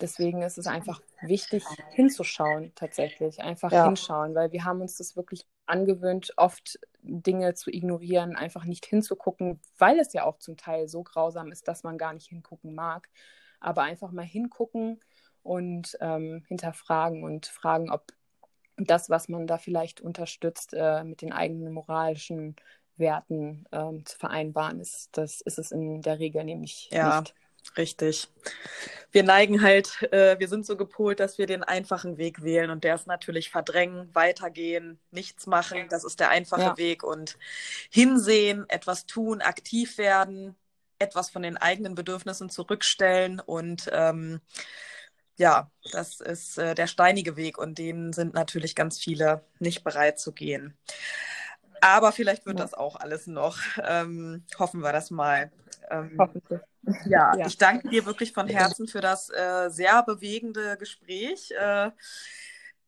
deswegen 0.00 0.42
ist 0.42 0.58
es 0.58 0.66
einfach 0.66 1.00
wichtig, 1.22 1.64
hinzuschauen, 1.90 2.72
tatsächlich. 2.74 3.40
Einfach 3.40 3.72
ja. 3.72 3.86
hinschauen, 3.86 4.34
weil 4.34 4.52
wir 4.52 4.64
haben 4.64 4.80
uns 4.80 4.96
das 4.96 5.16
wirklich 5.16 5.46
angewöhnt, 5.66 6.32
oft 6.36 6.78
Dinge 7.02 7.54
zu 7.54 7.70
ignorieren, 7.70 8.36
einfach 8.36 8.64
nicht 8.64 8.86
hinzugucken, 8.86 9.60
weil 9.78 9.98
es 9.98 10.12
ja 10.12 10.24
auch 10.24 10.38
zum 10.38 10.56
Teil 10.56 10.88
so 10.88 11.02
grausam 11.02 11.52
ist, 11.52 11.68
dass 11.68 11.82
man 11.82 11.98
gar 11.98 12.12
nicht 12.12 12.28
hingucken 12.28 12.74
mag. 12.74 13.08
Aber 13.60 13.82
einfach 13.82 14.12
mal 14.12 14.24
hingucken 14.24 15.00
und 15.42 15.96
ähm, 16.00 16.44
hinterfragen 16.48 17.22
und 17.24 17.46
fragen, 17.46 17.90
ob 17.90 18.12
das, 18.76 19.08
was 19.08 19.28
man 19.28 19.46
da 19.46 19.58
vielleicht 19.58 20.00
unterstützt, 20.00 20.74
äh, 20.74 21.02
mit 21.04 21.22
den 21.22 21.32
eigenen 21.32 21.72
moralischen 21.72 22.56
Werten 22.96 23.64
ähm, 23.72 24.04
zu 24.04 24.18
vereinbaren 24.18 24.80
ist. 24.80 25.16
Das 25.16 25.40
ist 25.40 25.58
es 25.58 25.70
in 25.70 26.02
der 26.02 26.18
Regel 26.18 26.44
nämlich 26.44 26.88
ja. 26.92 27.20
nicht. 27.20 27.34
Richtig. 27.76 28.28
Wir 29.12 29.22
neigen 29.22 29.62
halt, 29.62 30.02
äh, 30.12 30.38
wir 30.38 30.48
sind 30.48 30.66
so 30.66 30.76
gepolt, 30.76 31.20
dass 31.20 31.38
wir 31.38 31.46
den 31.46 31.62
einfachen 31.62 32.18
Weg 32.18 32.42
wählen 32.42 32.70
und 32.70 32.84
der 32.84 32.94
ist 32.94 33.06
natürlich 33.06 33.50
verdrängen, 33.50 34.14
weitergehen, 34.14 34.98
nichts 35.10 35.46
machen. 35.46 35.86
Das 35.88 36.04
ist 36.04 36.20
der 36.20 36.30
einfache 36.30 36.60
ja. 36.60 36.76
Weg 36.76 37.02
und 37.02 37.38
hinsehen, 37.90 38.66
etwas 38.68 39.06
tun, 39.06 39.40
aktiv 39.40 39.96
werden, 39.96 40.54
etwas 40.98 41.30
von 41.30 41.42
den 41.42 41.56
eigenen 41.56 41.94
Bedürfnissen 41.94 42.50
zurückstellen 42.50 43.40
und 43.40 43.88
ähm, 43.92 44.40
ja, 45.38 45.70
das 45.92 46.20
ist 46.20 46.58
äh, 46.58 46.74
der 46.74 46.86
steinige 46.86 47.36
Weg 47.36 47.58
und 47.58 47.78
den 47.78 48.12
sind 48.12 48.34
natürlich 48.34 48.74
ganz 48.74 48.98
viele 48.98 49.44
nicht 49.58 49.84
bereit 49.84 50.18
zu 50.18 50.32
gehen. 50.32 50.76
Aber 51.80 52.12
vielleicht 52.12 52.46
wird 52.46 52.58
ja. 52.58 52.64
das 52.64 52.74
auch 52.74 52.96
alles 52.96 53.26
noch. 53.26 53.58
Ähm, 53.82 54.44
hoffen 54.58 54.80
wir 54.80 54.92
das 54.92 55.10
mal. 55.10 55.50
Ähm, 55.90 56.16
Hoffentlich. 56.18 56.60
Ja, 57.06 57.34
ja, 57.36 57.46
ich 57.46 57.58
danke 57.58 57.88
dir 57.88 58.06
wirklich 58.06 58.32
von 58.32 58.48
Herzen 58.48 58.88
für 58.88 59.00
das 59.00 59.30
äh, 59.30 59.68
sehr 59.70 60.02
bewegende 60.02 60.76
Gespräch. 60.76 61.50
Äh, 61.52 61.90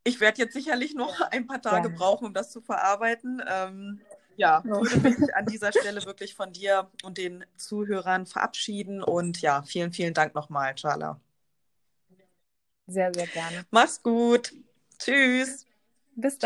ich 0.04 0.20
werde 0.20 0.42
jetzt 0.42 0.54
sicherlich 0.54 0.94
noch 0.94 1.20
ein 1.20 1.46
paar 1.46 1.60
Tage 1.60 1.88
ja. 1.88 1.94
brauchen, 1.94 2.26
um 2.26 2.34
das 2.34 2.50
zu 2.50 2.60
verarbeiten. 2.60 3.42
Ähm, 3.46 4.00
ja, 4.36 4.62
würde 4.64 4.96
mich 5.00 5.34
an 5.34 5.46
dieser 5.46 5.72
Stelle 5.78 6.04
wirklich 6.04 6.34
von 6.34 6.52
dir 6.52 6.90
und 7.02 7.18
den 7.18 7.44
Zuhörern 7.56 8.24
verabschieden. 8.24 9.02
Und 9.02 9.40
ja, 9.42 9.62
vielen, 9.62 9.92
vielen 9.92 10.14
Dank 10.14 10.34
nochmal, 10.34 10.74
Charla. 10.76 11.20
Sehr, 12.86 13.12
sehr 13.12 13.26
gerne. 13.26 13.66
Mach's 13.70 14.02
gut. 14.02 14.54
Tschüss. 14.98 15.66
Bis 16.14 16.34
dann. 16.34 16.36